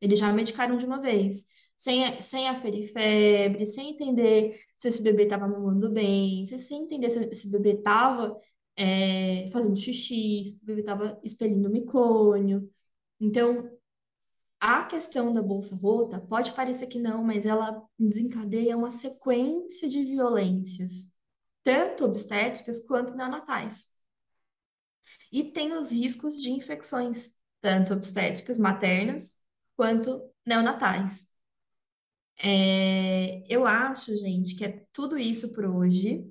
Eles 0.00 0.18
já 0.18 0.32
medicaram 0.32 0.76
de 0.76 0.86
uma 0.86 1.00
vez, 1.00 1.46
sem, 1.76 2.20
sem 2.22 2.48
aferir 2.48 2.92
febre, 2.92 3.66
sem 3.66 3.90
entender 3.90 4.58
se 4.76 4.88
esse 4.88 5.02
bebê 5.02 5.24
estava 5.24 5.48
mamando 5.48 5.90
bem, 5.90 6.44
sem 6.46 6.84
entender 6.84 7.10
se 7.10 7.24
esse 7.24 7.50
bebê 7.50 7.74
estava 7.74 8.36
é, 8.76 9.46
fazendo 9.52 9.76
xixi, 9.78 10.44
se 10.44 10.52
esse 10.54 10.64
bebê 10.64 10.80
estava 10.80 11.18
expelindo 11.22 11.70
micônio. 11.70 12.70
Então, 13.20 13.70
a 14.60 14.84
questão 14.84 15.32
da 15.32 15.42
bolsa 15.42 15.76
rota 15.76 16.20
pode 16.20 16.52
parecer 16.52 16.88
que 16.88 16.98
não, 16.98 17.22
mas 17.22 17.46
ela 17.46 17.82
desencadeia 17.98 18.76
uma 18.76 18.90
sequência 18.90 19.88
de 19.88 20.02
violências, 20.04 21.14
tanto 21.62 22.04
obstétricas 22.04 22.80
quanto 22.86 23.14
neonatais. 23.14 23.98
E 25.30 25.44
tem 25.44 25.72
os 25.74 25.92
riscos 25.92 26.40
de 26.40 26.50
infecções, 26.50 27.36
tanto 27.60 27.92
obstétricas 27.92 28.58
maternas 28.58 29.37
quanto 29.78 30.20
neonatais. 30.44 31.28
É, 32.42 33.44
eu 33.48 33.64
acho, 33.64 34.16
gente, 34.16 34.56
que 34.56 34.64
é 34.64 34.84
tudo 34.92 35.16
isso 35.16 35.54
por 35.54 35.64
hoje. 35.64 36.28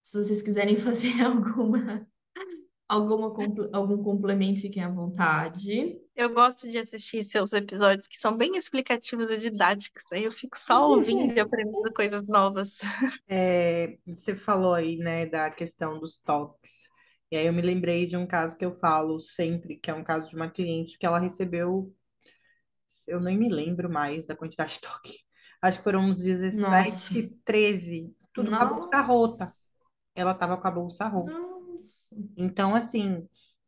Se 0.00 0.16
vocês 0.16 0.42
quiserem 0.42 0.76
fazer 0.78 1.20
alguma, 1.22 2.06
alguma, 2.88 3.34
algum 3.72 4.00
complemento, 4.00 4.60
fiquem 4.60 4.84
à 4.84 4.88
vontade. 4.88 5.98
Eu 6.14 6.32
gosto 6.32 6.68
de 6.68 6.78
assistir 6.78 7.24
seus 7.24 7.52
episódios 7.52 8.06
que 8.06 8.16
são 8.16 8.36
bem 8.36 8.56
explicativos 8.56 9.28
e 9.28 9.38
didáticos. 9.38 10.04
Aí 10.12 10.22
eu 10.22 10.30
fico 10.32 10.56
só 10.56 10.88
ouvindo 10.88 11.34
e 11.34 11.40
aprendendo 11.40 11.92
coisas 11.92 12.22
novas. 12.28 12.78
É, 13.28 13.98
você 14.06 14.36
falou 14.36 14.72
aí, 14.72 14.98
né, 14.98 15.26
da 15.26 15.50
questão 15.50 15.98
dos 15.98 16.16
toques. 16.18 16.88
E 17.28 17.36
aí 17.36 17.46
eu 17.46 17.52
me 17.52 17.60
lembrei 17.60 18.06
de 18.06 18.16
um 18.16 18.24
caso 18.24 18.56
que 18.56 18.64
eu 18.64 18.78
falo 18.78 19.20
sempre, 19.20 19.76
que 19.78 19.90
é 19.90 19.94
um 19.94 20.04
caso 20.04 20.28
de 20.28 20.36
uma 20.36 20.48
cliente 20.48 20.96
que 20.96 21.04
ela 21.04 21.18
recebeu, 21.18 21.92
eu 23.06 23.20
nem 23.20 23.38
me 23.38 23.48
lembro 23.48 23.90
mais 23.90 24.26
da 24.26 24.36
quantidade 24.36 24.74
de 24.74 24.80
toque. 24.80 25.18
Acho 25.60 25.78
que 25.78 25.84
foram 25.84 26.00
uns 26.00 26.18
17, 26.18 26.60
Nossa. 26.60 27.34
13, 27.44 28.14
tudo 28.32 28.50
com 28.50 28.56
a 28.56 28.64
bolsa 28.66 29.00
rota. 29.00 29.44
Nossa. 29.44 29.66
Ela 30.14 30.34
tava 30.34 30.56
com 30.56 30.68
a 30.68 30.70
bolsa 30.70 31.06
rota. 31.06 31.38
Nossa. 31.38 32.08
Então, 32.36 32.74
assim, 32.74 33.26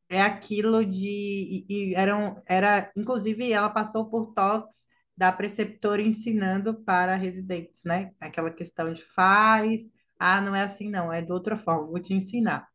é 0.08 0.20
aquilo 0.20 0.84
de. 0.84 1.66
E, 1.68 1.90
e 1.90 1.94
eram, 1.94 2.42
era, 2.46 2.90
inclusive, 2.96 3.52
ela 3.52 3.68
passou 3.70 4.08
por 4.08 4.32
toques 4.34 4.86
da 5.16 5.32
preceptora 5.32 6.00
ensinando 6.00 6.82
para 6.84 7.16
residentes, 7.16 7.82
né? 7.84 8.12
Aquela 8.20 8.50
questão 8.50 8.92
de 8.92 9.02
faz, 9.02 9.90
ah, 10.18 10.40
não 10.40 10.54
é 10.54 10.62
assim, 10.62 10.88
não, 10.88 11.12
é 11.12 11.20
de 11.20 11.32
outra 11.32 11.56
forma, 11.56 11.88
vou 11.88 12.00
te 12.00 12.14
ensinar. 12.14 12.68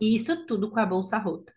E 0.00 0.14
isso 0.14 0.46
tudo 0.46 0.70
com 0.70 0.78
a 0.78 0.86
bolsa 0.86 1.18
rota. 1.18 1.52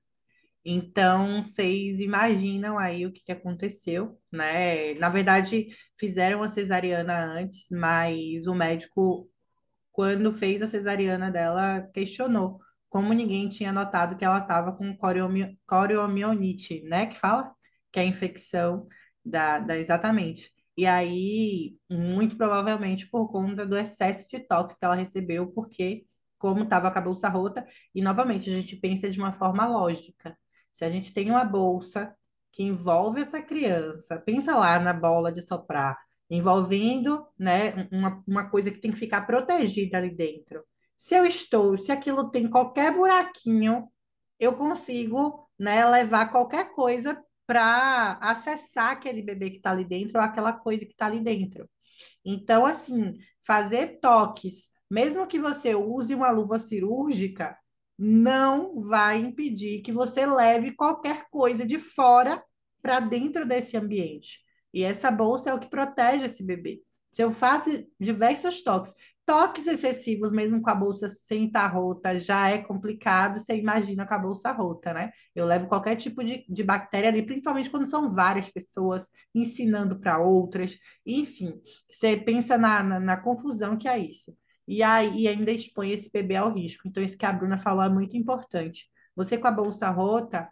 Então, 0.63 1.41
vocês 1.41 2.00
imaginam 2.00 2.78
aí 2.78 3.06
o 3.06 3.12
que, 3.12 3.24
que 3.24 3.32
aconteceu, 3.32 4.19
né? 4.32 4.93
Na 4.95 5.10
verdade, 5.10 5.69
fizeram 6.00 6.43
a 6.43 6.50
cesariana 6.50 7.15
antes, 7.34 7.67
mas 7.71 8.45
o 8.45 8.54
médico, 8.54 9.28
quando 9.91 10.34
fez 10.34 10.62
a 10.62 10.67
cesariana 10.67 11.32
dela, 11.32 11.82
questionou 11.93 12.60
como 12.89 13.13
ninguém 13.13 13.50
tinha 13.50 13.71
notado 13.74 14.17
que 14.17 14.26
ela 14.26 14.39
estava 14.39 14.74
com 14.76 14.95
coriomi- 14.97 15.60
coriomielite, 15.67 16.82
né? 16.84 17.08
Que 17.08 17.17
fala? 17.19 17.54
Que 17.91 18.00
é 18.00 18.04
a 18.04 18.06
infecção 18.06 18.88
da, 19.26 19.60
da 19.60 19.78
exatamente. 19.78 20.52
E 20.78 20.86
aí, 20.86 21.78
muito 21.89 22.38
provavelmente 22.38 23.10
por 23.10 23.30
conta 23.32 23.65
do 23.65 23.78
excesso 23.78 24.28
de 24.30 24.39
tox 24.47 24.78
que 24.78 24.86
ela 24.86 24.95
recebeu, 24.95 25.52
porque 25.54 26.06
como 26.38 26.63
estava 26.63 26.88
a 26.89 27.02
bolsa 27.02 27.30
rota, 27.30 27.65
e 27.93 28.02
novamente 28.02 28.50
a 28.50 28.54
gente 28.56 28.76
pensa 28.76 29.10
de 29.10 29.19
uma 29.19 29.34
forma 29.34 29.67
lógica. 29.67 30.38
Se 30.72 30.86
a 30.86 30.90
gente 30.90 31.14
tem 31.14 31.30
uma 31.30 31.44
bolsa 31.44 32.16
que 32.52 32.64
envolve 32.64 33.22
essa 33.22 33.42
criança, 33.42 34.20
pensa 34.20 34.56
lá 34.56 34.80
na 34.80 34.94
bola 34.94 35.32
de 35.32 35.42
soprar, 35.42 35.98
envolvendo, 36.30 37.26
né, 37.38 37.88
uma, 37.92 38.24
uma 38.28 38.50
coisa 38.50 38.72
que 38.72 38.80
tem 38.80 38.92
que 38.92 38.98
ficar 38.98 39.22
protegida 39.26 39.98
ali 39.98 40.16
dentro. 40.16 40.64
Se 40.98 41.16
eu 41.16 41.26
estou, 41.26 41.78
se 41.78 41.92
aquilo 41.92 42.30
tem 42.30 42.50
qualquer 42.50 42.94
buraquinho, 42.94 43.88
eu 44.40 44.56
consigo, 44.56 45.50
né, 45.60 45.86
levar 45.86 46.32
qualquer 46.32 46.72
coisa 46.72 47.22
para 47.46 48.18
acessar 48.22 48.92
aquele 48.92 49.22
bebê 49.22 49.50
que 49.52 49.58
está 49.58 49.72
ali 49.72 49.84
dentro 49.84 50.18
ou 50.18 50.24
aquela 50.24 50.54
coisa 50.54 50.86
que 50.86 50.92
está 50.92 51.08
ali 51.08 51.20
dentro. 51.20 51.70
Então, 52.24 52.66
assim, 52.66 53.18
fazer 53.46 54.00
toques, 54.00 54.70
mesmo 54.90 55.28
que 55.28 55.40
você 55.40 55.76
use 55.76 56.16
uma 56.16 56.32
luva 56.32 56.60
cirúrgica, 56.60 57.58
não 58.04 58.82
vai 58.82 59.20
impedir 59.20 59.84
que 59.84 59.92
você 59.92 60.26
leve 60.26 60.72
qualquer 60.72 61.28
coisa 61.30 61.64
de 61.64 61.78
fora 61.78 62.44
para 62.82 63.00
dentro 63.00 63.46
desse 63.46 63.78
ambiente. 63.78 64.40
E 64.74 64.84
essa 64.84 65.12
bolsa 65.12 65.52
é 65.52 65.54
o 65.54 65.60
que 65.60 65.70
protege 65.70 66.26
esse 66.26 66.44
bebê. 66.44 66.82
Se 67.12 67.22
eu 67.22 67.32
faço 67.32 67.70
diversos 68.00 68.64
toques, 68.64 68.96
toques 69.24 69.68
excessivos, 69.68 70.32
mesmo 70.32 70.64
com 70.64 70.72
a 70.72 70.74
bolsa 70.74 71.08
sem 71.08 71.46
estar 71.46 71.68
rota, 71.68 72.20
já 72.20 72.50
é 72.50 72.58
complicado, 72.58 73.38
você 73.38 73.56
imagina 73.56 74.04
com 74.08 74.16
a 74.16 74.20
bolsa 74.20 74.52
rota, 74.52 74.94
né? 74.94 75.12
Eu 75.36 75.46
levo 75.46 75.68
qualquer 75.68 75.96
tipo 75.96 76.24
de, 76.24 76.44
de 76.50 76.64
bactéria 76.64 77.08
ali, 77.10 77.24
principalmente 77.24 77.70
quando 77.70 77.86
são 77.86 78.16
várias 78.16 78.50
pessoas 78.50 79.10
ensinando 79.36 80.00
para 80.00 80.18
outras, 80.18 80.76
enfim, 81.06 81.62
você 81.88 82.18
pensa 82.18 82.58
na, 82.58 82.82
na, 82.82 83.00
na 83.00 83.18
confusão 83.18 83.78
que 83.78 83.88
é 83.88 84.00
isso. 84.00 84.36
E 84.72 84.82
aí 84.82 85.28
ainda 85.28 85.52
expõe 85.52 85.92
esse 85.92 86.10
bebê 86.10 86.38
ao 86.38 86.54
risco. 86.54 86.88
Então, 86.88 87.04
isso 87.04 87.18
que 87.18 87.26
a 87.26 87.34
Bruna 87.34 87.58
falou 87.58 87.84
é 87.84 87.90
muito 87.90 88.16
importante. 88.16 88.90
Você 89.16 89.38
com 89.38 89.48
a 89.48 89.52
bolsa 89.52 89.90
rota, 89.90 90.50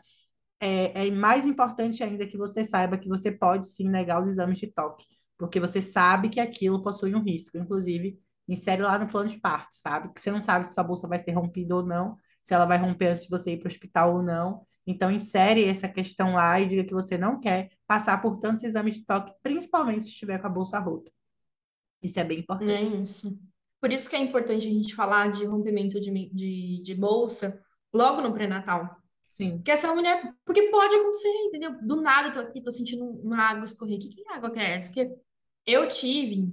é, 0.60 1.08
é 1.08 1.12
mais 1.12 1.47
importante 1.47 2.03
ainda 2.03 2.27
que 2.27 2.38
você 2.38 2.65
saiba 2.65 2.97
que 2.97 3.08
você 3.08 3.32
pode 3.32 3.69
sim 3.69 3.89
negar 3.89 4.21
os 4.21 4.29
exames 4.29 4.60
de 4.60 4.67
toque, 4.67 5.05
porque 5.38 5.58
você 5.60 5.82
sabe 5.82 6.29
que 6.29 6.39
aquilo 6.41 6.84
possui 6.84 7.15
um 7.15 7.23
risco. 7.23 7.58
Inclusive, 7.58 8.19
insere 8.45 8.82
lá 8.82 8.99
no 8.99 9.08
plano 9.08 9.29
de 9.29 9.39
parto, 9.39 9.69
sabe? 9.71 10.13
Que 10.13 10.19
você 10.19 10.32
não 10.32 10.41
sabe 10.41 10.67
se 10.67 10.73
sua 10.73 10.84
bolsa 10.84 11.08
vai 11.08 11.19
ser 11.19 11.32
rompida 11.32 11.75
ou 11.75 11.86
não, 11.86 12.17
se 12.43 12.53
ela 12.53 12.65
vai 12.65 12.77
romper 12.77 13.10
antes 13.10 13.23
de 13.25 13.29
você 13.32 13.53
ir 13.53 13.58
para 13.60 13.67
o 13.67 13.71
hospital 13.71 14.15
ou 14.15 14.21
não. 14.21 14.65
Então, 14.86 15.10
insere 15.10 15.63
essa 15.63 15.88
questão 15.88 16.34
lá 16.34 16.60
e 16.60 16.67
diga 16.67 16.84
que 16.84 16.93
você 16.93 17.17
não 17.17 17.39
quer 17.39 17.69
passar 17.88 18.21
por 18.21 18.38
tantos 18.39 18.65
exames 18.65 18.95
de 18.95 19.05
toque, 19.05 19.34
principalmente 19.41 20.03
se 20.03 20.10
estiver 20.10 20.39
com 20.39 20.47
a 20.47 20.49
bolsa 20.49 20.77
rota. 20.77 21.10
Isso 22.01 22.19
é 22.19 22.23
bem 22.25 22.39
importante. 22.39 22.73
É 22.73 22.84
isso. 22.84 23.39
Por 23.81 23.91
isso 23.91 24.09
que 24.09 24.15
é 24.15 24.19
importante 24.19 24.67
a 24.67 24.71
gente 24.71 24.95
falar 24.95 25.31
de 25.31 25.45
rompimento 25.45 25.99
de, 25.99 26.11
de, 26.33 26.81
de 26.81 26.95
bolsa 26.95 27.61
logo 27.93 28.21
no 28.21 28.33
pré-natal. 28.33 28.97
Sim. 29.27 29.57
Porque 29.57 29.71
essa 29.71 29.93
mulher. 29.93 30.33
Porque 30.43 30.63
pode 30.63 30.95
acontecer, 30.95 31.29
entendeu? 31.45 31.75
Do 31.81 32.01
nada 32.01 32.29
eu 32.29 32.33
tô 32.33 32.39
aqui, 32.39 32.61
tô 32.61 32.71
sentindo 32.71 33.05
uma 33.05 33.37
água 33.37 33.63
escorrer. 33.63 33.99
Que, 33.99 34.09
que 34.09 34.23
água 34.29 34.51
que 34.51 34.59
é 34.59 34.71
essa? 34.75 34.87
Porque 34.87 35.09
eu 35.65 35.87
tive, 35.87 36.51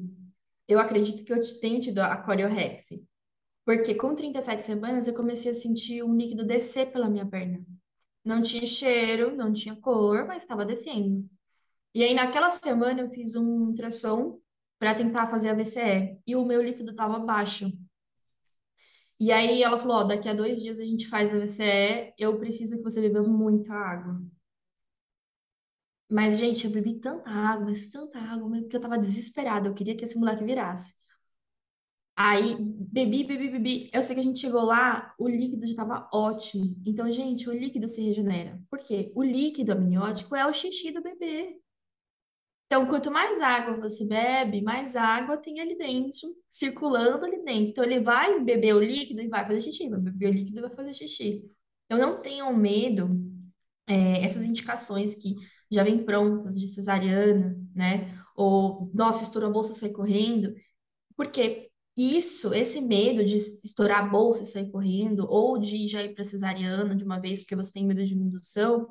eu 0.69 0.79
acredito 0.79 1.25
que 1.25 1.33
eu 1.33 1.41
tenho 1.61 1.81
tido 1.81 1.99
a 1.99 2.17
coriorrex. 2.17 2.91
Porque 3.65 3.95
com 3.97 4.15
37 4.15 4.63
semanas 4.63 5.09
eu 5.09 5.15
comecei 5.15 5.51
a 5.51 5.55
sentir 5.55 6.05
um 6.05 6.15
líquido 6.15 6.45
descer 6.45 6.93
pela 6.93 7.09
minha 7.09 7.27
perna. 7.27 7.65
Não 8.25 8.41
tinha 8.41 8.67
cheiro, 8.67 9.35
não 9.35 9.53
tinha 9.53 9.75
cor, 9.77 10.25
mas 10.27 10.43
estava 10.43 10.65
descendo. 10.65 11.29
E 11.93 12.05
aí 12.05 12.15
naquela 12.15 12.51
semana 12.51 13.01
eu 13.03 13.11
fiz 13.11 13.35
um 13.35 13.69
ultrassom 13.69 14.39
para 14.79 14.95
tentar 14.95 15.29
fazer 15.31 15.51
a 15.51 15.55
VCE 15.55 16.21
e 16.27 16.37
o 16.37 16.45
meu 16.45 16.63
líquido 16.63 16.91
estava 16.93 17.19
baixo. 17.19 17.67
E 19.21 19.33
aí 19.33 19.63
ela 19.63 19.79
falou: 19.79 19.99
Ó, 19.99 20.05
daqui 20.05 20.29
a 20.29 20.35
dois 20.35 20.61
dias 20.63 20.79
a 20.79 20.85
gente 20.85 21.09
faz 21.09 21.35
a 21.35 21.39
VCE, 21.39 22.15
eu 22.19 22.39
preciso 22.39 22.77
que 22.77 22.83
você 22.83 23.01
beba 23.01 23.23
muita 23.23 23.73
água. 23.75 24.21
Mas, 26.11 26.39
gente, 26.39 26.65
eu 26.67 26.71
bebi 26.73 26.95
tanta 27.01 27.29
água, 27.31 27.67
mas 27.67 27.89
tanta 27.91 28.19
água, 28.19 28.49
porque 28.61 28.77
eu 28.77 28.81
tava 28.81 28.99
desesperada, 28.99 29.69
eu 29.69 29.75
queria 29.75 29.97
que 29.97 30.05
esse 30.05 30.19
moleque 30.19 30.45
virasse. 30.45 30.95
Aí, 32.19 32.57
bebi, 32.59 33.25
bebi, 33.25 33.51
bebi. 33.51 33.91
Eu 33.93 34.03
sei 34.03 34.15
que 34.15 34.21
a 34.21 34.25
gente 34.25 34.39
chegou 34.41 34.63
lá, 34.65 35.15
o 35.19 35.29
líquido 35.29 35.67
já 35.67 35.75
tava 35.77 36.09
ótimo. 36.13 36.65
Então, 36.87 37.11
gente, 37.13 37.49
o 37.49 37.53
líquido 37.53 37.89
se 37.89 38.03
regenera. 38.03 38.59
Por 38.71 38.79
quê? 38.81 39.13
O 39.15 39.23
líquido 39.23 39.73
amniótico 39.73 40.35
é 40.35 40.47
o 40.47 40.53
xixi 40.55 40.93
do 40.93 41.03
bebê. 41.03 41.61
Então, 42.67 42.87
quanto 42.87 43.11
mais 43.13 43.41
água 43.41 43.77
você 43.81 44.05
bebe, 44.07 44.61
mais 44.63 44.97
água 44.97 45.37
tem 45.37 45.61
ali 45.61 45.77
dentro, 45.79 46.35
circulando 46.51 47.25
ali 47.25 47.43
dentro. 47.45 47.71
Então, 47.71 47.85
ele 47.85 48.01
vai 48.01 48.41
beber 48.43 48.75
o 48.75 48.81
líquido 48.81 49.21
e 49.23 49.29
vai 49.29 49.47
fazer 49.47 49.61
xixi, 49.61 49.89
vai 49.89 50.01
beber 50.01 50.31
o 50.31 50.33
líquido 50.33 50.59
e 50.59 50.63
vai 50.63 50.71
fazer 50.71 50.93
xixi. 50.95 51.45
Então, 51.87 51.99
não 51.99 52.21
tenham 52.21 52.53
medo, 52.57 53.09
é, 53.87 54.25
essas 54.25 54.45
indicações 54.45 55.15
que 55.15 55.35
já 55.71 55.83
vêm 55.85 56.05
prontas 56.05 56.59
de 56.59 56.69
cesariana, 56.69 57.57
né? 57.75 58.17
Ou, 58.37 58.91
nossa, 58.95 59.25
estourou 59.25 59.51
a 59.51 59.53
bolsa, 59.53 59.73
sai 59.73 59.91
correndo. 59.91 60.55
Porque 61.17 61.71
isso, 61.97 62.55
esse 62.55 62.81
medo 62.83 63.25
de 63.25 63.37
estourar 63.37 64.05
a 64.05 64.09
bolsa 64.09 64.43
e 64.43 64.47
sair 64.47 64.71
correndo, 64.71 65.27
ou 65.29 65.59
de 65.59 65.89
já 65.89 66.03
ir 66.03 66.15
para 66.15 66.25
cesariana 66.25 66.95
de 66.95 67.05
uma 67.05 67.19
vez 67.21 67.41
porque 67.43 67.57
você 67.57 67.73
tem 67.73 67.87
medo 67.87 68.05
de 68.05 68.15
indução, 68.15 68.89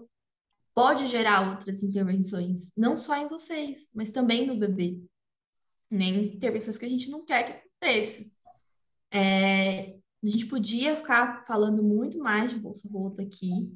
pode 0.75 1.07
gerar 1.07 1.49
outras 1.49 1.81
intervenções, 1.81 2.73
não 2.77 2.97
só 2.97 3.15
em 3.15 3.29
vocês, 3.29 3.89
mas 3.95 4.11
também 4.11 4.45
no 4.45 4.57
bebê. 4.57 5.01
Nem 5.89 6.25
intervenções 6.25 6.77
que 6.77 6.85
a 6.85 6.89
gente 6.89 7.09
não 7.09 7.23
quer 7.23 7.43
que 7.43 7.51
aconteça. 7.53 8.35
É, 9.09 9.95
a 10.23 10.27
gente 10.27 10.47
podia 10.47 10.95
ficar 10.97 11.45
falando 11.45 11.81
muito 11.81 12.19
mais 12.19 12.51
de 12.51 12.59
bolsa 12.59 12.89
rota 12.91 13.21
aqui, 13.21 13.71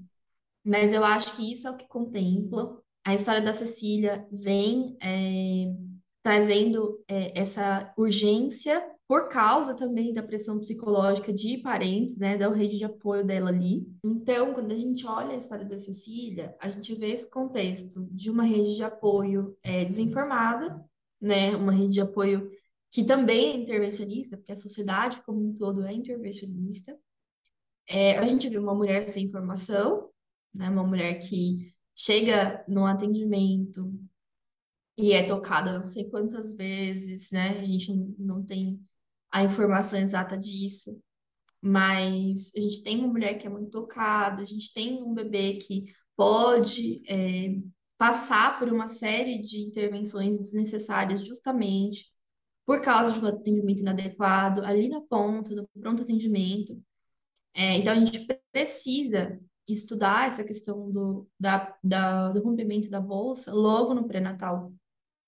mas 0.63 0.93
eu 0.93 1.05
acho 1.05 1.37
que 1.37 1.53
isso 1.53 1.67
é 1.67 1.71
o 1.71 1.77
que 1.77 1.87
contempla. 1.87 2.77
A 3.05 3.15
história 3.15 3.41
da 3.41 3.53
Cecília 3.53 4.27
vem 4.29 4.97
é, 5.01 5.73
trazendo 6.21 7.01
é, 7.07 7.39
essa 7.39 7.93
urgência 7.97 8.83
por 9.09 9.27
causa 9.27 9.75
também 9.75 10.13
da 10.13 10.21
pressão 10.21 10.59
psicológica 10.59 11.33
de 11.33 11.57
parentes, 11.57 12.19
né, 12.19 12.37
da 12.37 12.47
rede 12.53 12.77
de 12.77 12.85
apoio 12.85 13.25
dela 13.25 13.49
ali. 13.49 13.91
Então, 14.05 14.53
quando 14.53 14.71
a 14.71 14.77
gente 14.77 15.03
olha 15.07 15.31
a 15.31 15.37
história 15.37 15.65
da 15.65 15.79
Cecília, 15.79 16.55
a 16.61 16.69
gente 16.69 16.93
vê 16.93 17.07
esse 17.07 17.27
contexto 17.27 18.07
de 18.11 18.29
uma 18.29 18.43
rede 18.43 18.75
de 18.75 18.83
apoio 18.83 19.57
é, 19.63 19.83
desinformada, 19.83 20.79
né, 21.19 21.55
uma 21.55 21.71
rede 21.71 21.93
de 21.93 22.01
apoio 22.01 22.51
que 22.91 23.03
também 23.03 23.53
é 23.53 23.57
intervencionista, 23.57 24.37
porque 24.37 24.51
a 24.51 24.57
sociedade 24.57 25.23
como 25.23 25.43
um 25.43 25.55
todo 25.55 25.83
é 25.83 25.91
intervencionista. 25.91 26.95
É, 27.87 28.15
a 28.19 28.25
gente 28.27 28.47
viu 28.47 28.61
uma 28.61 28.75
mulher 28.75 29.07
sem 29.07 29.25
informação, 29.25 30.07
né, 30.53 30.69
uma 30.69 30.83
mulher 30.83 31.17
que 31.17 31.73
chega 31.95 32.63
no 32.67 32.85
atendimento 32.85 33.91
e 34.95 35.13
é 35.13 35.23
tocada 35.23 35.79
não 35.79 35.83
sei 35.83 36.07
quantas 36.07 36.53
vezes, 36.53 37.31
né? 37.31 37.57
A 37.59 37.65
gente 37.65 37.91
não 38.19 38.43
tem 38.43 38.79
a 39.31 39.43
informação 39.43 39.99
exata 39.99 40.37
disso, 40.37 41.01
mas 41.61 42.51
a 42.55 42.61
gente 42.61 42.83
tem 42.83 42.99
uma 42.99 43.07
mulher 43.07 43.37
que 43.37 43.47
é 43.47 43.49
muito 43.49 43.69
tocada, 43.69 44.41
a 44.41 44.45
gente 44.45 44.73
tem 44.73 45.03
um 45.03 45.13
bebê 45.13 45.55
que 45.55 45.85
pode 46.15 47.01
é, 47.09 47.55
passar 47.97 48.59
por 48.59 48.71
uma 48.71 48.89
série 48.89 49.41
de 49.41 49.59
intervenções 49.59 50.39
desnecessárias 50.39 51.25
justamente 51.25 52.05
por 52.65 52.81
causa 52.81 53.13
de 53.13 53.19
um 53.19 53.27
atendimento 53.27 53.79
inadequado, 53.81 54.61
ali 54.63 54.87
na 54.87 55.01
ponta, 55.01 55.55
do 55.55 55.67
pronto 55.79 56.03
atendimento. 56.03 56.79
É, 57.53 57.77
então, 57.77 57.93
a 57.93 57.99
gente 57.99 58.27
precisa 58.51 59.39
estudar 59.67 60.27
essa 60.27 60.43
questão 60.43 60.91
do, 60.91 61.27
da, 61.39 61.75
da, 61.83 62.29
do 62.29 62.43
rompimento 62.43 62.89
da 62.89 63.01
bolsa 63.01 63.53
logo 63.53 63.93
no 63.93 64.07
pré-natal, 64.07 64.71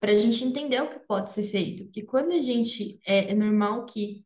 para 0.01 0.11
a 0.11 0.15
gente 0.15 0.43
entender 0.43 0.81
o 0.81 0.89
que 0.89 0.99
pode 0.99 1.31
ser 1.31 1.43
feito. 1.43 1.85
Porque 1.85 2.01
quando 2.01 2.33
a 2.33 2.41
gente. 2.41 2.99
É, 3.05 3.31
é 3.31 3.35
normal 3.35 3.85
que 3.85 4.25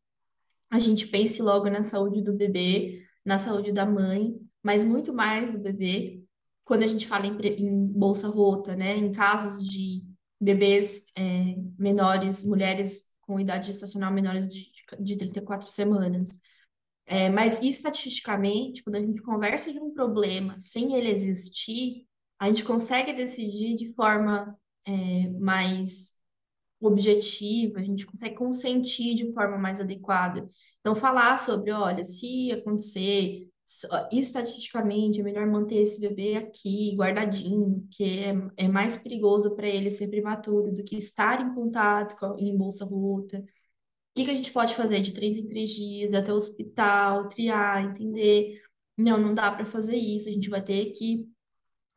a 0.70 0.78
gente 0.78 1.06
pense 1.08 1.40
logo 1.42 1.68
na 1.68 1.84
saúde 1.84 2.22
do 2.22 2.32
bebê, 2.32 3.06
na 3.24 3.38
saúde 3.38 3.70
da 3.72 3.86
mãe, 3.86 4.34
mas 4.62 4.82
muito 4.82 5.12
mais 5.12 5.52
do 5.52 5.60
bebê. 5.60 6.24
Quando 6.64 6.82
a 6.82 6.86
gente 6.86 7.06
fala 7.06 7.26
em, 7.26 7.38
em 7.58 7.86
bolsa 7.86 8.26
rota, 8.28 8.74
né, 8.74 8.96
em 8.96 9.12
casos 9.12 9.62
de 9.64 10.02
bebês 10.40 11.06
é, 11.16 11.54
menores, 11.78 12.44
mulheres 12.44 13.14
com 13.20 13.38
idade 13.38 13.68
gestacional 13.68 14.12
menores 14.12 14.48
de, 14.48 14.72
de 14.98 15.16
34 15.16 15.70
semanas. 15.70 16.40
É, 17.04 17.28
mas 17.28 17.62
estatisticamente, 17.62 18.82
quando 18.82 18.96
a 18.96 19.00
gente 19.00 19.22
conversa 19.22 19.72
de 19.72 19.78
um 19.78 19.92
problema 19.92 20.56
sem 20.58 20.94
ele 20.94 21.10
existir, 21.10 22.06
a 22.38 22.48
gente 22.48 22.64
consegue 22.64 23.12
decidir 23.12 23.76
de 23.76 23.92
forma 23.94 24.58
é, 24.86 25.30
mais 25.38 26.16
objetiva, 26.80 27.80
a 27.80 27.82
gente 27.82 28.06
consegue 28.06 28.34
consentir 28.36 29.14
de 29.14 29.32
forma 29.32 29.58
mais 29.58 29.80
adequada. 29.80 30.46
Então, 30.80 30.94
falar 30.94 31.38
sobre, 31.38 31.72
olha, 31.72 32.04
se 32.04 32.52
acontecer, 32.52 33.48
estatisticamente, 34.12 35.20
é 35.20 35.22
melhor 35.24 35.46
manter 35.46 35.76
esse 35.76 36.00
bebê 36.00 36.36
aqui, 36.36 36.94
guardadinho, 36.96 37.86
que 37.90 38.04
é, 38.04 38.34
é 38.56 38.68
mais 38.68 38.96
perigoso 38.96 39.56
para 39.56 39.66
ele 39.66 39.90
ser 39.90 40.08
prematuro 40.08 40.72
do 40.72 40.84
que 40.84 40.96
estar 40.96 41.40
em 41.40 41.54
contato 41.54 42.16
com, 42.16 42.38
em 42.38 42.56
bolsa 42.56 42.84
rota. 42.84 43.38
O 43.38 43.44
que, 44.14 44.24
que 44.24 44.30
a 44.30 44.34
gente 44.34 44.52
pode 44.52 44.74
fazer 44.74 45.00
de 45.00 45.12
três 45.12 45.36
em 45.36 45.48
três 45.48 45.70
dias, 45.70 46.14
até 46.14 46.32
o 46.32 46.36
hospital, 46.36 47.28
triar, 47.28 47.84
entender. 47.84 48.62
Não, 48.96 49.18
não 49.18 49.34
dá 49.34 49.50
para 49.50 49.64
fazer 49.64 49.96
isso, 49.96 50.28
a 50.28 50.32
gente 50.32 50.48
vai 50.48 50.62
ter 50.62 50.86
que 50.92 51.28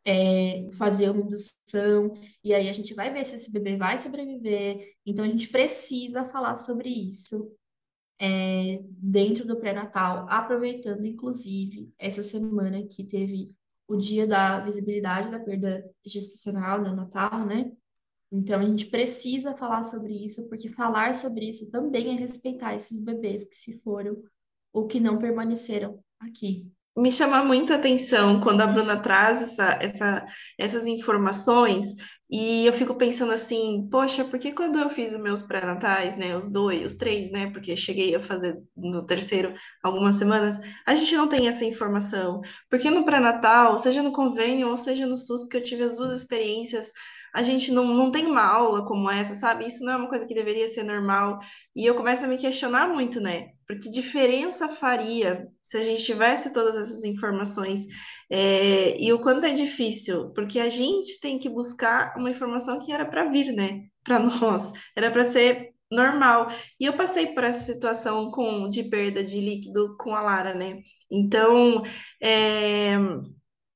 é, 0.05 0.69
fazer 0.73 1.09
uma 1.09 1.21
indução, 1.21 2.13
e 2.43 2.53
aí 2.53 2.69
a 2.69 2.73
gente 2.73 2.93
vai 2.93 3.11
ver 3.11 3.25
se 3.25 3.35
esse 3.35 3.51
bebê 3.51 3.77
vai 3.77 3.99
sobreviver. 3.99 4.95
Então, 5.05 5.25
a 5.25 5.27
gente 5.27 5.49
precisa 5.49 6.25
falar 6.25 6.55
sobre 6.55 6.89
isso 6.89 7.51
é, 8.19 8.79
dentro 8.83 9.45
do 9.45 9.59
pré-natal, 9.59 10.25
aproveitando, 10.29 11.05
inclusive, 11.05 11.91
essa 11.97 12.23
semana 12.23 12.85
que 12.87 13.03
teve 13.03 13.53
o 13.87 13.95
dia 13.97 14.27
da 14.27 14.59
visibilidade 14.59 15.31
da 15.31 15.39
perda 15.39 15.83
gestacional 16.05 16.81
no 16.81 16.95
Natal, 16.95 17.45
né? 17.45 17.71
Então, 18.31 18.59
a 18.59 18.63
gente 18.63 18.87
precisa 18.87 19.55
falar 19.55 19.83
sobre 19.83 20.13
isso, 20.13 20.47
porque 20.49 20.69
falar 20.69 21.15
sobre 21.15 21.49
isso 21.49 21.71
também 21.71 22.15
é 22.15 22.19
respeitar 22.19 22.75
esses 22.75 23.03
bebês 23.03 23.49
que 23.49 23.55
se 23.55 23.81
foram 23.81 24.21
ou 24.71 24.85
que 24.85 24.99
não 24.99 25.17
permaneceram 25.17 25.99
aqui 26.19 26.71
me 26.99 27.11
chama 27.11 27.43
muito 27.43 27.73
a 27.73 27.77
atenção 27.77 28.39
quando 28.41 28.61
a 28.61 28.67
Bruna 28.67 28.97
traz 29.01 29.41
essa, 29.41 29.77
essa, 29.81 30.25
essas 30.57 30.85
informações 30.85 31.95
e 32.31 32.67
eu 32.67 32.73
fico 32.73 32.93
pensando 32.93 33.31
assim, 33.31 33.87
poxa, 33.89 34.23
por 34.23 34.39
que 34.39 34.51
quando 34.51 34.77
eu 34.77 34.87
fiz 34.89 35.13
os 35.13 35.19
meus 35.19 35.41
pré-natais, 35.41 36.15
né, 36.15 36.37
os 36.37 36.51
dois, 36.51 36.85
os 36.85 36.95
três, 36.95 37.31
né, 37.31 37.49
porque 37.51 37.75
cheguei 37.75 38.13
a 38.13 38.21
fazer 38.21 38.55
no 38.77 39.03
terceiro 39.03 39.51
algumas 39.81 40.15
semanas, 40.15 40.59
a 40.85 40.93
gente 40.93 41.15
não 41.15 41.27
tem 41.27 41.47
essa 41.47 41.65
informação? 41.65 42.41
Porque 42.69 42.91
no 42.91 43.03
pré-natal, 43.03 43.79
seja 43.79 44.03
no 44.03 44.11
convênio 44.11 44.69
ou 44.69 44.77
seja 44.77 45.07
no 45.07 45.17
SUS, 45.17 45.41
porque 45.43 45.57
eu 45.57 45.63
tive 45.63 45.83
as 45.83 45.97
duas 45.97 46.21
experiências, 46.21 46.91
a 47.33 47.41
gente 47.41 47.71
não, 47.71 47.85
não 47.85 48.11
tem 48.11 48.25
uma 48.27 48.43
aula 48.43 48.85
como 48.85 49.09
essa, 49.09 49.33
sabe? 49.33 49.67
Isso 49.67 49.83
não 49.83 49.93
é 49.93 49.95
uma 49.95 50.09
coisa 50.09 50.25
que 50.25 50.33
deveria 50.33 50.67
ser 50.67 50.83
normal. 50.83 51.39
E 51.75 51.85
eu 51.85 51.95
começo 51.95 52.25
a 52.25 52.27
me 52.27 52.37
questionar 52.37 52.87
muito, 52.87 53.19
né? 53.19 53.49
Porque 53.67 53.89
diferença 53.89 54.67
faria 54.67 55.47
se 55.69 55.77
a 55.77 55.83
gente 55.83 56.03
tivesse 56.03 56.51
todas 56.51 56.75
essas 56.75 57.03
informações 57.03 57.85
é, 58.27 58.99
e 58.99 59.13
o 59.13 59.19
quanto 59.19 59.45
é 59.45 59.53
difícil, 59.53 60.31
porque 60.33 60.59
a 60.59 60.67
gente 60.67 61.19
tem 61.19 61.37
que 61.37 61.47
buscar 61.47 62.15
uma 62.17 62.31
informação 62.31 62.83
que 62.83 62.91
era 62.91 63.05
para 63.05 63.29
vir, 63.29 63.53
né? 63.53 63.83
Para 64.03 64.17
nós, 64.41 64.73
era 64.95 65.11
para 65.11 65.23
ser 65.23 65.69
normal. 65.91 66.49
E 66.79 66.85
eu 66.85 66.93
passei 66.93 67.27
por 67.27 67.43
essa 67.43 67.71
situação 67.71 68.31
com, 68.31 68.67
de 68.67 68.83
perda 68.85 69.23
de 69.23 69.39
líquido 69.39 69.95
com 69.97 70.15
a 70.15 70.21
Lara, 70.21 70.55
né? 70.55 70.79
Então, 71.09 71.83
é, 72.19 72.95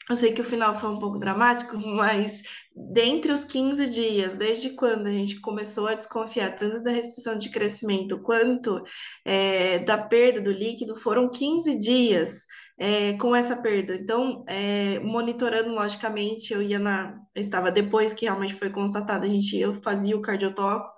eu 0.10 0.18
sei 0.18 0.34
que 0.34 0.42
o 0.42 0.46
final 0.46 0.74
foi 0.74 0.90
um 0.90 1.00
pouco 1.00 1.20
dramático, 1.20 1.78
mas 1.96 2.42
dentre 2.76 3.32
os 3.32 3.44
15 3.46 3.88
dias, 3.90 4.36
desde 4.36 4.72
quando 4.72 5.08
a 5.08 5.12
gente 5.12 5.40
começou 5.40 5.88
a 5.88 5.94
desconfiar 5.94 6.56
tanto 6.56 6.82
da 6.84 6.92
restrição 6.92 7.38
de 7.38 7.50
crescimento 7.50 8.20
quanto 8.22 8.84
é, 9.26 9.80
da 9.80 9.98
perda 9.98 10.42
do 10.42 10.52
líquido, 10.52 10.96
foram 10.96 11.30
15 11.30 11.78
dias 11.78 12.46
é, 12.78 13.14
com 13.14 13.36
essa 13.36 13.56
perda. 13.56 13.96
Então, 13.96 14.44
é, 14.48 15.00
monitorando 15.00 15.70
logicamente, 15.70 16.54
eu 16.54 16.62
ia 16.62 16.80
na. 16.80 17.16
Estava 17.36 17.72
depois 17.72 18.14
que 18.14 18.26
realmente 18.26 18.56
foi 18.56 18.70
constatado, 18.70 19.26
a 19.26 19.30
gente, 19.30 19.58
eu 19.58 19.74
fazia 19.76 20.18
o 20.18 20.22
cardiotoco 20.22 20.92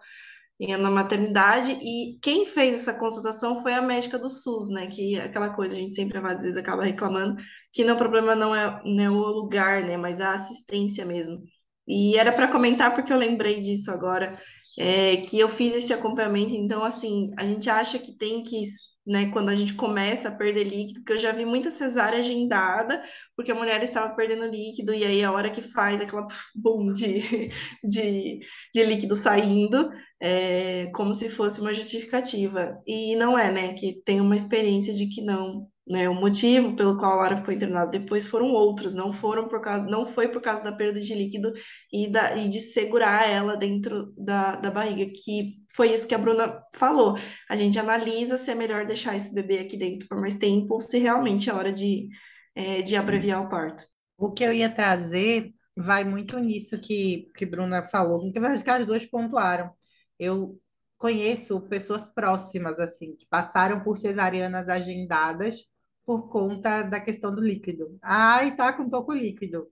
na 0.79 0.89
maternidade 0.89 1.77
e 1.81 2.17
quem 2.21 2.45
fez 2.45 2.75
essa 2.79 2.97
constatação 2.97 3.61
foi 3.61 3.73
a 3.73 3.81
médica 3.81 4.17
do 4.17 4.29
SUS, 4.29 4.69
né? 4.69 4.87
Que 4.87 5.17
é 5.17 5.25
aquela 5.25 5.49
coisa 5.49 5.75
a 5.75 5.79
gente 5.79 5.95
sempre 5.95 6.17
às 6.17 6.43
vezes 6.43 6.55
acaba 6.55 6.83
reclamando 6.85 7.35
que 7.73 7.83
não, 7.83 7.95
o 7.95 7.97
problema 7.97 8.35
não 8.35 8.55
é, 8.55 8.81
não 8.85 9.03
é 9.03 9.09
o 9.09 9.31
lugar, 9.31 9.83
né? 9.83 9.97
Mas 9.97 10.21
a 10.21 10.33
assistência 10.33 11.05
mesmo. 11.05 11.43
E 11.87 12.17
era 12.17 12.31
para 12.31 12.47
comentar 12.47 12.93
porque 12.93 13.13
eu 13.13 13.17
lembrei 13.17 13.61
disso 13.61 13.91
agora, 13.91 14.39
é, 14.77 15.17
que 15.17 15.39
eu 15.39 15.49
fiz 15.49 15.73
esse 15.73 15.93
acompanhamento. 15.93 16.53
Então, 16.53 16.83
assim, 16.83 17.31
a 17.37 17.45
gente 17.45 17.69
acha 17.69 17.99
que 17.99 18.17
tem 18.17 18.43
que 18.43 18.63
né, 19.05 19.29
quando 19.31 19.49
a 19.49 19.55
gente 19.55 19.73
começa 19.75 20.29
a 20.29 20.35
perder 20.35 20.63
líquido, 20.63 21.01
porque 21.01 21.13
eu 21.13 21.19
já 21.19 21.31
vi 21.31 21.45
muita 21.45 21.69
cesárea 21.69 22.19
agendada, 22.19 23.01
porque 23.35 23.51
a 23.51 23.55
mulher 23.55 23.81
estava 23.83 24.15
perdendo 24.15 24.45
líquido, 24.47 24.93
e 24.93 25.03
aí 25.03 25.23
a 25.23 25.31
hora 25.31 25.51
que 25.51 25.61
faz 25.61 26.01
aquela 26.01 26.25
boom 26.55 26.91
de, 26.91 27.19
de, 27.83 28.39
de 28.73 28.83
líquido 28.83 29.15
saindo, 29.15 29.89
é, 30.19 30.87
como 30.95 31.13
se 31.13 31.29
fosse 31.29 31.61
uma 31.61 31.73
justificativa. 31.73 32.81
E 32.87 33.15
não 33.15 33.37
é, 33.37 33.51
né, 33.51 33.73
que 33.73 34.01
tem 34.03 34.19
uma 34.19 34.35
experiência 34.35 34.93
de 34.93 35.07
que 35.07 35.21
não, 35.21 35.67
né, 35.87 36.09
o 36.09 36.15
motivo 36.15 36.75
pelo 36.75 36.97
qual 36.97 37.13
a 37.13 37.15
Lara 37.15 37.37
ficou 37.37 37.53
internada 37.53 37.91
depois 37.91 38.25
foram 38.25 38.47
outros, 38.47 38.95
não 38.95 39.13
foram 39.13 39.47
por 39.47 39.61
causa, 39.61 39.85
não 39.85 40.05
foi 40.05 40.27
por 40.27 40.41
causa 40.41 40.63
da 40.63 40.71
perda 40.71 40.99
de 40.99 41.13
líquido 41.13 41.53
e, 41.93 42.07
da, 42.07 42.35
e 42.35 42.49
de 42.49 42.59
segurar 42.59 43.29
ela 43.29 43.55
dentro 43.55 44.11
da, 44.17 44.55
da 44.55 44.71
barriga, 44.71 45.05
que 45.13 45.53
foi 45.73 45.93
isso 45.93 46.07
que 46.07 46.15
a 46.15 46.17
Bruna 46.17 46.59
falou. 46.75 47.15
A 47.49 47.55
gente 47.55 47.77
analisa 47.77 48.35
se 48.37 48.49
é 48.49 48.55
melhor 48.55 48.85
deixar 48.85 49.15
esse 49.15 49.33
bebê 49.33 49.59
aqui 49.59 49.77
dentro 49.77 50.07
por 50.07 50.19
mais 50.19 50.37
tempo 50.37 50.73
ou 50.73 50.81
se 50.81 50.97
realmente 50.97 51.49
é 51.49 51.53
hora 51.53 51.71
de, 51.71 52.09
é, 52.55 52.81
de 52.81 52.95
abreviar 52.95 53.43
o 53.43 53.49
parto. 53.49 53.83
O 54.17 54.31
que 54.31 54.43
eu 54.43 54.53
ia 54.53 54.69
trazer 54.73 55.53
vai 55.77 56.03
muito 56.03 56.39
nisso 56.39 56.79
que, 56.79 57.29
que 57.35 57.45
Bruna 57.45 57.83
falou, 57.83 58.31
que 58.31 58.39
as 58.39 58.85
duas 58.85 59.05
pontuaram. 59.05 59.71
Eu 60.17 60.59
conheço 60.97 61.61
pessoas 61.61 62.09
próximas, 62.13 62.79
assim, 62.79 63.15
que 63.15 63.27
passaram 63.27 63.81
por 63.83 63.97
cesarianas 63.97 64.69
agendadas 64.69 65.65
por 66.05 66.29
conta 66.29 66.83
da 66.83 66.99
questão 66.99 67.33
do 67.33 67.41
líquido. 67.41 67.97
Ai, 68.01 68.55
tá 68.55 68.71
com 68.71 68.89
pouco 68.89 69.11
líquido. 69.13 69.67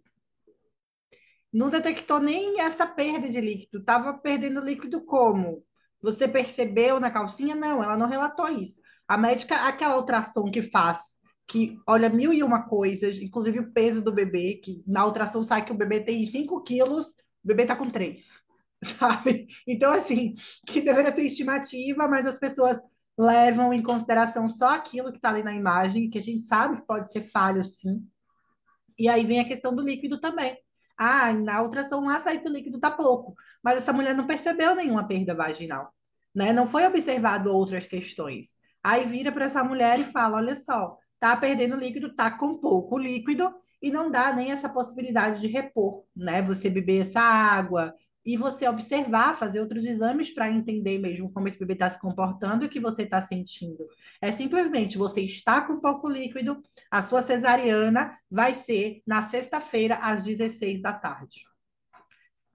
Não 1.52 1.70
detectou 1.70 2.20
nem 2.20 2.60
essa 2.60 2.88
perda 2.88 3.30
de 3.30 3.40
líquido. 3.40 3.84
Tava 3.84 4.18
perdendo 4.18 4.60
líquido 4.60 5.06
como? 5.06 5.64
Você 6.02 6.28
percebeu 6.28 7.00
na 7.00 7.12
calcinha? 7.12 7.56
Não, 7.56 7.84
ela 7.84 7.96
não 7.96 8.10
relatou 8.10 8.50
isso. 8.50 8.82
A 9.08 9.18
médica, 9.18 9.56
aquela 9.68 9.98
ultrassom 9.98 10.50
que 10.50 10.64
faz, 10.64 11.16
que 11.48 11.78
olha 11.88 12.10
mil 12.10 12.34
e 12.34 12.42
uma 12.42 12.68
coisas, 12.68 13.20
inclusive 13.20 13.60
o 13.60 13.72
peso 13.72 14.02
do 14.02 14.12
bebê, 14.12 14.56
que 14.56 14.84
na 14.88 15.06
ultrassom 15.06 15.44
sai 15.44 15.64
que 15.64 15.72
o 15.72 15.78
bebê 15.78 16.00
tem 16.02 16.26
5 16.26 16.64
quilos, 16.64 17.10
o 17.44 17.48
bebê 17.48 17.66
tá 17.66 17.76
com 17.76 17.90
3, 17.90 18.42
sabe? 18.84 19.48
Então, 19.68 19.92
assim, 19.92 20.34
que 20.66 20.82
deveria 20.82 21.12
ser 21.12 21.24
estimativa, 21.24 22.08
mas 22.08 22.26
as 22.26 22.40
pessoas 22.40 22.82
levam 23.18 23.74
em 23.74 23.84
consideração 23.84 24.50
só 24.50 24.70
aquilo 24.70 25.12
que 25.12 25.18
está 25.18 25.30
ali 25.30 25.44
na 25.44 25.54
imagem, 25.54 26.10
que 26.10 26.18
a 26.18 26.22
gente 26.22 26.46
sabe 26.46 26.78
que 26.78 26.88
pode 26.88 27.12
ser 27.12 27.22
falho, 27.22 27.64
sim. 27.66 28.08
E 28.98 29.08
aí 29.08 29.26
vem 29.26 29.40
a 29.40 29.46
questão 29.46 29.76
do 29.76 29.82
líquido 29.82 30.20
também. 30.20 30.58
Ah, 30.98 31.34
na 31.34 31.62
ultrassom 31.62 32.02
lá 32.06 32.20
sai 32.20 32.40
que 32.40 32.48
o 32.48 32.52
líquido 32.52 32.80
tá 32.80 32.92
pouco, 32.92 33.36
mas 33.64 33.78
essa 33.78 33.94
mulher 33.94 34.16
não 34.16 34.28
percebeu 34.28 34.76
nenhuma 34.76 35.08
perda 35.08 35.34
vaginal, 35.34 35.92
né? 36.34 36.54
Não 36.54 36.68
foi 36.68 36.86
observado 36.86 37.52
outras 37.52 37.88
questões. 37.88 38.56
Aí 38.84 39.06
vira 39.06 39.32
para 39.32 39.46
essa 39.46 39.64
mulher 39.64 40.00
e 40.00 40.06
fala: 40.06 40.38
olha 40.38 40.56
só, 40.56 40.98
tá 41.20 41.36
perdendo 41.36 41.76
líquido, 41.76 42.16
tá 42.16 42.30
com 42.32 42.60
pouco 42.60 42.98
líquido 42.98 43.54
e 43.82 43.92
não 43.92 44.10
dá 44.10 44.32
nem 44.34 44.52
essa 44.52 44.70
possibilidade 44.70 45.42
de 45.42 45.48
repor, 45.48 46.06
né? 46.16 46.42
Você 46.44 46.70
beber 46.70 47.02
essa 47.02 47.22
água, 47.22 47.94
e 48.26 48.38
você 48.38 48.68
observar, 48.68 49.38
fazer 49.38 49.60
outros 49.60 49.86
exames 49.86 50.34
para 50.34 50.50
entender 50.50 50.98
mesmo 50.98 51.32
como 51.32 51.48
esse 51.48 51.60
bebê 51.60 51.74
está 51.74 51.92
se 51.92 52.00
comportando 52.00 52.64
e 52.64 52.68
o 52.68 52.70
que 52.70 52.80
você 52.80 53.04
está 53.04 53.22
sentindo. 53.22 53.86
É 54.22 54.32
simplesmente 54.32 54.98
você 54.98 55.22
está 55.22 55.62
com 55.62 55.80
pouco 55.80 56.08
líquido, 56.10 56.62
a 56.90 57.02
sua 57.02 57.22
cesariana 57.22 58.18
vai 58.32 58.56
ser 58.56 59.02
na 59.06 59.22
sexta-feira, 59.22 59.96
às 59.96 60.24
16 60.24 60.82
da 60.82 60.94
tarde. 60.94 61.42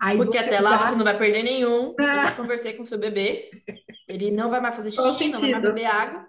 Aí 0.01 0.17
Porque 0.17 0.39
até 0.39 0.61
lá 0.61 0.79
já... 0.79 0.87
você 0.87 0.97
não 0.97 1.05
vai 1.05 1.19
perder 1.19 1.43
nenhum. 1.43 1.95
Eu 1.99 2.07
já 2.07 2.33
conversei 2.33 2.73
com 2.73 2.85
o 2.85 2.87
seu 2.87 2.99
bebê. 2.99 3.51
Ele 4.07 4.31
não 4.31 4.49
vai 4.49 4.61
mais 4.61 4.77
fazer 4.77 4.91
xixi, 4.91 5.29
não 5.29 5.41
vai 5.41 5.51
mais 5.51 5.63
beber 5.63 5.87
água. 5.87 6.29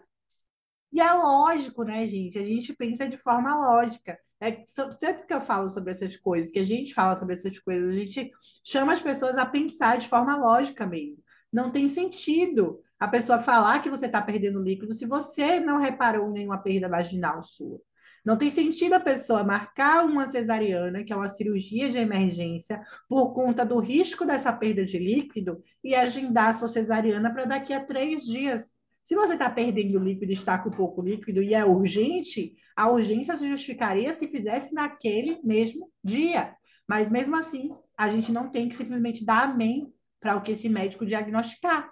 E 0.92 1.00
é 1.00 1.14
lógico, 1.14 1.84
né, 1.84 2.06
gente? 2.08 2.38
A 2.40 2.44
gente 2.44 2.74
pensa 2.74 3.08
de 3.08 3.18
forma 3.18 3.56
lógica. 3.56 4.18
É 4.42 4.64
sempre 4.66 5.26
que 5.28 5.34
eu 5.34 5.42
falo 5.42 5.70
sobre 5.70 5.92
essas 5.92 6.16
coisas, 6.16 6.50
que 6.50 6.60
a 6.60 6.66
gente 6.66 6.94
fala 6.94 7.16
sobre 7.16 7.34
essas 7.34 7.60
coisas, 7.60 7.90
a 7.90 7.94
gente 7.94 8.32
chama 8.64 8.94
as 8.94 9.02
pessoas 9.02 9.38
a 9.38 9.46
pensar 9.46 9.98
de 9.98 10.08
forma 10.08 10.38
lógica 10.38 10.86
mesmo. 10.88 11.22
Não 11.52 11.72
tem 11.72 11.88
sentido 11.88 12.80
a 13.00 13.08
pessoa 13.08 13.40
falar 13.40 13.82
que 13.82 13.90
você 13.90 14.06
está 14.06 14.22
perdendo 14.22 14.62
líquido 14.62 14.94
se 14.94 15.06
você 15.06 15.60
não 15.60 15.78
reparou 15.78 16.30
nenhuma 16.32 16.58
perda 16.58 16.88
vaginal 16.88 17.42
sua. 17.42 17.82
Não 18.26 18.38
tem 18.38 18.50
sentido 18.50 18.94
a 18.94 19.00
pessoa 19.00 19.44
marcar 19.44 20.06
uma 20.06 20.26
cesariana, 20.28 21.04
que 21.04 21.12
é 21.12 21.16
uma 21.16 21.30
cirurgia 21.30 21.90
de 21.90 21.98
emergência, 21.98 22.82
por 23.08 23.34
conta 23.34 23.66
do 23.66 23.80
risco 23.80 24.26
dessa 24.26 24.52
perda 24.54 24.86
de 24.86 25.00
líquido 25.00 25.64
e 25.84 25.96
agendar 25.96 26.50
a 26.50 26.54
sua 26.54 26.68
cesariana 26.68 27.34
para 27.34 27.46
daqui 27.46 27.74
a 27.74 27.84
três 27.84 28.24
dias. 28.26 28.79
Se 29.10 29.16
você 29.16 29.34
está 29.34 29.49
perdendo 29.49 29.97
líquido 29.97 30.32
e 30.32 30.36
está 30.36 30.55
com 30.60 30.70
pouco 30.70 31.01
líquido 31.01 31.41
e 31.41 31.55
é 31.55 31.66
urgente, 31.66 32.55
a 32.76 32.91
urgência 32.91 33.36
se 33.36 33.49
justificaria 33.49 34.14
se 34.14 34.28
fizesse 34.28 34.72
naquele 34.72 35.41
mesmo 35.43 35.91
dia. 36.03 36.55
Mas 36.88 37.10
mesmo 37.10 37.36
assim, 37.36 37.72
a 37.97 38.07
gente 38.07 38.32
não 38.32 38.51
tem 38.51 38.70
que 38.70 38.76
simplesmente 38.76 39.26
dar 39.26 39.49
amém 39.49 39.91
para 40.20 40.36
o 40.36 40.43
que 40.43 40.51
esse 40.51 40.70
médico 40.70 41.07
diagnosticar. 41.07 41.91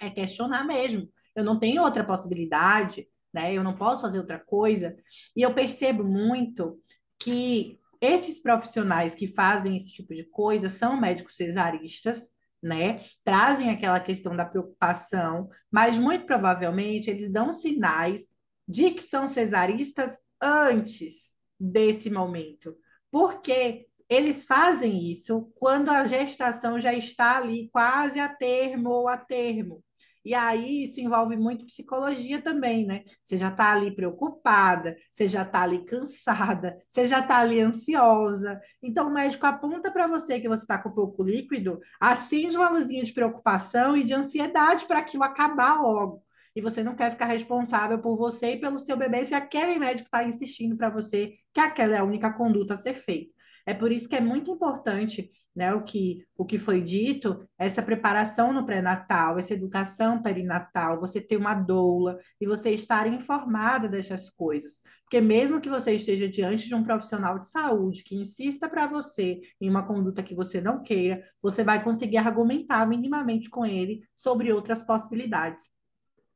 É 0.00 0.10
questionar 0.10 0.64
mesmo. 0.64 1.08
Eu 1.36 1.44
não 1.44 1.56
tenho 1.56 1.80
outra 1.84 2.02
possibilidade, 2.02 3.06
né? 3.32 3.54
Eu 3.54 3.62
não 3.62 3.76
posso 3.76 4.02
fazer 4.02 4.18
outra 4.18 4.40
coisa. 4.40 4.96
E 5.36 5.42
eu 5.42 5.54
percebo 5.54 6.02
muito 6.02 6.82
que 7.16 7.78
esses 8.00 8.42
profissionais 8.42 9.14
que 9.14 9.28
fazem 9.28 9.76
esse 9.76 9.92
tipo 9.92 10.12
de 10.12 10.24
coisa 10.24 10.68
são 10.68 11.00
médicos 11.00 11.36
cesaristas, 11.36 12.28
né? 12.64 13.02
Trazem 13.22 13.70
aquela 13.70 14.00
questão 14.00 14.34
da 14.34 14.44
preocupação, 14.44 15.48
mas 15.70 15.98
muito 15.98 16.24
provavelmente 16.24 17.10
eles 17.10 17.30
dão 17.30 17.52
sinais 17.52 18.28
de 18.66 18.90
que 18.90 19.02
são 19.02 19.28
cesaristas 19.28 20.18
antes 20.42 21.34
desse 21.60 22.08
momento. 22.08 22.74
Porque 23.10 23.86
eles 24.08 24.44
fazem 24.44 25.10
isso 25.10 25.52
quando 25.54 25.90
a 25.90 26.06
gestação 26.06 26.80
já 26.80 26.94
está 26.94 27.36
ali 27.36 27.68
quase 27.70 28.18
a 28.18 28.28
termo 28.28 28.90
ou 28.90 29.08
a 29.08 29.18
termo. 29.18 29.84
E 30.24 30.34
aí 30.34 30.84
isso 30.84 31.00
envolve 31.00 31.36
muito 31.36 31.66
psicologia 31.66 32.40
também, 32.40 32.86
né? 32.86 33.04
Você 33.22 33.36
já 33.36 33.48
está 33.48 33.72
ali 33.72 33.94
preocupada, 33.94 34.96
você 35.12 35.28
já 35.28 35.42
está 35.42 35.62
ali 35.62 35.84
cansada, 35.84 36.78
você 36.88 37.06
já 37.06 37.20
está 37.20 37.38
ali 37.38 37.60
ansiosa. 37.60 38.58
Então 38.82 39.08
o 39.08 39.12
médico 39.12 39.46
aponta 39.46 39.92
para 39.92 40.06
você 40.06 40.40
que 40.40 40.48
você 40.48 40.62
está 40.62 40.78
com 40.78 40.90
pouco 40.90 41.22
líquido, 41.22 41.78
acende 42.00 42.56
uma 42.56 42.70
luzinha 42.70 43.04
de 43.04 43.12
preocupação 43.12 43.96
e 43.96 44.04
de 44.04 44.14
ansiedade 44.14 44.86
para 44.86 45.00
aquilo 45.00 45.24
acabar 45.24 45.80
logo. 45.82 46.22
E 46.56 46.60
você 46.62 46.82
não 46.82 46.94
quer 46.94 47.10
ficar 47.10 47.26
responsável 47.26 47.98
por 47.98 48.16
você 48.16 48.52
e 48.52 48.60
pelo 48.60 48.78
seu 48.78 48.96
bebê 48.96 49.24
se 49.24 49.34
aquele 49.34 49.78
médico 49.78 50.06
está 50.06 50.24
insistindo 50.24 50.76
para 50.76 50.88
você 50.88 51.34
que 51.52 51.60
aquela 51.60 51.96
é 51.96 51.98
a 51.98 52.04
única 52.04 52.32
conduta 52.32 52.74
a 52.74 52.76
ser 52.76 52.94
feita. 52.94 53.34
É 53.66 53.74
por 53.74 53.90
isso 53.90 54.08
que 54.08 54.16
é 54.16 54.20
muito 54.20 54.50
importante 54.50 55.30
né, 55.54 55.72
o 55.72 55.82
que, 55.82 56.26
o 56.36 56.44
que 56.44 56.58
foi 56.58 56.80
dito, 56.80 57.48
essa 57.56 57.82
preparação 57.82 58.52
no 58.52 58.66
pré-natal, 58.66 59.38
essa 59.38 59.54
educação 59.54 60.20
perinatal, 60.20 60.98
você 60.98 61.20
ter 61.20 61.36
uma 61.36 61.54
doula 61.54 62.18
e 62.40 62.46
você 62.46 62.70
estar 62.70 63.06
informada 63.06 63.88
dessas 63.88 64.28
coisas. 64.30 64.82
Porque 65.02 65.20
mesmo 65.20 65.60
que 65.60 65.70
você 65.70 65.92
esteja 65.94 66.28
diante 66.28 66.66
de 66.66 66.74
um 66.74 66.82
profissional 66.82 67.38
de 67.38 67.48
saúde 67.48 68.02
que 68.02 68.16
insista 68.16 68.68
para 68.68 68.86
você 68.86 69.40
em 69.60 69.70
uma 69.70 69.86
conduta 69.86 70.22
que 70.22 70.34
você 70.34 70.60
não 70.60 70.82
queira, 70.82 71.22
você 71.40 71.62
vai 71.62 71.82
conseguir 71.82 72.16
argumentar 72.16 72.84
minimamente 72.86 73.48
com 73.48 73.64
ele 73.64 74.02
sobre 74.16 74.52
outras 74.52 74.82
possibilidades. 74.82 75.68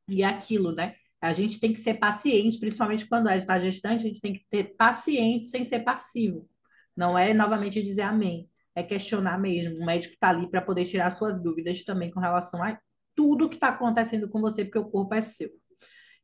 E 0.07 0.23
é 0.23 0.27
aquilo, 0.27 0.71
né? 0.71 0.95
A 1.21 1.33
gente 1.33 1.59
tem 1.59 1.73
que 1.73 1.79
ser 1.81 1.95
paciente, 1.95 2.57
principalmente 2.57 3.05
quando 3.05 3.27
é 3.27 3.37
está 3.37 3.59
gestante, 3.59 4.05
a 4.05 4.07
gente 4.07 4.21
tem 4.21 4.33
que 4.33 4.45
ter 4.49 4.75
paciente 4.77 5.47
sem 5.47 5.65
ser 5.65 5.79
passivo. 5.79 6.47
Não 6.95 7.17
é 7.17 7.33
novamente 7.33 7.83
dizer 7.83 8.03
amém 8.03 8.49
é 8.79 8.83
questionar 8.83 9.37
mesmo. 9.39 9.77
O 9.77 9.85
médico 9.85 10.13
está 10.13 10.29
ali 10.29 10.49
para 10.49 10.61
poder 10.61 10.85
tirar 10.85 11.11
suas 11.11 11.41
dúvidas 11.41 11.83
também 11.83 12.11
com 12.11 12.19
relação 12.19 12.63
a 12.63 12.77
tudo 13.15 13.49
que 13.49 13.55
está 13.55 13.69
acontecendo 13.69 14.29
com 14.29 14.39
você, 14.41 14.63
porque 14.63 14.79
o 14.79 14.89
corpo 14.89 15.13
é 15.13 15.21
seu. 15.21 15.49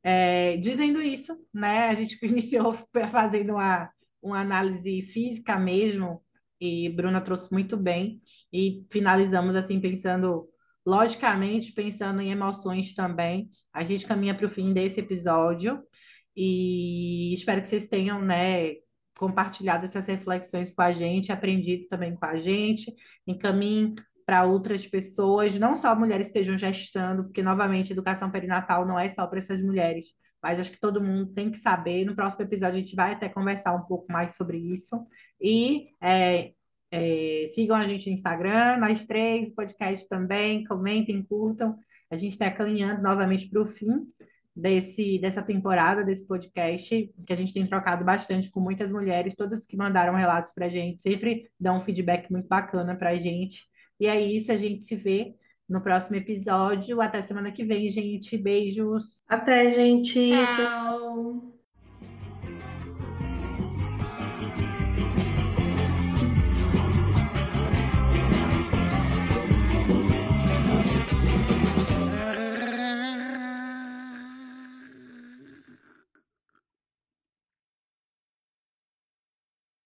É, 0.03 0.57
dizendo 0.57 1.01
isso, 1.01 1.35
né, 1.53 1.89
a 1.89 1.95
gente 1.95 2.17
iniciou 2.25 2.73
fazendo 3.11 3.53
uma, 3.53 3.89
uma 4.21 4.39
análise 4.39 5.01
física 5.03 5.57
mesmo, 5.57 6.23
e 6.59 6.89
Bruna 6.89 7.19
trouxe 7.21 7.51
muito 7.51 7.75
bem, 7.75 8.21
e 8.51 8.85
finalizamos 8.89 9.55
assim 9.55 9.79
pensando 9.79 10.47
logicamente, 10.85 11.73
pensando 11.73 12.21
em 12.21 12.31
emoções 12.31 12.93
também. 12.93 13.49
A 13.73 13.83
gente 13.83 14.05
caminha 14.05 14.35
para 14.35 14.45
o 14.45 14.49
fim 14.49 14.71
desse 14.71 14.99
episódio 14.99 15.83
e 16.35 17.33
espero 17.33 17.61
que 17.61 17.67
vocês 17.67 17.87
tenham, 17.87 18.21
né, 18.21 18.75
compartilhado 19.17 19.85
essas 19.85 20.05
reflexões 20.07 20.73
com 20.73 20.81
a 20.81 20.91
gente, 20.91 21.31
aprendido 21.31 21.87
também 21.87 22.15
com 22.15 22.25
a 22.25 22.35
gente, 22.37 22.93
encaminhe 23.25 23.95
para 24.25 24.43
outras 24.43 24.85
pessoas, 24.87 25.57
não 25.59 25.75
só 25.75 25.95
mulheres 25.95 26.27
estejam 26.27 26.57
gestando, 26.57 27.25
porque, 27.25 27.43
novamente, 27.43 27.93
educação 27.93 28.31
perinatal 28.31 28.85
não 28.85 28.97
é 28.97 29.09
só 29.09 29.25
para 29.27 29.37
essas 29.37 29.61
mulheres, 29.61 30.07
mas 30.41 30.59
acho 30.59 30.71
que 30.71 30.79
todo 30.79 31.01
mundo 31.01 31.27
tem 31.33 31.51
que 31.51 31.57
saber. 31.57 32.05
No 32.05 32.15
próximo 32.15 32.43
episódio, 32.43 32.77
a 32.77 32.79
gente 32.79 32.95
vai 32.95 33.13
até 33.13 33.29
conversar 33.29 33.75
um 33.75 33.83
pouco 33.83 34.11
mais 34.11 34.35
sobre 34.35 34.57
isso. 34.57 35.05
E 35.39 35.89
é, 36.01 36.53
é, 36.91 37.45
sigam 37.47 37.75
a 37.75 37.87
gente 37.87 38.09
no 38.09 38.15
Instagram, 38.15 38.77
nós 38.77 39.05
três, 39.05 39.49
podcast 39.53 40.07
também, 40.09 40.63
comentem, 40.63 41.23
curtam. 41.23 41.77
A 42.09 42.17
gente 42.17 42.33
está 42.33 42.49
caminhando 42.51 43.01
novamente 43.01 43.49
para 43.49 43.61
o 43.61 43.65
fim 43.65 44.07
desse, 44.55 45.19
dessa 45.19 45.41
temporada, 45.41 46.03
desse 46.03 46.25
podcast, 46.25 47.13
que 47.25 47.33
a 47.33 47.35
gente 47.35 47.53
tem 47.53 47.67
trocado 47.67 48.05
bastante 48.05 48.49
com 48.49 48.59
muitas 48.59 48.91
mulheres, 48.91 49.35
todas 49.35 49.65
que 49.65 49.75
mandaram 49.75 50.15
relatos 50.15 50.53
para 50.53 50.67
a 50.67 50.69
gente, 50.69 51.01
sempre 51.01 51.49
dão 51.59 51.77
um 51.77 51.81
feedback 51.81 52.31
muito 52.31 52.47
bacana 52.47 52.95
para 52.95 53.09
a 53.09 53.15
gente. 53.15 53.63
E 53.99 54.07
é 54.07 54.19
isso, 54.19 54.51
a 54.51 54.57
gente 54.57 54.83
se 54.83 54.95
vê 54.95 55.35
no 55.67 55.81
próximo 55.81 56.15
episódio. 56.15 57.01
Até 57.01 57.21
semana 57.21 57.51
que 57.51 57.65
vem, 57.65 57.89
gente. 57.89 58.37
Beijos. 58.37 59.21
Até, 59.27 59.69
gente. 59.69 60.31
Tchau. 60.55 61.54